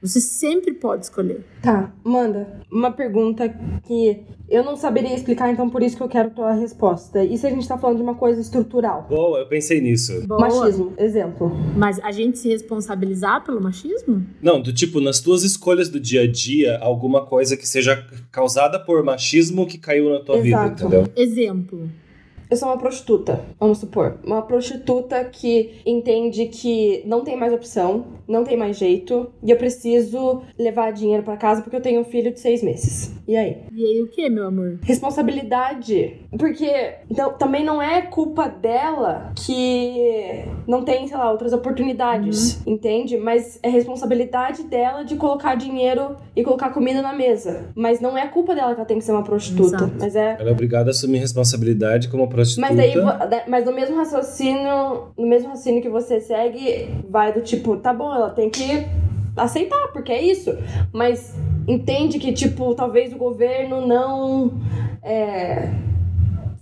Você 0.01 0.21
sempre 0.21 0.73
pode 0.73 1.05
escolher. 1.05 1.43
Tá, 1.61 1.91
manda. 2.03 2.61
Uma 2.71 2.91
pergunta 2.91 3.49
que 3.85 4.23
eu 4.49 4.63
não 4.63 4.77
saberia 4.77 5.13
explicar, 5.13 5.51
então 5.51 5.69
por 5.69 5.83
isso 5.83 5.97
que 5.97 6.03
eu 6.03 6.07
quero 6.07 6.29
tua 6.29 6.53
resposta. 6.53 7.23
E 7.23 7.37
se 7.37 7.45
a 7.45 7.49
gente 7.49 7.67
tá 7.67 7.77
falando 7.77 7.97
de 7.97 8.03
uma 8.03 8.15
coisa 8.15 8.39
estrutural? 8.39 9.07
Boa, 9.09 9.39
eu 9.39 9.47
pensei 9.47 9.81
nisso. 9.81 10.25
Boa. 10.25 10.39
Machismo, 10.39 10.93
exemplo. 10.97 11.51
Mas 11.75 11.99
a 11.99 12.11
gente 12.11 12.39
se 12.39 12.47
responsabilizar 12.47 13.43
pelo 13.43 13.61
machismo? 13.61 14.25
Não, 14.41 14.61
do 14.61 14.71
tipo, 14.71 15.01
nas 15.01 15.19
tuas 15.19 15.43
escolhas 15.43 15.89
do 15.89 15.99
dia 15.99 16.21
a 16.21 16.27
dia, 16.31 16.77
alguma 16.79 17.25
coisa 17.25 17.57
que 17.57 17.67
seja 17.67 18.07
causada 18.31 18.79
por 18.79 19.03
machismo 19.03 19.67
que 19.67 19.77
caiu 19.77 20.09
na 20.09 20.21
tua 20.21 20.37
Exato. 20.37 20.69
vida, 20.69 20.85
entendeu? 20.85 21.13
Exemplo 21.15 21.89
eu 22.49 22.57
sou 22.57 22.67
uma 22.67 22.77
prostituta, 22.77 23.41
vamos 23.59 23.77
supor. 23.77 24.17
Uma 24.25 24.41
prostituta 24.41 25.23
que 25.23 25.81
entende 25.85 26.47
que 26.47 27.03
não 27.05 27.23
tem 27.23 27.37
mais 27.37 27.53
opção, 27.53 28.07
não 28.27 28.43
tem 28.43 28.57
mais 28.57 28.77
jeito, 28.77 29.29
e 29.43 29.51
eu 29.51 29.57
preciso 29.57 30.41
levar 30.57 30.91
dinheiro 30.91 31.21
para 31.21 31.37
casa 31.37 31.61
porque 31.61 31.75
eu 31.75 31.81
tenho 31.81 32.01
um 32.01 32.05
filho 32.05 32.33
de 32.33 32.39
seis 32.39 32.63
meses. 32.63 33.13
E 33.27 33.37
aí? 33.37 33.57
E 33.71 33.85
aí 33.85 34.01
o 34.01 34.07
que, 34.07 34.27
meu 34.29 34.47
amor? 34.47 34.79
Responsabilidade. 34.81 36.15
Porque 36.39 36.95
então, 37.09 37.33
também 37.33 37.63
não 37.63 37.79
é 37.79 38.01
culpa 38.01 38.47
dela 38.47 39.31
que 39.35 40.43
não 40.67 40.83
tem, 40.83 41.07
sei 41.07 41.17
lá, 41.17 41.31
outras 41.31 41.53
oportunidades, 41.53 42.55
uhum. 42.65 42.73
entende? 42.73 43.17
Mas 43.17 43.59
é 43.61 43.69
responsabilidade 43.69 44.63
dela 44.63 45.03
de 45.03 45.15
colocar 45.15 45.53
dinheiro 45.53 46.15
e 46.35 46.43
colocar 46.43 46.71
comida 46.71 47.01
na 47.03 47.13
mesa. 47.13 47.69
Mas 47.75 47.99
não 47.99 48.17
é 48.17 48.27
culpa 48.27 48.55
dela 48.55 48.73
que 48.73 48.79
ela 48.79 48.87
tem 48.87 48.97
que 48.97 49.05
ser 49.05 49.11
uma 49.11 49.23
prostituta. 49.23 49.75
Exato. 49.75 49.93
Mas 49.99 50.15
é. 50.15 50.37
Ela 50.39 50.49
é 50.49 50.53
obrigada 50.53 50.89
a 50.89 50.91
assumir 50.91 51.19
responsabilidade 51.19 52.07
como 52.07 52.23
prostituta. 52.23 52.38
Mas 52.57 52.79
aí, 52.79 52.93
mas 53.47 53.65
no 53.65 53.73
mesmo 53.73 53.97
raciocínio, 53.97 55.09
no 55.17 55.27
mesmo 55.27 55.49
raciocínio 55.49 55.81
que 55.81 55.89
você 55.89 56.19
segue, 56.19 56.89
vai 57.09 57.33
do 57.33 57.41
tipo, 57.41 57.77
tá 57.77 57.93
bom, 57.93 58.13
ela 58.13 58.29
tem 58.29 58.49
que 58.49 58.85
aceitar, 59.35 59.91
porque 59.91 60.11
é 60.11 60.21
isso. 60.21 60.57
Mas 60.93 61.35
entende 61.67 62.19
que, 62.19 62.31
tipo, 62.33 62.73
talvez 62.75 63.13
o 63.13 63.17
governo 63.17 63.85
não. 63.85 64.51
É, 65.03 65.69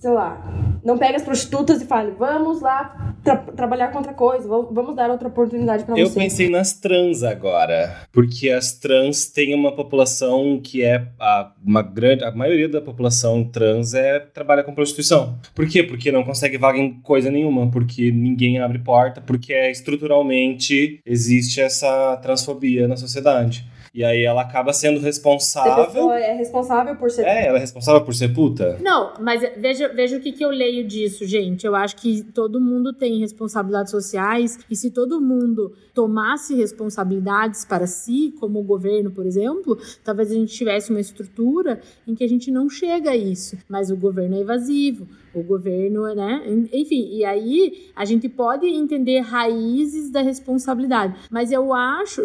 sei 0.07 0.13
lá, 0.13 0.41
não 0.85 0.97
pega 0.97 1.17
as 1.17 1.23
prostitutas 1.23 1.81
e 1.81 1.85
fale, 1.85 2.11
vamos 2.11 2.61
lá 2.61 3.13
tra 3.25 3.35
trabalhar 3.35 3.89
com 3.89 3.97
outra 3.97 4.13
coisa, 4.13 4.47
vamos 4.47 4.95
dar 4.95 5.09
outra 5.09 5.27
oportunidade 5.27 5.83
para 5.83 5.95
você. 5.95 6.01
Eu 6.01 6.09
pensei 6.11 6.49
nas 6.49 6.71
trans 6.79 7.23
agora, 7.23 8.03
porque 8.13 8.49
as 8.49 8.71
trans 8.71 9.25
têm 9.25 9.53
uma 9.53 9.75
população 9.75 10.61
que 10.63 10.81
é 10.81 11.05
a, 11.19 11.51
uma 11.61 11.81
grande, 11.81 12.23
a 12.23 12.31
maioria 12.31 12.69
da 12.69 12.79
população 12.79 13.43
trans 13.43 13.93
é 13.93 14.17
trabalha 14.17 14.63
com 14.63 14.73
prostituição. 14.73 15.37
Por 15.53 15.67
quê? 15.67 15.83
Porque 15.83 16.09
não 16.09 16.23
consegue 16.23 16.57
vaga 16.57 16.77
em 16.77 17.01
coisa 17.01 17.29
nenhuma, 17.29 17.69
porque 17.69 18.09
ninguém 18.09 18.59
abre 18.59 18.79
porta, 18.79 19.19
porque 19.19 19.51
é, 19.51 19.69
estruturalmente 19.69 21.01
existe 21.05 21.59
essa 21.59 22.15
transfobia 22.21 22.87
na 22.87 22.95
sociedade. 22.95 23.67
E 23.97 24.03
aí 24.03 24.23
ela 24.23 24.43
acaba 24.43 24.71
sendo 24.73 24.99
responsável. 24.99 26.12
é 26.12 26.31
responsável 26.33 26.95
por 26.95 27.10
ser. 27.10 27.25
É, 27.25 27.47
ela 27.47 27.57
é 27.57 27.62
responsável 27.62 28.01
por 28.01 28.13
ser 28.13 28.31
puta. 28.31 28.77
Não, 28.79 29.13
mas 29.19 29.41
veja, 29.57 29.88
veja 29.88 30.17
o 30.17 30.19
que, 30.19 30.31
que 30.31 30.45
eu 30.45 30.51
leio 30.51 30.88
disso, 30.88 31.25
gente. 31.25 31.65
Eu 31.65 31.75
acho 31.75 31.95
que 31.95 32.21
todo 32.21 32.62
mundo 32.62 32.93
tem 32.93 33.17
responsabilidades 33.17 33.89
sociais 33.89 34.60
e 34.69 34.75
se 34.75 34.91
todo 34.91 35.19
mundo 35.19 35.73
tomasse 35.95 36.53
responsabilidades 36.53 37.65
para 37.65 37.88
si, 37.88 38.36
como 38.39 38.60
o 38.60 38.63
governo, 38.63 39.10
por 39.10 39.25
exemplo, 39.25 39.75
talvez 40.03 40.29
a 40.29 40.36
gente 40.36 40.53
tivesse 40.53 40.91
uma 40.91 40.99
estrutura 40.99 41.81
em 42.07 42.13
que 42.13 42.23
a 42.23 42.29
gente 42.29 42.51
não 42.51 42.69
chega 42.69 43.10
a 43.10 43.17
isso. 43.17 43.57
Mas 43.67 43.89
o 43.89 43.97
governo 43.97 44.36
é 44.36 44.41
evasivo, 44.41 45.07
o 45.33 45.41
governo, 45.41 46.03
né? 46.13 46.43
Enfim, 46.71 47.15
e 47.15 47.25
aí 47.25 47.89
a 47.95 48.05
gente 48.05 48.29
pode 48.29 48.67
entender 48.67 49.21
raízes 49.21 50.12
da 50.12 50.21
responsabilidade. 50.21 51.15
Mas 51.31 51.51
eu 51.51 51.73
acho 51.73 52.21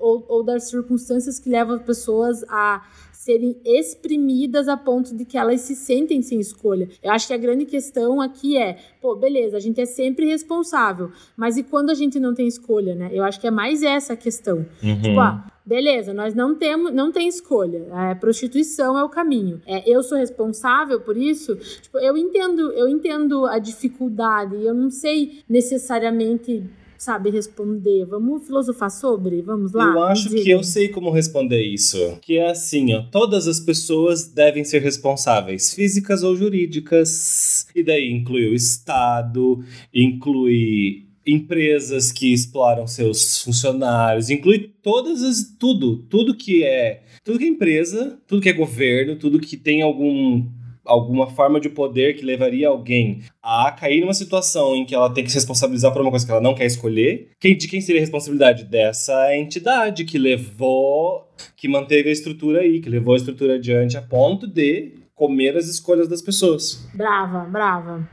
ou, 0.00 0.24
ou 0.28 0.42
das 0.42 0.68
circunstâncias 0.68 1.38
que 1.38 1.48
levam 1.48 1.76
as 1.76 1.82
pessoas 1.82 2.44
a 2.48 2.82
serem 3.20 3.54
exprimidas 3.66 4.66
a 4.66 4.78
ponto 4.78 5.14
de 5.14 5.26
que 5.26 5.36
elas 5.36 5.60
se 5.60 5.76
sentem 5.76 6.22
sem 6.22 6.40
escolha. 6.40 6.88
Eu 7.02 7.12
acho 7.12 7.26
que 7.26 7.34
a 7.34 7.36
grande 7.36 7.66
questão 7.66 8.18
aqui 8.18 8.56
é, 8.56 8.78
pô, 8.98 9.14
beleza, 9.14 9.58
a 9.58 9.60
gente 9.60 9.78
é 9.78 9.84
sempre 9.84 10.26
responsável, 10.26 11.12
mas 11.36 11.58
e 11.58 11.62
quando 11.62 11.90
a 11.90 11.94
gente 11.94 12.18
não 12.18 12.32
tem 12.32 12.48
escolha, 12.48 12.94
né? 12.94 13.10
Eu 13.12 13.22
acho 13.22 13.38
que 13.38 13.46
é 13.46 13.50
mais 13.50 13.82
essa 13.82 14.14
a 14.14 14.16
questão. 14.16 14.64
Uhum. 14.82 15.02
Tipo, 15.02 15.20
ah, 15.20 15.44
beleza, 15.66 16.14
nós 16.14 16.34
não 16.34 16.54
temos, 16.54 16.94
não 16.94 17.12
tem 17.12 17.28
escolha. 17.28 17.86
A 17.92 18.14
prostituição 18.14 18.98
é 18.98 19.04
o 19.04 19.08
caminho. 19.10 19.60
É, 19.66 19.82
eu 19.86 20.02
sou 20.02 20.16
responsável 20.16 20.98
por 21.00 21.16
isso. 21.16 21.56
Tipo, 21.56 21.98
eu 21.98 22.16
entendo, 22.16 22.72
eu 22.72 22.88
entendo 22.88 23.44
a 23.44 23.58
dificuldade. 23.58 24.56
Eu 24.56 24.72
não 24.72 24.90
sei 24.90 25.42
necessariamente 25.46 26.64
sabe 27.00 27.30
responder. 27.30 28.04
Vamos 28.04 28.46
filosofar 28.46 28.90
sobre? 28.90 29.40
Vamos 29.40 29.72
lá? 29.72 29.86
Eu 29.86 30.02
acho 30.02 30.28
que 30.28 30.50
eu 30.50 30.62
sei 30.62 30.88
como 30.88 31.10
responder 31.10 31.62
isso. 31.62 32.18
Que 32.20 32.36
é 32.36 32.50
assim, 32.50 32.92
ó. 32.92 33.02
Todas 33.10 33.48
as 33.48 33.58
pessoas 33.58 34.28
devem 34.28 34.64
ser 34.64 34.82
responsáveis, 34.82 35.72
físicas 35.72 36.22
ou 36.22 36.36
jurídicas. 36.36 37.66
E 37.74 37.82
daí 37.82 38.12
inclui 38.12 38.48
o 38.48 38.54
Estado, 38.54 39.64
inclui 39.94 41.06
empresas 41.26 42.12
que 42.12 42.34
exploram 42.34 42.86
seus 42.86 43.38
funcionários, 43.38 44.28
inclui 44.28 44.70
todas 44.82 45.22
as 45.22 45.54
tudo, 45.58 45.98
tudo 46.08 46.36
que 46.36 46.64
é, 46.64 47.02
tudo 47.24 47.38
que 47.38 47.44
é 47.44 47.48
empresa, 47.48 48.18
tudo 48.26 48.42
que 48.42 48.48
é 48.48 48.52
governo, 48.52 49.16
tudo 49.16 49.40
que 49.40 49.56
tem 49.56 49.80
algum 49.80 50.46
alguma 50.84 51.28
forma 51.28 51.60
de 51.60 51.68
poder 51.68 52.14
que 52.16 52.24
levaria 52.24 52.68
alguém 52.68 53.22
a 53.42 53.70
cair 53.72 54.00
numa 54.00 54.14
situação 54.14 54.74
em 54.74 54.84
que 54.84 54.94
ela 54.94 55.12
tem 55.12 55.24
que 55.24 55.30
se 55.30 55.36
responsabilizar 55.36 55.92
por 55.92 56.02
uma 56.02 56.10
coisa 56.10 56.24
que 56.24 56.32
ela 56.32 56.40
não 56.40 56.54
quer 56.54 56.66
escolher, 56.66 57.28
quem, 57.38 57.56
de 57.56 57.68
quem 57.68 57.80
seria 57.80 58.00
a 58.00 58.04
responsabilidade? 58.04 58.64
Dessa 58.64 59.36
entidade 59.36 60.04
que 60.04 60.18
levou, 60.18 61.28
que 61.56 61.68
manteve 61.68 62.08
a 62.08 62.12
estrutura 62.12 62.60
aí, 62.60 62.80
que 62.80 62.88
levou 62.88 63.14
a 63.14 63.16
estrutura 63.16 63.54
adiante 63.54 63.96
a 63.96 64.02
ponto 64.02 64.46
de 64.46 64.94
comer 65.14 65.56
as 65.56 65.66
escolhas 65.66 66.08
das 66.08 66.22
pessoas. 66.22 66.88
Brava, 66.94 67.40
brava. 67.40 68.08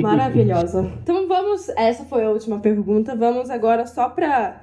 Maravilhosa. 0.00 0.92
Então 1.08 1.26
vamos, 1.26 1.68
essa 1.70 2.04
foi 2.04 2.24
a 2.24 2.30
última 2.30 2.58
pergunta. 2.58 3.16
Vamos 3.16 3.50
agora 3.50 3.86
só 3.86 4.08
para 4.08 4.60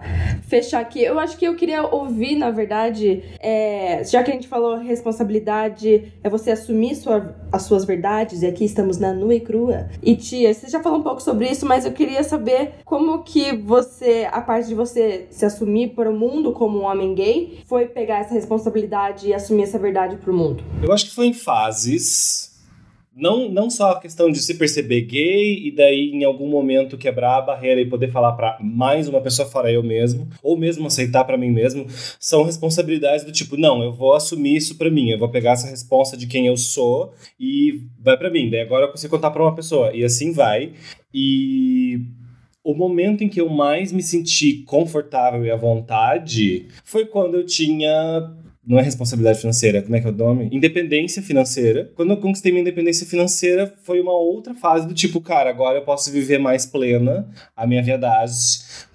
fechar 0.47 0.79
aqui, 0.79 1.01
eu 1.01 1.17
acho 1.19 1.37
que 1.37 1.45
eu 1.45 1.55
queria 1.55 1.83
ouvir, 1.83 2.35
na 2.35 2.51
verdade, 2.51 3.23
é, 3.39 4.03
já 4.03 4.23
que 4.23 4.31
a 4.31 4.33
gente 4.33 4.47
falou 4.47 4.77
responsabilidade 4.77 6.13
é 6.23 6.29
você 6.29 6.51
assumir 6.51 6.95
sua, 6.95 7.35
as 7.51 7.63
suas 7.63 7.83
verdades, 7.83 8.41
e 8.41 8.45
aqui 8.45 8.63
estamos 8.63 8.97
na 8.97 9.13
nua 9.13 9.35
e 9.35 9.39
crua. 9.39 9.87
E 10.03 10.15
tia, 10.15 10.53
você 10.53 10.67
já 10.69 10.81
falou 10.81 10.99
um 10.99 11.03
pouco 11.03 11.21
sobre 11.21 11.49
isso, 11.49 11.65
mas 11.65 11.85
eu 11.85 11.91
queria 11.91 12.23
saber 12.23 12.75
como 12.85 13.23
que 13.23 13.55
você, 13.55 14.27
a 14.31 14.41
parte 14.41 14.67
de 14.67 14.75
você 14.75 15.27
se 15.29 15.45
assumir 15.45 15.89
para 15.89 16.09
o 16.09 16.13
mundo 16.13 16.51
como 16.51 16.79
um 16.79 16.83
homem 16.83 17.15
gay, 17.15 17.59
foi 17.65 17.87
pegar 17.87 18.19
essa 18.19 18.33
responsabilidade 18.33 19.27
e 19.27 19.33
assumir 19.33 19.63
essa 19.63 19.79
verdade 19.79 20.17
para 20.17 20.31
o 20.31 20.35
mundo. 20.35 20.63
Eu 20.81 20.93
acho 20.93 21.05
que 21.05 21.15
foi 21.15 21.27
em 21.27 21.33
fases 21.33 22.54
não, 23.15 23.49
não 23.49 23.69
só 23.69 23.91
a 23.91 23.99
questão 23.99 24.29
de 24.29 24.39
se 24.39 24.55
perceber 24.55 25.01
gay 25.01 25.67
e 25.67 25.71
daí 25.71 26.11
em 26.11 26.25
algum 26.25 26.49
momento 26.49 26.97
quebrar 26.97 27.37
a 27.37 27.41
barreira 27.41 27.79
e 27.79 27.89
poder 27.89 28.11
falar 28.11 28.33
para 28.33 28.57
mais 28.61 29.07
uma 29.07 29.21
pessoa 29.21 29.47
fora 29.47 29.71
eu 29.71 29.81
mesmo, 29.81 30.27
ou 30.43 30.57
mesmo 30.57 30.87
aceitar 30.87 31.23
para 31.23 31.37
mim 31.37 31.49
mesmo, 31.49 31.87
são 32.19 32.43
responsabilidades 32.43 33.23
do 33.23 33.31
tipo, 33.31 33.55
não, 33.55 33.81
eu 33.81 33.93
vou 33.93 34.13
assumir 34.13 34.57
isso 34.57 34.77
para 34.77 34.91
mim, 34.91 35.11
eu 35.11 35.17
vou 35.17 35.29
pegar 35.29 35.53
essa 35.53 35.69
responsa 35.69 36.17
de 36.17 36.27
quem 36.27 36.47
eu 36.47 36.57
sou 36.57 37.13
e 37.39 37.83
vai 37.99 38.17
para 38.17 38.29
mim, 38.29 38.49
daí 38.49 38.61
agora 38.61 38.85
eu 38.85 38.91
consigo 38.91 39.15
contar 39.15 39.31
para 39.31 39.43
uma 39.43 39.55
pessoa 39.55 39.95
e 39.95 40.03
assim 40.03 40.33
vai. 40.33 40.73
E 41.13 42.01
o 42.61 42.73
momento 42.73 43.23
em 43.23 43.29
que 43.29 43.39
eu 43.39 43.47
mais 43.47 43.91
me 43.93 44.03
senti 44.03 44.63
confortável 44.63 45.45
e 45.45 45.51
à 45.51 45.55
vontade 45.55 46.67
foi 46.83 47.05
quando 47.05 47.35
eu 47.35 47.45
tinha 47.45 48.35
não 48.65 48.79
é 48.79 48.81
responsabilidade 48.81 49.39
financeira, 49.39 49.81
como 49.81 49.95
é 49.95 50.01
que 50.01 50.07
é 50.07 50.09
o 50.09 50.13
nome? 50.13 50.49
Independência 50.51 51.21
financeira. 51.21 51.91
Quando 51.95 52.11
eu 52.11 52.17
conquistei 52.17 52.51
minha 52.51 52.61
independência 52.61 53.05
financeira, 53.05 53.73
foi 53.83 53.99
uma 54.01 54.13
outra 54.13 54.55
fase 54.55 54.87
do 54.87 54.93
tipo, 54.93 55.21
cara, 55.21 55.49
agora 55.49 55.77
eu 55.77 55.83
posso 55.83 56.11
viver 56.11 56.39
mais 56.39 56.65
plena 56.65 57.27
a 57.55 57.67
minha 57.67 57.83
verdade, 57.83 58.33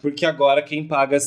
porque 0.01 0.27
agora 0.27 0.63
quem 0.63 0.87
paga 0.87 1.19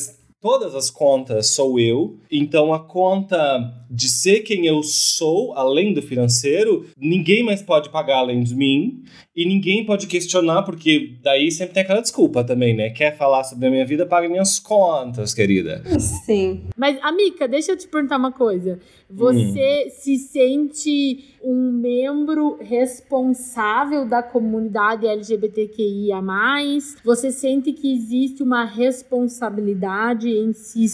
todas 0.44 0.74
as 0.74 0.90
contas 0.90 1.46
sou 1.46 1.80
eu. 1.80 2.18
Então 2.30 2.74
a 2.74 2.78
conta 2.78 3.72
de 3.90 4.10
ser 4.10 4.40
quem 4.40 4.66
eu 4.66 4.82
sou, 4.82 5.54
além 5.54 5.94
do 5.94 6.02
financeiro, 6.02 6.86
ninguém 6.98 7.42
mais 7.42 7.62
pode 7.62 7.88
pagar 7.88 8.18
além 8.18 8.42
de 8.42 8.54
mim. 8.54 9.02
E 9.36 9.44
ninguém 9.44 9.84
pode 9.84 10.06
questionar, 10.06 10.62
porque 10.62 11.16
daí 11.20 11.50
sempre 11.50 11.74
tem 11.74 11.82
aquela 11.82 12.00
desculpa 12.00 12.44
também, 12.44 12.72
né? 12.72 12.90
Quer 12.90 13.16
falar 13.16 13.42
sobre 13.42 13.66
a 13.66 13.70
minha 13.70 13.84
vida, 13.84 14.06
paga 14.06 14.28
minhas 14.28 14.60
contas, 14.60 15.34
querida. 15.34 15.82
Sim. 15.98 16.62
Mas, 16.76 16.96
amiga, 17.02 17.48
deixa 17.48 17.72
eu 17.72 17.76
te 17.76 17.88
perguntar 17.88 18.16
uma 18.16 18.30
coisa. 18.30 18.78
Você 19.10 19.86
hum. 19.86 19.90
se 19.90 20.18
sente 20.18 21.34
um 21.42 21.72
membro 21.72 22.58
responsável 22.60 24.06
da 24.06 24.22
comunidade 24.22 25.06
LGBTQIA? 25.06 26.22
Você 27.04 27.32
sente 27.32 27.72
que 27.72 27.92
existe 27.92 28.40
uma 28.40 28.64
responsabilidade 28.64 30.28
em 30.28 30.52
si 30.52 30.84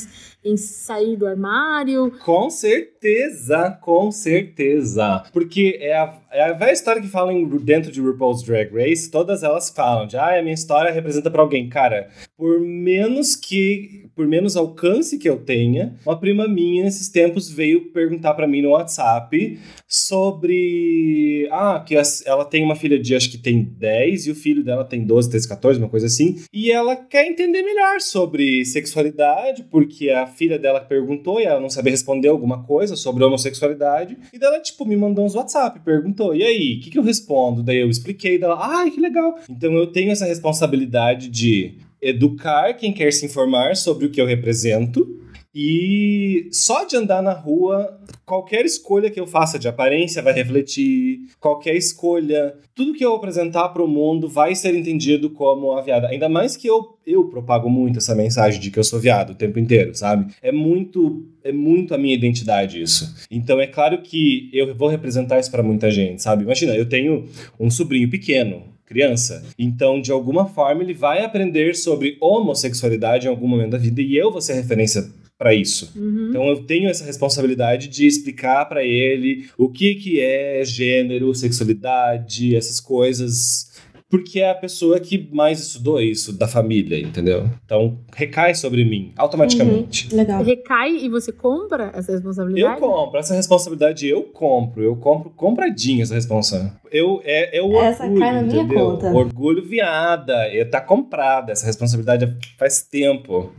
em 0.44 0.56
sair 0.56 1.16
do 1.16 1.26
armário? 1.26 2.12
Com 2.24 2.48
certeza, 2.48 3.78
com 3.80 4.10
certeza. 4.10 5.24
Porque 5.32 5.78
é 5.80 5.94
a, 5.94 6.18
é 6.32 6.42
a 6.42 6.52
velha 6.52 6.72
história 6.72 7.02
que 7.02 7.08
falam 7.08 7.44
dentro 7.58 7.92
de 7.92 8.00
RuPaul's 8.00 8.42
Drag 8.42 8.72
Race, 8.72 9.10
todas 9.10 9.42
elas 9.42 9.70
falam 9.70 10.06
de, 10.06 10.16
ah, 10.16 10.38
a 10.38 10.42
minha 10.42 10.54
história 10.54 10.90
representa 10.90 11.30
para 11.30 11.42
alguém. 11.42 11.68
Cara, 11.68 12.08
por 12.36 12.60
menos 12.60 13.36
que, 13.36 14.08
por 14.14 14.26
menos 14.26 14.56
alcance 14.56 15.18
que 15.18 15.28
eu 15.28 15.38
tenha, 15.38 15.94
uma 16.06 16.18
prima 16.18 16.48
minha 16.48 16.84
nesses 16.84 17.08
tempos 17.10 17.50
veio 17.50 17.92
perguntar 17.92 18.34
para 18.34 18.48
mim 18.48 18.62
no 18.62 18.70
WhatsApp 18.70 19.58
sobre, 19.86 21.48
ah, 21.50 21.84
que 21.86 21.94
ela 22.24 22.44
tem 22.44 22.64
uma 22.64 22.76
filha 22.76 22.98
de, 22.98 23.14
acho 23.14 23.30
que 23.30 23.38
tem 23.38 23.62
10 23.62 24.26
e 24.26 24.30
o 24.30 24.34
filho 24.34 24.64
dela 24.64 24.84
tem 24.84 25.04
12, 25.04 25.28
13, 25.30 25.48
14, 25.48 25.78
uma 25.78 25.88
coisa 25.88 26.06
assim. 26.06 26.42
E 26.52 26.72
ela 26.72 26.96
quer 26.96 27.26
entender 27.26 27.62
melhor 27.62 28.00
sobre 28.00 28.64
sexualidade, 28.64 29.64
porque 29.64 30.08
a 30.10 30.29
filha 30.30 30.58
dela 30.58 30.80
perguntou 30.80 31.40
e 31.40 31.44
ela 31.44 31.60
não 31.60 31.68
sabia 31.68 31.90
responder 31.90 32.28
alguma 32.28 32.62
coisa 32.62 32.96
sobre 32.96 33.22
homossexualidade. 33.22 34.16
E 34.32 34.38
dela, 34.38 34.58
tipo, 34.60 34.86
me 34.86 34.96
mandou 34.96 35.26
uns 35.26 35.34
WhatsApp, 35.34 35.80
perguntou: 35.80 36.34
e 36.34 36.42
aí, 36.42 36.78
o 36.78 36.80
que, 36.80 36.90
que 36.90 36.98
eu 36.98 37.02
respondo? 37.02 37.62
Daí 37.62 37.78
eu 37.78 37.90
expliquei 37.90 38.38
dela, 38.38 38.58
ai, 38.58 38.90
que 38.90 39.00
legal. 39.00 39.38
Então 39.48 39.72
eu 39.74 39.86
tenho 39.88 40.10
essa 40.10 40.24
responsabilidade 40.24 41.28
de 41.28 41.74
educar 42.00 42.72
quem 42.74 42.92
quer 42.92 43.12
se 43.12 43.26
informar 43.26 43.76
sobre 43.76 44.06
o 44.06 44.10
que 44.10 44.20
eu 44.20 44.26
represento 44.26 45.06
e 45.54 46.48
só 46.52 46.84
de 46.84 46.96
andar 46.96 47.22
na 47.22 47.32
rua, 47.32 48.00
qualquer 48.24 48.64
escolha 48.64 49.10
que 49.10 49.18
eu 49.18 49.26
faça 49.26 49.58
de 49.58 49.66
aparência 49.66 50.22
vai 50.22 50.32
refletir, 50.32 51.20
qualquer 51.40 51.74
escolha, 51.74 52.54
tudo 52.74 52.92
que 52.92 53.04
eu 53.04 53.14
apresentar 53.14 53.70
para 53.70 53.82
o 53.82 53.88
mundo 53.88 54.28
vai 54.28 54.54
ser 54.54 54.74
entendido 54.74 55.30
como 55.30 55.72
a 55.72 55.82
viada. 55.82 56.08
Ainda 56.08 56.28
mais 56.28 56.56
que 56.56 56.68
eu, 56.68 56.96
eu 57.04 57.24
propago 57.24 57.68
muito 57.68 57.98
essa 57.98 58.14
mensagem 58.14 58.60
de 58.60 58.70
que 58.70 58.78
eu 58.78 58.84
sou 58.84 59.00
viado 59.00 59.30
o 59.30 59.34
tempo 59.34 59.58
inteiro, 59.58 59.94
sabe? 59.94 60.32
É 60.40 60.52
muito 60.52 61.26
é 61.42 61.52
muito 61.52 61.94
a 61.94 61.98
minha 61.98 62.14
identidade 62.14 62.80
isso. 62.80 63.14
Então 63.30 63.60
é 63.60 63.66
claro 63.66 64.02
que 64.02 64.50
eu 64.52 64.74
vou 64.74 64.88
representar 64.88 65.40
isso 65.40 65.50
para 65.50 65.62
muita 65.62 65.90
gente, 65.90 66.22
sabe? 66.22 66.44
Imagina, 66.44 66.76
eu 66.76 66.88
tenho 66.88 67.24
um 67.58 67.70
sobrinho 67.70 68.08
pequeno, 68.08 68.62
criança. 68.84 69.44
Então, 69.58 70.00
de 70.00 70.10
alguma 70.10 70.46
forma, 70.46 70.82
ele 70.82 70.92
vai 70.92 71.24
aprender 71.24 71.74
sobre 71.76 72.16
homossexualidade 72.20 73.26
em 73.26 73.30
algum 73.30 73.46
momento 73.48 73.70
da 73.70 73.78
vida 73.78 74.02
e 74.02 74.16
eu 74.16 74.30
vou 74.30 74.40
ser 74.40 74.54
referência 74.54 75.08
para 75.40 75.54
isso. 75.54 75.90
Uhum. 75.96 76.28
Então 76.28 76.46
eu 76.48 76.64
tenho 76.64 76.90
essa 76.90 77.02
responsabilidade 77.02 77.88
de 77.88 78.06
explicar 78.06 78.66
para 78.66 78.84
ele 78.84 79.48
o 79.56 79.70
que 79.70 79.94
que 79.94 80.20
é 80.20 80.62
gênero, 80.62 81.34
sexualidade, 81.34 82.54
essas 82.54 82.78
coisas 82.78 83.72
porque 84.10 84.40
é 84.40 84.50
a 84.50 84.54
pessoa 84.54 84.98
que 84.98 85.30
mais 85.32 85.60
estudou 85.60 86.00
isso 86.00 86.36
da 86.36 86.48
família, 86.48 87.00
entendeu? 87.00 87.48
Então, 87.64 87.98
recai 88.12 88.56
sobre 88.56 88.84
mim, 88.84 89.12
automaticamente. 89.16 90.08
Uhum. 90.10 90.18
Legal. 90.18 90.42
Recai 90.42 90.96
e 90.96 91.08
você 91.08 91.30
compra 91.30 91.92
essa 91.94 92.10
responsabilidade? 92.10 92.82
Eu 92.82 92.88
compro, 92.88 93.20
essa 93.20 93.34
responsabilidade 93.34 94.08
eu 94.08 94.24
compro. 94.24 94.82
Eu 94.82 94.96
compro 94.96 95.30
compradinho 95.30 96.02
essa 96.02 96.14
responsabilidade. 96.14 96.80
Eu, 96.90 97.20
é, 97.24 97.56
é 97.56 97.62
o 97.62 97.80
essa 97.80 98.02
orgulho, 98.02 98.20
cai 98.20 98.32
na 98.32 98.42
minha 98.42 98.62
entendeu? 98.64 98.90
conta. 98.90 99.12
Orgulho 99.12 99.64
viada, 99.64 100.34
tá 100.68 100.80
comprada. 100.80 101.52
Essa 101.52 101.66
responsabilidade 101.66 102.36
faz 102.58 102.82
tempo. 102.82 103.52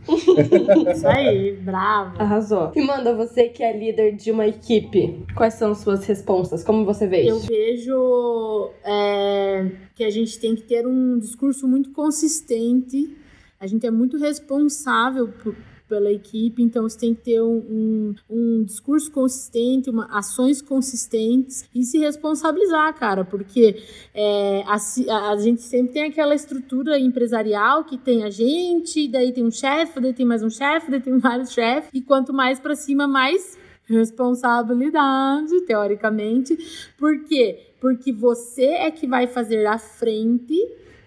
isso 0.94 1.08
aí, 1.08 1.56
bravo. 1.56 2.20
Arrasou. 2.20 2.72
E 2.76 2.82
manda 2.82 3.14
você 3.14 3.48
que 3.48 3.62
é 3.62 3.74
líder 3.74 4.16
de 4.16 4.30
uma 4.30 4.46
equipe, 4.46 5.24
quais 5.34 5.54
são 5.54 5.74
suas 5.74 6.04
responsas? 6.04 6.62
Como 6.62 6.84
você 6.84 7.06
vê 7.06 7.24
Eu 7.24 7.38
vejo... 7.38 8.70
É 8.84 9.91
que 10.02 10.06
a 10.06 10.10
gente 10.10 10.36
tem 10.40 10.56
que 10.56 10.62
ter 10.62 10.84
um 10.84 11.16
discurso 11.16 11.68
muito 11.68 11.90
consistente, 11.90 13.16
a 13.60 13.68
gente 13.68 13.86
é 13.86 13.90
muito 13.90 14.18
responsável 14.18 15.28
por, 15.28 15.54
pela 15.88 16.10
equipe, 16.10 16.60
então 16.60 16.82
você 16.82 16.98
tem 16.98 17.14
que 17.14 17.20
ter 17.20 17.40
um, 17.40 17.58
um, 17.70 18.14
um, 18.28 18.64
discurso 18.64 19.12
consistente, 19.12 19.88
uma, 19.88 20.06
ações 20.06 20.60
consistentes 20.60 21.68
e 21.72 21.84
se 21.84 21.98
responsabilizar, 21.98 22.92
cara, 22.98 23.24
porque 23.24 23.80
é, 24.12 24.64
a, 24.66 25.30
a, 25.30 25.36
gente 25.36 25.62
sempre 25.62 25.92
tem 25.92 26.02
aquela 26.02 26.34
estrutura 26.34 26.98
empresarial 26.98 27.84
que 27.84 27.96
tem 27.96 28.24
a 28.24 28.30
gente, 28.30 29.06
daí 29.06 29.30
tem 29.32 29.44
um 29.44 29.52
chefe, 29.52 30.00
daí 30.00 30.12
tem 30.12 30.26
mais 30.26 30.42
um 30.42 30.50
chefe, 30.50 30.90
daí 30.90 31.00
tem 31.00 31.16
vários 31.20 31.52
chefes, 31.52 31.90
e 31.94 32.00
quanto 32.02 32.32
mais 32.32 32.58
para 32.58 32.74
cima, 32.74 33.06
mais 33.06 33.56
responsabilidade, 33.84 35.60
teoricamente. 35.60 36.58
Por 36.98 37.24
quê? 37.24 37.71
Porque 37.82 38.12
você 38.12 38.66
é 38.66 38.92
que 38.92 39.08
vai 39.08 39.26
fazer 39.26 39.66
a 39.66 39.76
frente 39.76 40.54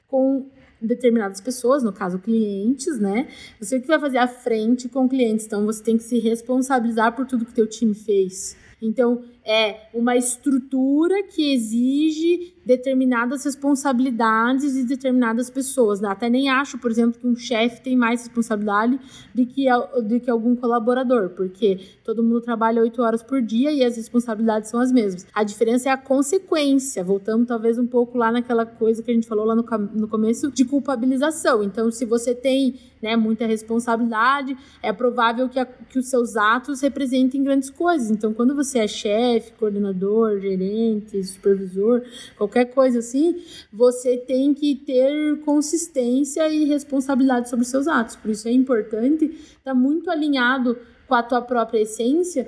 com 0.10 0.50
determinadas 0.82 1.40
pessoas, 1.40 1.82
no 1.82 1.94
caso 1.94 2.20
clientes, 2.20 3.00
né? 3.00 3.30
Você 3.62 3.78
é 3.78 3.80
que 3.80 3.88
vai 3.88 3.98
fazer 3.98 4.18
a 4.18 4.28
frente 4.28 4.90
com 4.90 5.08
clientes, 5.08 5.46
então 5.46 5.66
você 5.66 5.82
tem 5.82 5.96
que 5.96 6.04
se 6.04 6.20
responsabilizar 6.20 7.16
por 7.16 7.26
tudo 7.26 7.46
que 7.46 7.54
teu 7.54 7.66
time 7.66 7.94
fez. 7.94 8.58
Então, 8.82 9.24
é 9.46 9.90
uma 9.94 10.16
estrutura 10.16 11.24
que 11.24 11.54
exige 11.54 12.56
determinadas 12.66 13.46
responsabilidades 13.46 14.74
de 14.74 14.84
determinadas 14.84 15.52
pessoas. 15.52 16.02
Né? 16.02 16.10
Até 16.10 16.30
nem 16.30 16.50
acho, 16.50 16.80
por 16.80 16.90
exemplo, 16.90 17.20
que 17.20 17.28
um 17.28 17.36
chefe 17.36 17.82
tem 17.82 17.96
mais 17.96 18.22
responsabilidade 18.22 19.00
do 19.34 19.46
que, 19.46 19.68
do 20.04 20.20
que 20.20 20.32
algum 20.32 20.56
colaborador, 20.56 21.30
porque 21.30 21.80
todo 22.04 22.24
mundo 22.24 22.42
trabalha 22.42 22.82
oito 22.82 23.04
horas 23.04 23.22
por 23.22 23.40
dia 23.42 23.72
e 23.72 23.84
as 23.84 23.96
responsabilidades 23.96 24.72
são 24.72 24.80
as 24.80 24.92
mesmas. 24.92 25.28
A 25.34 25.44
diferença 25.44 25.90
é 25.90 25.92
a 25.92 25.98
consequência. 25.98 27.04
Voltamos 27.04 27.48
talvez 27.48 27.78
um 27.78 27.86
pouco 27.86 28.18
lá 28.18 28.32
naquela 28.32 28.66
coisa 28.66 29.04
que 29.04 29.12
a 29.12 29.14
gente 29.14 29.28
falou 29.28 29.46
lá 29.46 29.56
no, 29.56 29.64
no 29.94 30.08
começo 30.08 30.52
de 30.52 30.66
culpabilização. 30.66 31.64
Então, 31.64 31.92
se 31.92 32.04
você 32.04 32.34
tem 32.34 32.80
né, 33.00 33.16
muita 33.16 33.46
responsabilidade, 33.46 34.58
é 34.82 34.92
provável 34.92 35.48
que, 35.48 35.60
a, 35.60 35.66
que 35.66 36.00
os 36.00 36.08
seus 36.08 36.36
atos 36.36 36.82
representem 36.82 37.44
grandes 37.44 37.70
coisas. 37.70 38.10
Então, 38.10 38.34
quando 38.34 38.56
você 38.56 38.80
é 38.80 38.88
chefe, 38.88 39.35
coordenador, 39.58 40.40
gerente, 40.40 41.24
supervisor, 41.24 42.04
qualquer 42.38 42.66
coisa 42.66 43.00
assim, 43.00 43.42
você 43.72 44.18
tem 44.18 44.54
que 44.54 44.76
ter 44.76 45.40
consistência 45.42 46.50
e 46.50 46.66
responsabilidade 46.66 47.50
sobre 47.50 47.66
seus 47.66 47.88
atos. 47.88 48.16
Por 48.16 48.32
isso 48.32 48.48
é 48.48 48.52
importante 48.52 49.26
estar 49.26 49.60
tá 49.64 49.74
muito 49.74 50.10
alinhado 50.10 50.78
com 51.08 51.16
a 51.16 51.24
tua 51.24 51.42
própria 51.42 51.82
essência, 51.82 52.48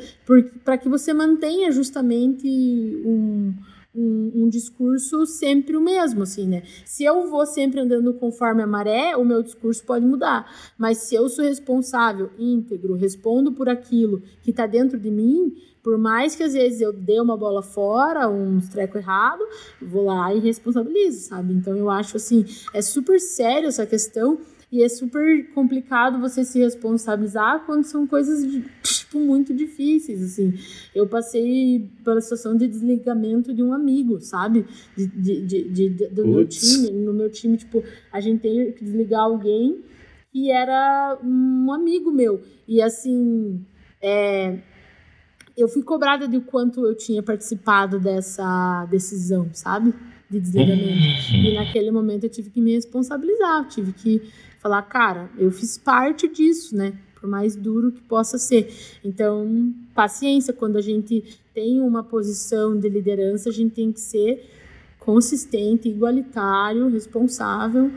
para 0.64 0.78
que 0.78 0.90
você 0.90 1.14
mantenha 1.14 1.72
justamente 1.72 2.48
um 3.06 3.54
um, 3.98 4.44
um, 4.44 4.50
discurso 4.50 5.26
sempre 5.26 5.76
o 5.76 5.82
mesmo, 5.82 6.24
assim, 6.24 6.48
né? 6.48 6.62
Se 6.86 7.04
eu 7.04 7.28
vou 7.28 7.46
sempre 7.46 7.80
andando 7.80 8.14
conforme 8.14 8.62
a 8.62 8.68
maré, 8.68 9.16
o 9.16 9.26
meu 9.26 9.42
discurso 9.42 9.84
pode 9.84 10.06
mudar. 10.06 10.50
Mas 10.78 11.00
se 11.00 11.16
eu 11.16 11.28
sou 11.28 11.44
responsável, 11.44 12.30
íntegro, 12.38 12.94
respondo 12.94 13.52
por 13.52 13.68
aquilo 13.68 14.22
que 14.44 14.52
está 14.52 14.68
dentro 14.68 15.00
de 15.00 15.10
mim, 15.10 15.56
por 15.82 15.98
mais 15.98 16.36
que 16.36 16.44
às 16.44 16.54
vezes 16.54 16.82
eu 16.82 16.94
dê 16.94 17.20
uma 17.20 17.36
bola 17.36 17.64
fora, 17.64 18.30
um 18.30 18.60
treco 18.60 18.98
errado, 18.98 19.44
vou 19.82 20.06
lá 20.06 20.34
e 20.34 20.40
responsabilizo, 20.40 21.30
sabe? 21.30 21.54
Então 21.54 21.76
eu 21.76 21.90
acho 21.90 22.18
assim, 22.18 22.46
é 22.74 22.82
super 22.82 23.20
sério 23.20 23.70
essa 23.70 23.86
questão 23.86 24.38
e 24.70 24.84
é 24.84 24.90
super 24.90 25.50
complicado 25.54 26.20
você 26.20 26.44
se 26.44 26.60
responsabilizar 26.60 27.66
quando 27.66 27.86
são 27.86 28.06
coisas 28.06 28.44
tipo 28.84 29.20
muito 29.20 29.54
difíceis, 29.54 30.22
assim. 30.22 30.54
Eu 30.94 31.08
passei 31.08 31.90
pela 32.04 32.20
situação 32.20 32.56
de 32.56 32.68
desligamento 32.68 33.54
de 33.54 33.64
um 33.64 33.72
amigo, 33.72 34.20
sabe? 34.20 34.66
De, 34.96 35.08
de, 35.08 35.42
de, 35.42 35.90
de 35.90 36.08
do 36.10 36.28
meu 36.28 36.46
time, 36.46 36.92
no 36.92 37.14
meu 37.14 37.30
time, 37.30 37.56
tipo, 37.56 37.82
a 38.12 38.20
gente 38.20 38.42
tem 38.42 38.72
que 38.74 38.84
desligar 38.84 39.22
alguém 39.22 39.84
que 40.32 40.52
era 40.52 41.18
um 41.24 41.72
amigo 41.72 42.12
meu. 42.12 42.42
E 42.68 42.82
assim, 42.82 43.66
é, 44.02 44.60
eu 45.56 45.68
fui 45.70 45.82
cobrada 45.82 46.28
de 46.28 46.40
quanto 46.42 46.86
eu 46.86 46.96
tinha 46.96 47.24
participado 47.24 48.00
dessa 48.00 48.86
decisão, 48.92 49.50
sabe? 49.54 49.94
De 50.30 50.40
desligamento. 50.40 51.32
e 51.34 51.56
naquele 51.56 51.92
momento 51.92 52.26
eu 52.26 52.30
tive 52.30 52.50
que 52.50 52.60
me 52.60 52.74
responsabilizar, 52.74 53.60
eu 53.60 53.68
tive 53.70 53.94
que 53.94 54.22
falar, 54.60 54.82
cara, 54.84 55.30
eu 55.38 55.52
fiz 55.52 55.78
parte 55.78 56.28
disso, 56.28 56.76
né? 56.76 56.94
Por 57.20 57.30
mais 57.30 57.56
duro 57.56 57.92
que 57.92 58.02
possa 58.02 58.38
ser. 58.38 58.74
Então, 59.04 59.74
paciência, 59.96 60.54
quando 60.54 60.78
a 60.78 60.82
gente 60.82 61.24
tem 61.54 61.82
uma 61.82 62.04
posição 62.04 62.78
de 62.78 62.90
liderança, 62.90 63.50
a 63.50 63.54
gente 63.54 63.74
tem 63.74 63.92
que 63.92 64.00
ser 64.00 64.46
consistente, 65.00 65.88
igualitário, 65.88 66.90
responsável 66.90 67.92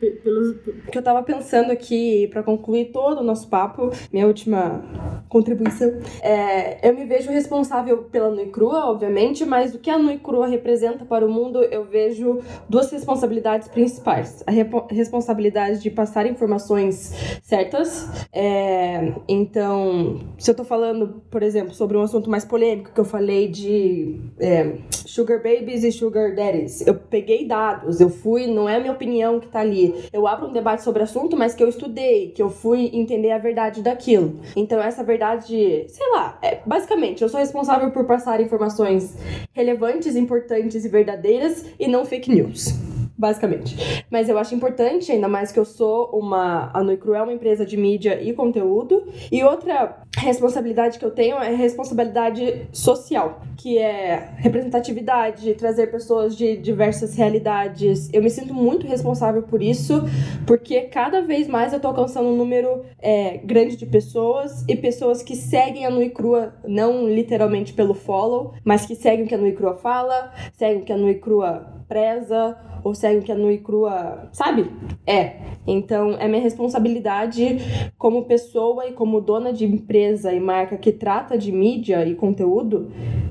pelo 0.00 0.54
que 0.90 0.96
eu 0.96 1.02
tava 1.02 1.22
pensando 1.22 1.70
aqui 1.70 2.28
para 2.28 2.42
concluir 2.42 2.86
todo 2.86 3.20
o 3.20 3.24
nosso 3.24 3.48
papo, 3.48 3.90
minha 4.12 4.26
última 4.26 4.82
contribuição, 5.28 5.98
é, 6.22 6.88
eu 6.88 6.94
me 6.94 7.04
vejo 7.04 7.30
responsável 7.30 7.98
pela 8.04 8.30
Nui 8.30 8.46
Crua, 8.46 8.86
obviamente, 8.86 9.44
mas 9.44 9.74
o 9.74 9.78
que 9.78 9.90
a 9.90 9.98
Nui 9.98 10.18
Crua 10.18 10.46
representa 10.46 11.04
para 11.04 11.24
o 11.24 11.30
mundo, 11.30 11.62
eu 11.62 11.84
vejo 11.84 12.40
duas 12.68 12.90
responsabilidades 12.90 13.68
principais. 13.68 14.42
A 14.46 14.50
responsabilidade 14.92 15.80
de 15.80 15.90
passar 15.90 16.26
informações 16.26 17.12
certas. 17.42 18.08
É, 18.32 19.12
então, 19.28 20.20
se 20.38 20.50
eu 20.50 20.54
tô 20.54 20.64
falando, 20.64 21.22
por 21.30 21.42
exemplo, 21.42 21.74
sobre 21.74 21.96
um 21.96 22.02
assunto 22.02 22.30
mais 22.30 22.44
polêmico, 22.44 22.90
que 22.92 23.00
eu 23.00 23.04
falei 23.04 23.48
de 23.48 24.20
é, 24.38 24.76
Sugar 24.90 25.42
Babies 25.42 25.84
e 25.84 25.92
Sugar 25.92 26.34
Daddies, 26.34 26.86
eu 26.86 26.94
peguei 26.94 27.46
dados, 27.46 28.00
eu 28.00 28.08
fui, 28.08 28.46
não 28.46 28.68
é 28.68 28.76
a 28.76 28.80
minha 28.80 28.92
opinião 28.92 29.40
que 29.40 29.48
tá 29.48 29.60
ali, 29.60 29.89
eu 30.12 30.26
abro 30.26 30.48
um 30.48 30.52
debate 30.52 30.82
sobre 30.82 31.02
assunto, 31.02 31.36
mas 31.36 31.54
que 31.54 31.62
eu 31.62 31.68
estudei, 31.68 32.28
que 32.28 32.42
eu 32.42 32.50
fui 32.50 32.90
entender 32.92 33.30
a 33.30 33.38
verdade 33.38 33.82
daquilo. 33.82 34.40
Então, 34.56 34.80
essa 34.80 35.02
verdade, 35.02 35.84
sei 35.88 36.10
lá, 36.12 36.38
é, 36.42 36.60
basicamente, 36.66 37.22
eu 37.22 37.28
sou 37.28 37.40
responsável 37.40 37.90
por 37.90 38.04
passar 38.04 38.40
informações 38.40 39.16
relevantes, 39.52 40.16
importantes 40.16 40.84
e 40.84 40.88
verdadeiras 40.88 41.64
e 41.78 41.86
não 41.86 42.04
fake 42.04 42.30
news 42.30 42.89
basicamente. 43.20 44.04
Mas 44.10 44.30
eu 44.30 44.38
acho 44.38 44.54
importante, 44.54 45.12
ainda 45.12 45.28
mais 45.28 45.52
que 45.52 45.60
eu 45.60 45.64
sou 45.64 46.08
uma. 46.12 46.70
A 46.72 46.82
Nuicru 46.82 47.14
é 47.14 47.22
uma 47.22 47.32
empresa 47.32 47.66
de 47.66 47.76
mídia 47.76 48.20
e 48.22 48.32
conteúdo. 48.32 49.04
E 49.30 49.44
outra 49.44 50.02
responsabilidade 50.16 50.98
que 50.98 51.04
eu 51.04 51.10
tenho 51.10 51.36
é 51.36 51.54
responsabilidade 51.54 52.66
social, 52.72 53.42
que 53.58 53.76
é 53.76 54.32
representatividade, 54.38 55.54
trazer 55.54 55.88
pessoas 55.88 56.34
de 56.34 56.56
diversas 56.56 57.14
realidades. 57.14 58.08
Eu 58.12 58.22
me 58.22 58.30
sinto 58.30 58.54
muito 58.54 58.86
responsável 58.86 59.42
por 59.42 59.62
isso, 59.62 60.02
porque 60.46 60.82
cada 60.82 61.20
vez 61.20 61.46
mais 61.46 61.74
eu 61.74 61.80
tô 61.80 61.88
alcançando 61.88 62.28
um 62.28 62.36
número 62.36 62.82
é, 62.98 63.36
grande 63.38 63.76
de 63.76 63.84
pessoas 63.84 64.64
e 64.66 64.74
pessoas 64.74 65.22
que 65.22 65.36
seguem 65.36 65.84
a 65.84 65.90
Nui 65.90 66.08
Crua, 66.08 66.54
não 66.66 67.06
literalmente 67.06 67.74
pelo 67.74 67.92
follow, 67.92 68.54
mas 68.64 68.86
que 68.86 68.94
seguem 68.94 69.26
o 69.26 69.28
que 69.28 69.34
a 69.34 69.38
Nui 69.38 69.52
Crua 69.52 69.76
fala, 69.76 70.32
seguem 70.56 70.82
o 70.82 70.84
que 70.84 70.92
a 70.92 70.96
Nui 70.96 71.16
Crua 71.16 71.79
preza 71.90 72.56
ou 72.84 72.94
segue 72.94 73.18
o 73.18 73.22
que 73.22 73.32
a 73.32 73.34
nua 73.34 73.52
e 73.52 73.58
crua, 73.58 74.30
sabe? 74.32 74.70
É. 75.04 75.36
Então, 75.66 76.12
é 76.12 76.28
minha 76.28 76.40
responsabilidade 76.40 77.58
como 77.98 78.24
pessoa 78.24 78.86
e 78.86 78.92
como 78.92 79.20
dona 79.20 79.52
de 79.52 79.66
empresa 79.66 80.32
e 80.32 80.38
marca 80.38 80.76
que 80.76 80.92
trata 80.92 81.36
de 81.36 81.50
mídia 81.50 82.06
e 82.06 82.14
conteúdo 82.14 82.90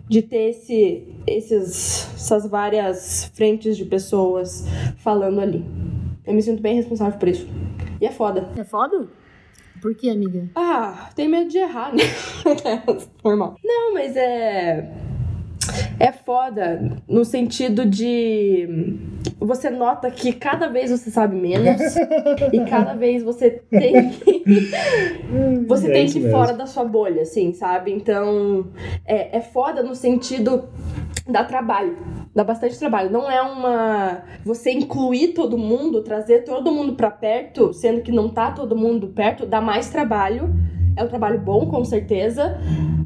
de 0.09 0.21
ter 0.21 0.49
esse, 0.49 1.07
esses, 1.25 2.13
essas 2.13 2.45
várias 2.45 3.31
frentes 3.33 3.77
de 3.77 3.85
pessoas 3.85 4.65
falando 4.97 5.39
ali. 5.39 5.65
Eu 6.27 6.33
me 6.33 6.43
sinto 6.43 6.61
bem 6.61 6.75
responsável 6.75 7.17
por 7.17 7.29
isso. 7.29 7.47
E 8.01 8.05
é 8.05 8.11
foda. 8.11 8.49
É 8.57 8.63
foda? 8.65 9.07
Por 9.81 9.95
que, 9.95 10.09
amiga? 10.09 10.49
Ah, 10.53 11.09
tem 11.15 11.29
medo 11.29 11.49
de 11.49 11.57
errar, 11.57 11.93
né? 11.95 12.03
Normal. 13.23 13.55
Não, 13.63 13.93
mas 13.93 14.15
é 14.17 15.08
é 15.99 16.11
foda 16.11 16.97
no 17.07 17.23
sentido 17.25 17.85
de 17.85 18.97
você 19.39 19.69
nota 19.69 20.09
que 20.11 20.33
cada 20.33 20.67
vez 20.67 20.91
você 20.91 21.09
sabe 21.09 21.35
menos 21.35 21.95
e 22.51 22.59
cada 22.69 22.93
vez 22.93 23.23
você 23.23 23.49
tem 23.69 24.09
que 24.09 24.43
você 25.67 25.87
é 25.87 25.91
tem 25.91 26.07
que 26.07 26.19
ir 26.19 26.31
fora 26.31 26.53
da 26.53 26.65
sua 26.65 26.83
bolha, 26.83 27.21
assim, 27.21 27.53
sabe? 27.53 27.91
Então 27.91 28.67
é, 29.05 29.37
é 29.37 29.41
foda 29.41 29.83
no 29.83 29.95
sentido 29.95 30.69
dá 31.27 31.43
trabalho, 31.43 31.97
dá 32.33 32.43
bastante 32.43 32.77
trabalho. 32.77 33.11
Não 33.11 33.29
é 33.29 33.41
uma 33.41 34.23
você 34.43 34.71
incluir 34.71 35.29
todo 35.29 35.57
mundo, 35.57 36.01
trazer 36.01 36.43
todo 36.43 36.71
mundo 36.71 36.93
para 36.93 37.11
perto, 37.11 37.73
sendo 37.73 38.01
que 38.01 38.11
não 38.11 38.29
tá 38.29 38.51
todo 38.51 38.75
mundo 38.75 39.07
perto, 39.07 39.45
dá 39.45 39.61
mais 39.61 39.89
trabalho. 39.89 40.49
É 40.95 41.03
um 41.03 41.07
trabalho 41.07 41.39
bom, 41.39 41.67
com 41.67 41.83
certeza, 41.85 42.57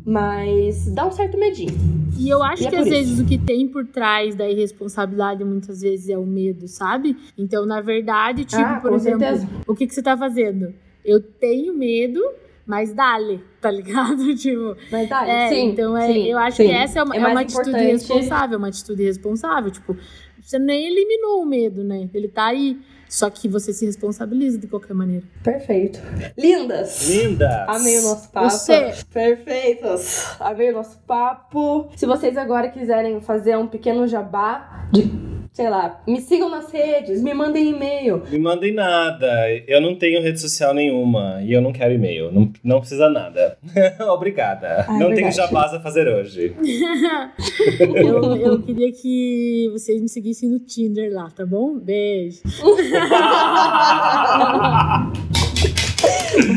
mas 0.05 0.89
dá 0.93 1.05
um 1.05 1.11
certo 1.11 1.37
medinho. 1.37 1.73
E 2.17 2.29
eu 2.29 2.43
acho 2.43 2.63
e 2.63 2.67
é 2.67 2.69
que 2.69 2.75
é 2.75 2.79
às 2.79 2.85
isso. 2.85 2.95
vezes 2.95 3.19
o 3.19 3.25
que 3.25 3.37
tem 3.37 3.67
por 3.67 3.85
trás 3.85 4.35
da 4.35 4.49
irresponsabilidade 4.49 5.43
muitas 5.43 5.81
vezes 5.81 6.09
é 6.09 6.17
o 6.17 6.25
medo, 6.25 6.67
sabe? 6.67 7.17
Então, 7.37 7.65
na 7.65 7.81
verdade, 7.81 8.45
tipo, 8.45 8.61
ah, 8.61 8.79
por 8.81 8.93
exemplo, 8.93 9.19
certeza. 9.19 9.47
o 9.67 9.75
que, 9.75 9.87
que 9.87 9.93
você 9.93 10.01
tá 10.01 10.17
fazendo? 10.17 10.73
Eu 11.03 11.21
tenho 11.21 11.73
medo, 11.73 12.19
mas 12.65 12.93
dale, 12.93 13.41
tá 13.59 13.69
ligado? 13.69 14.33
tipo, 14.35 14.75
mas 14.91 15.09
dale, 15.09 15.29
é, 15.29 15.49
sim. 15.49 15.69
Então, 15.69 15.97
é, 15.97 16.07
sim, 16.07 16.25
eu 16.25 16.37
acho 16.37 16.57
sim. 16.57 16.67
que 16.67 16.71
essa 16.71 16.99
é 16.99 17.03
uma, 17.03 17.15
é 17.15 17.19
é 17.19 17.27
uma 17.27 17.41
atitude 17.41 17.71
responsável, 17.71 18.57
uma 18.57 18.67
atitude 18.67 19.03
responsável. 19.03 19.71
Tipo, 19.71 19.97
você 20.41 20.59
nem 20.59 20.87
eliminou 20.87 21.41
o 21.41 21.45
medo, 21.45 21.83
né? 21.83 22.09
Ele 22.13 22.27
tá 22.27 22.45
aí. 22.45 22.77
Só 23.13 23.29
que 23.29 23.47
você 23.47 23.71
se 23.71 23.85
responsabiliza 23.85 24.57
de 24.57 24.65
qualquer 24.65 24.95
maneira. 24.95 25.23
Perfeito. 25.43 25.99
Lindas! 26.35 27.07
Lindas! 27.07 27.69
Amei 27.69 27.99
o 27.99 28.01
nosso 28.01 28.27
papo. 28.29 28.49
Você. 28.49 28.91
Perfeitos! 29.13 30.35
Amei 30.39 30.71
o 30.71 30.73
nosso 30.73 30.97
papo. 31.05 31.91
Se 31.95 32.07
vocês 32.07 32.35
agora 32.35 32.69
quiserem 32.69 33.21
fazer 33.21 33.55
um 33.55 33.67
pequeno 33.67 34.07
jabá 34.07 34.87
de 34.91 35.32
sei 35.53 35.69
lá, 35.69 36.01
me 36.07 36.19
sigam 36.19 36.49
nas 36.49 36.71
redes, 36.71 37.21
me 37.21 37.31
mandem 37.31 37.69
e-mail. 37.69 38.23
Me 38.29 38.39
mandem 38.39 38.73
nada. 38.73 39.49
Eu 39.67 39.79
não 39.79 39.95
tenho 39.95 40.21
rede 40.21 40.41
social 40.41 40.73
nenhuma 40.73 41.39
e 41.43 41.53
eu 41.53 41.61
não 41.61 41.71
quero 41.71 41.93
e-mail. 41.93 42.31
Não, 42.31 42.51
não 42.63 42.79
precisa 42.79 43.07
nada. 43.07 43.57
Obrigada. 44.09 44.85
Ah, 44.89 44.95
é 44.95 44.99
não 44.99 45.11
é 45.11 45.15
tenho 45.15 45.31
jabás 45.31 45.71
a 45.73 45.79
fazer 45.79 46.07
hoje. 46.07 46.55
eu, 47.79 48.35
eu 48.35 48.61
queria 48.63 48.91
que 48.91 49.69
vocês 49.71 50.01
me 50.01 50.09
seguissem 50.09 50.49
no 50.49 50.59
Tinder 50.59 51.13
lá, 51.13 51.29
tá 51.29 51.45
bom? 51.45 51.77
Beijo. 51.77 52.41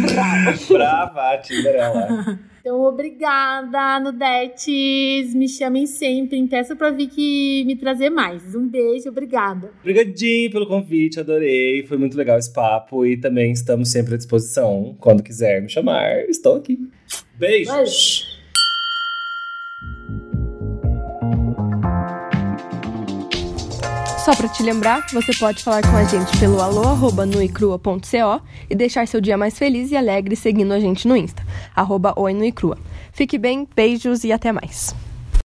Brava. 0.07 0.55
Brava, 0.71 1.39
Tinderela. 1.43 2.39
Então, 2.67 2.83
obrigada, 2.83 4.01
Nudetes. 4.01 5.33
Me 5.37 5.49
chamem 5.49 5.87
sempre. 5.87 6.45
Peça 6.49 6.75
pra 6.75 6.91
vir 6.91 7.07
que 7.07 7.63
me 7.65 7.77
trazer 7.77 8.11
mais. 8.11 8.57
Um 8.57 8.67
beijo, 8.67 9.09
obrigada. 9.09 9.71
Obrigadinho 9.83 10.51
pelo 10.51 10.67
convite, 10.67 11.21
adorei. 11.21 11.87
Foi 11.87 11.97
muito 11.97 12.17
legal 12.17 12.37
esse 12.37 12.53
papo. 12.53 13.07
E 13.07 13.17
também 13.17 13.53
estamos 13.53 13.93
sempre 13.93 14.15
à 14.15 14.17
disposição. 14.17 14.97
Quando 14.99 15.23
quiser 15.23 15.63
me 15.63 15.69
chamar, 15.69 16.29
estou 16.29 16.57
aqui. 16.57 16.77
Beijos! 17.39 17.73
Beijo. 17.73 18.36
Só 24.27 24.35
para 24.35 24.49
te 24.49 24.61
lembrar, 24.61 25.07
você 25.13 25.33
pode 25.37 25.63
falar 25.63 25.83
com 25.83 25.97
a 25.97 26.03
gente 26.03 26.37
pelo 26.41 26.61
alô@nuicrua.co 26.61 28.43
e 28.69 28.75
deixar 28.75 29.07
seu 29.07 29.21
dia 29.21 29.39
mais 29.39 29.57
feliz 29.57 29.93
e 29.93 29.97
alegre 29.97 30.35
seguindo 30.35 30.73
a 30.73 30.81
gente 30.81 31.07
no 31.07 31.17
Insta, 31.17 31.47
arroba 31.77 32.13
Fique 33.13 33.39
bem, 33.39 33.69
beijos 33.77 34.25
e 34.25 34.33
até 34.33 34.51
mais. 34.51 34.93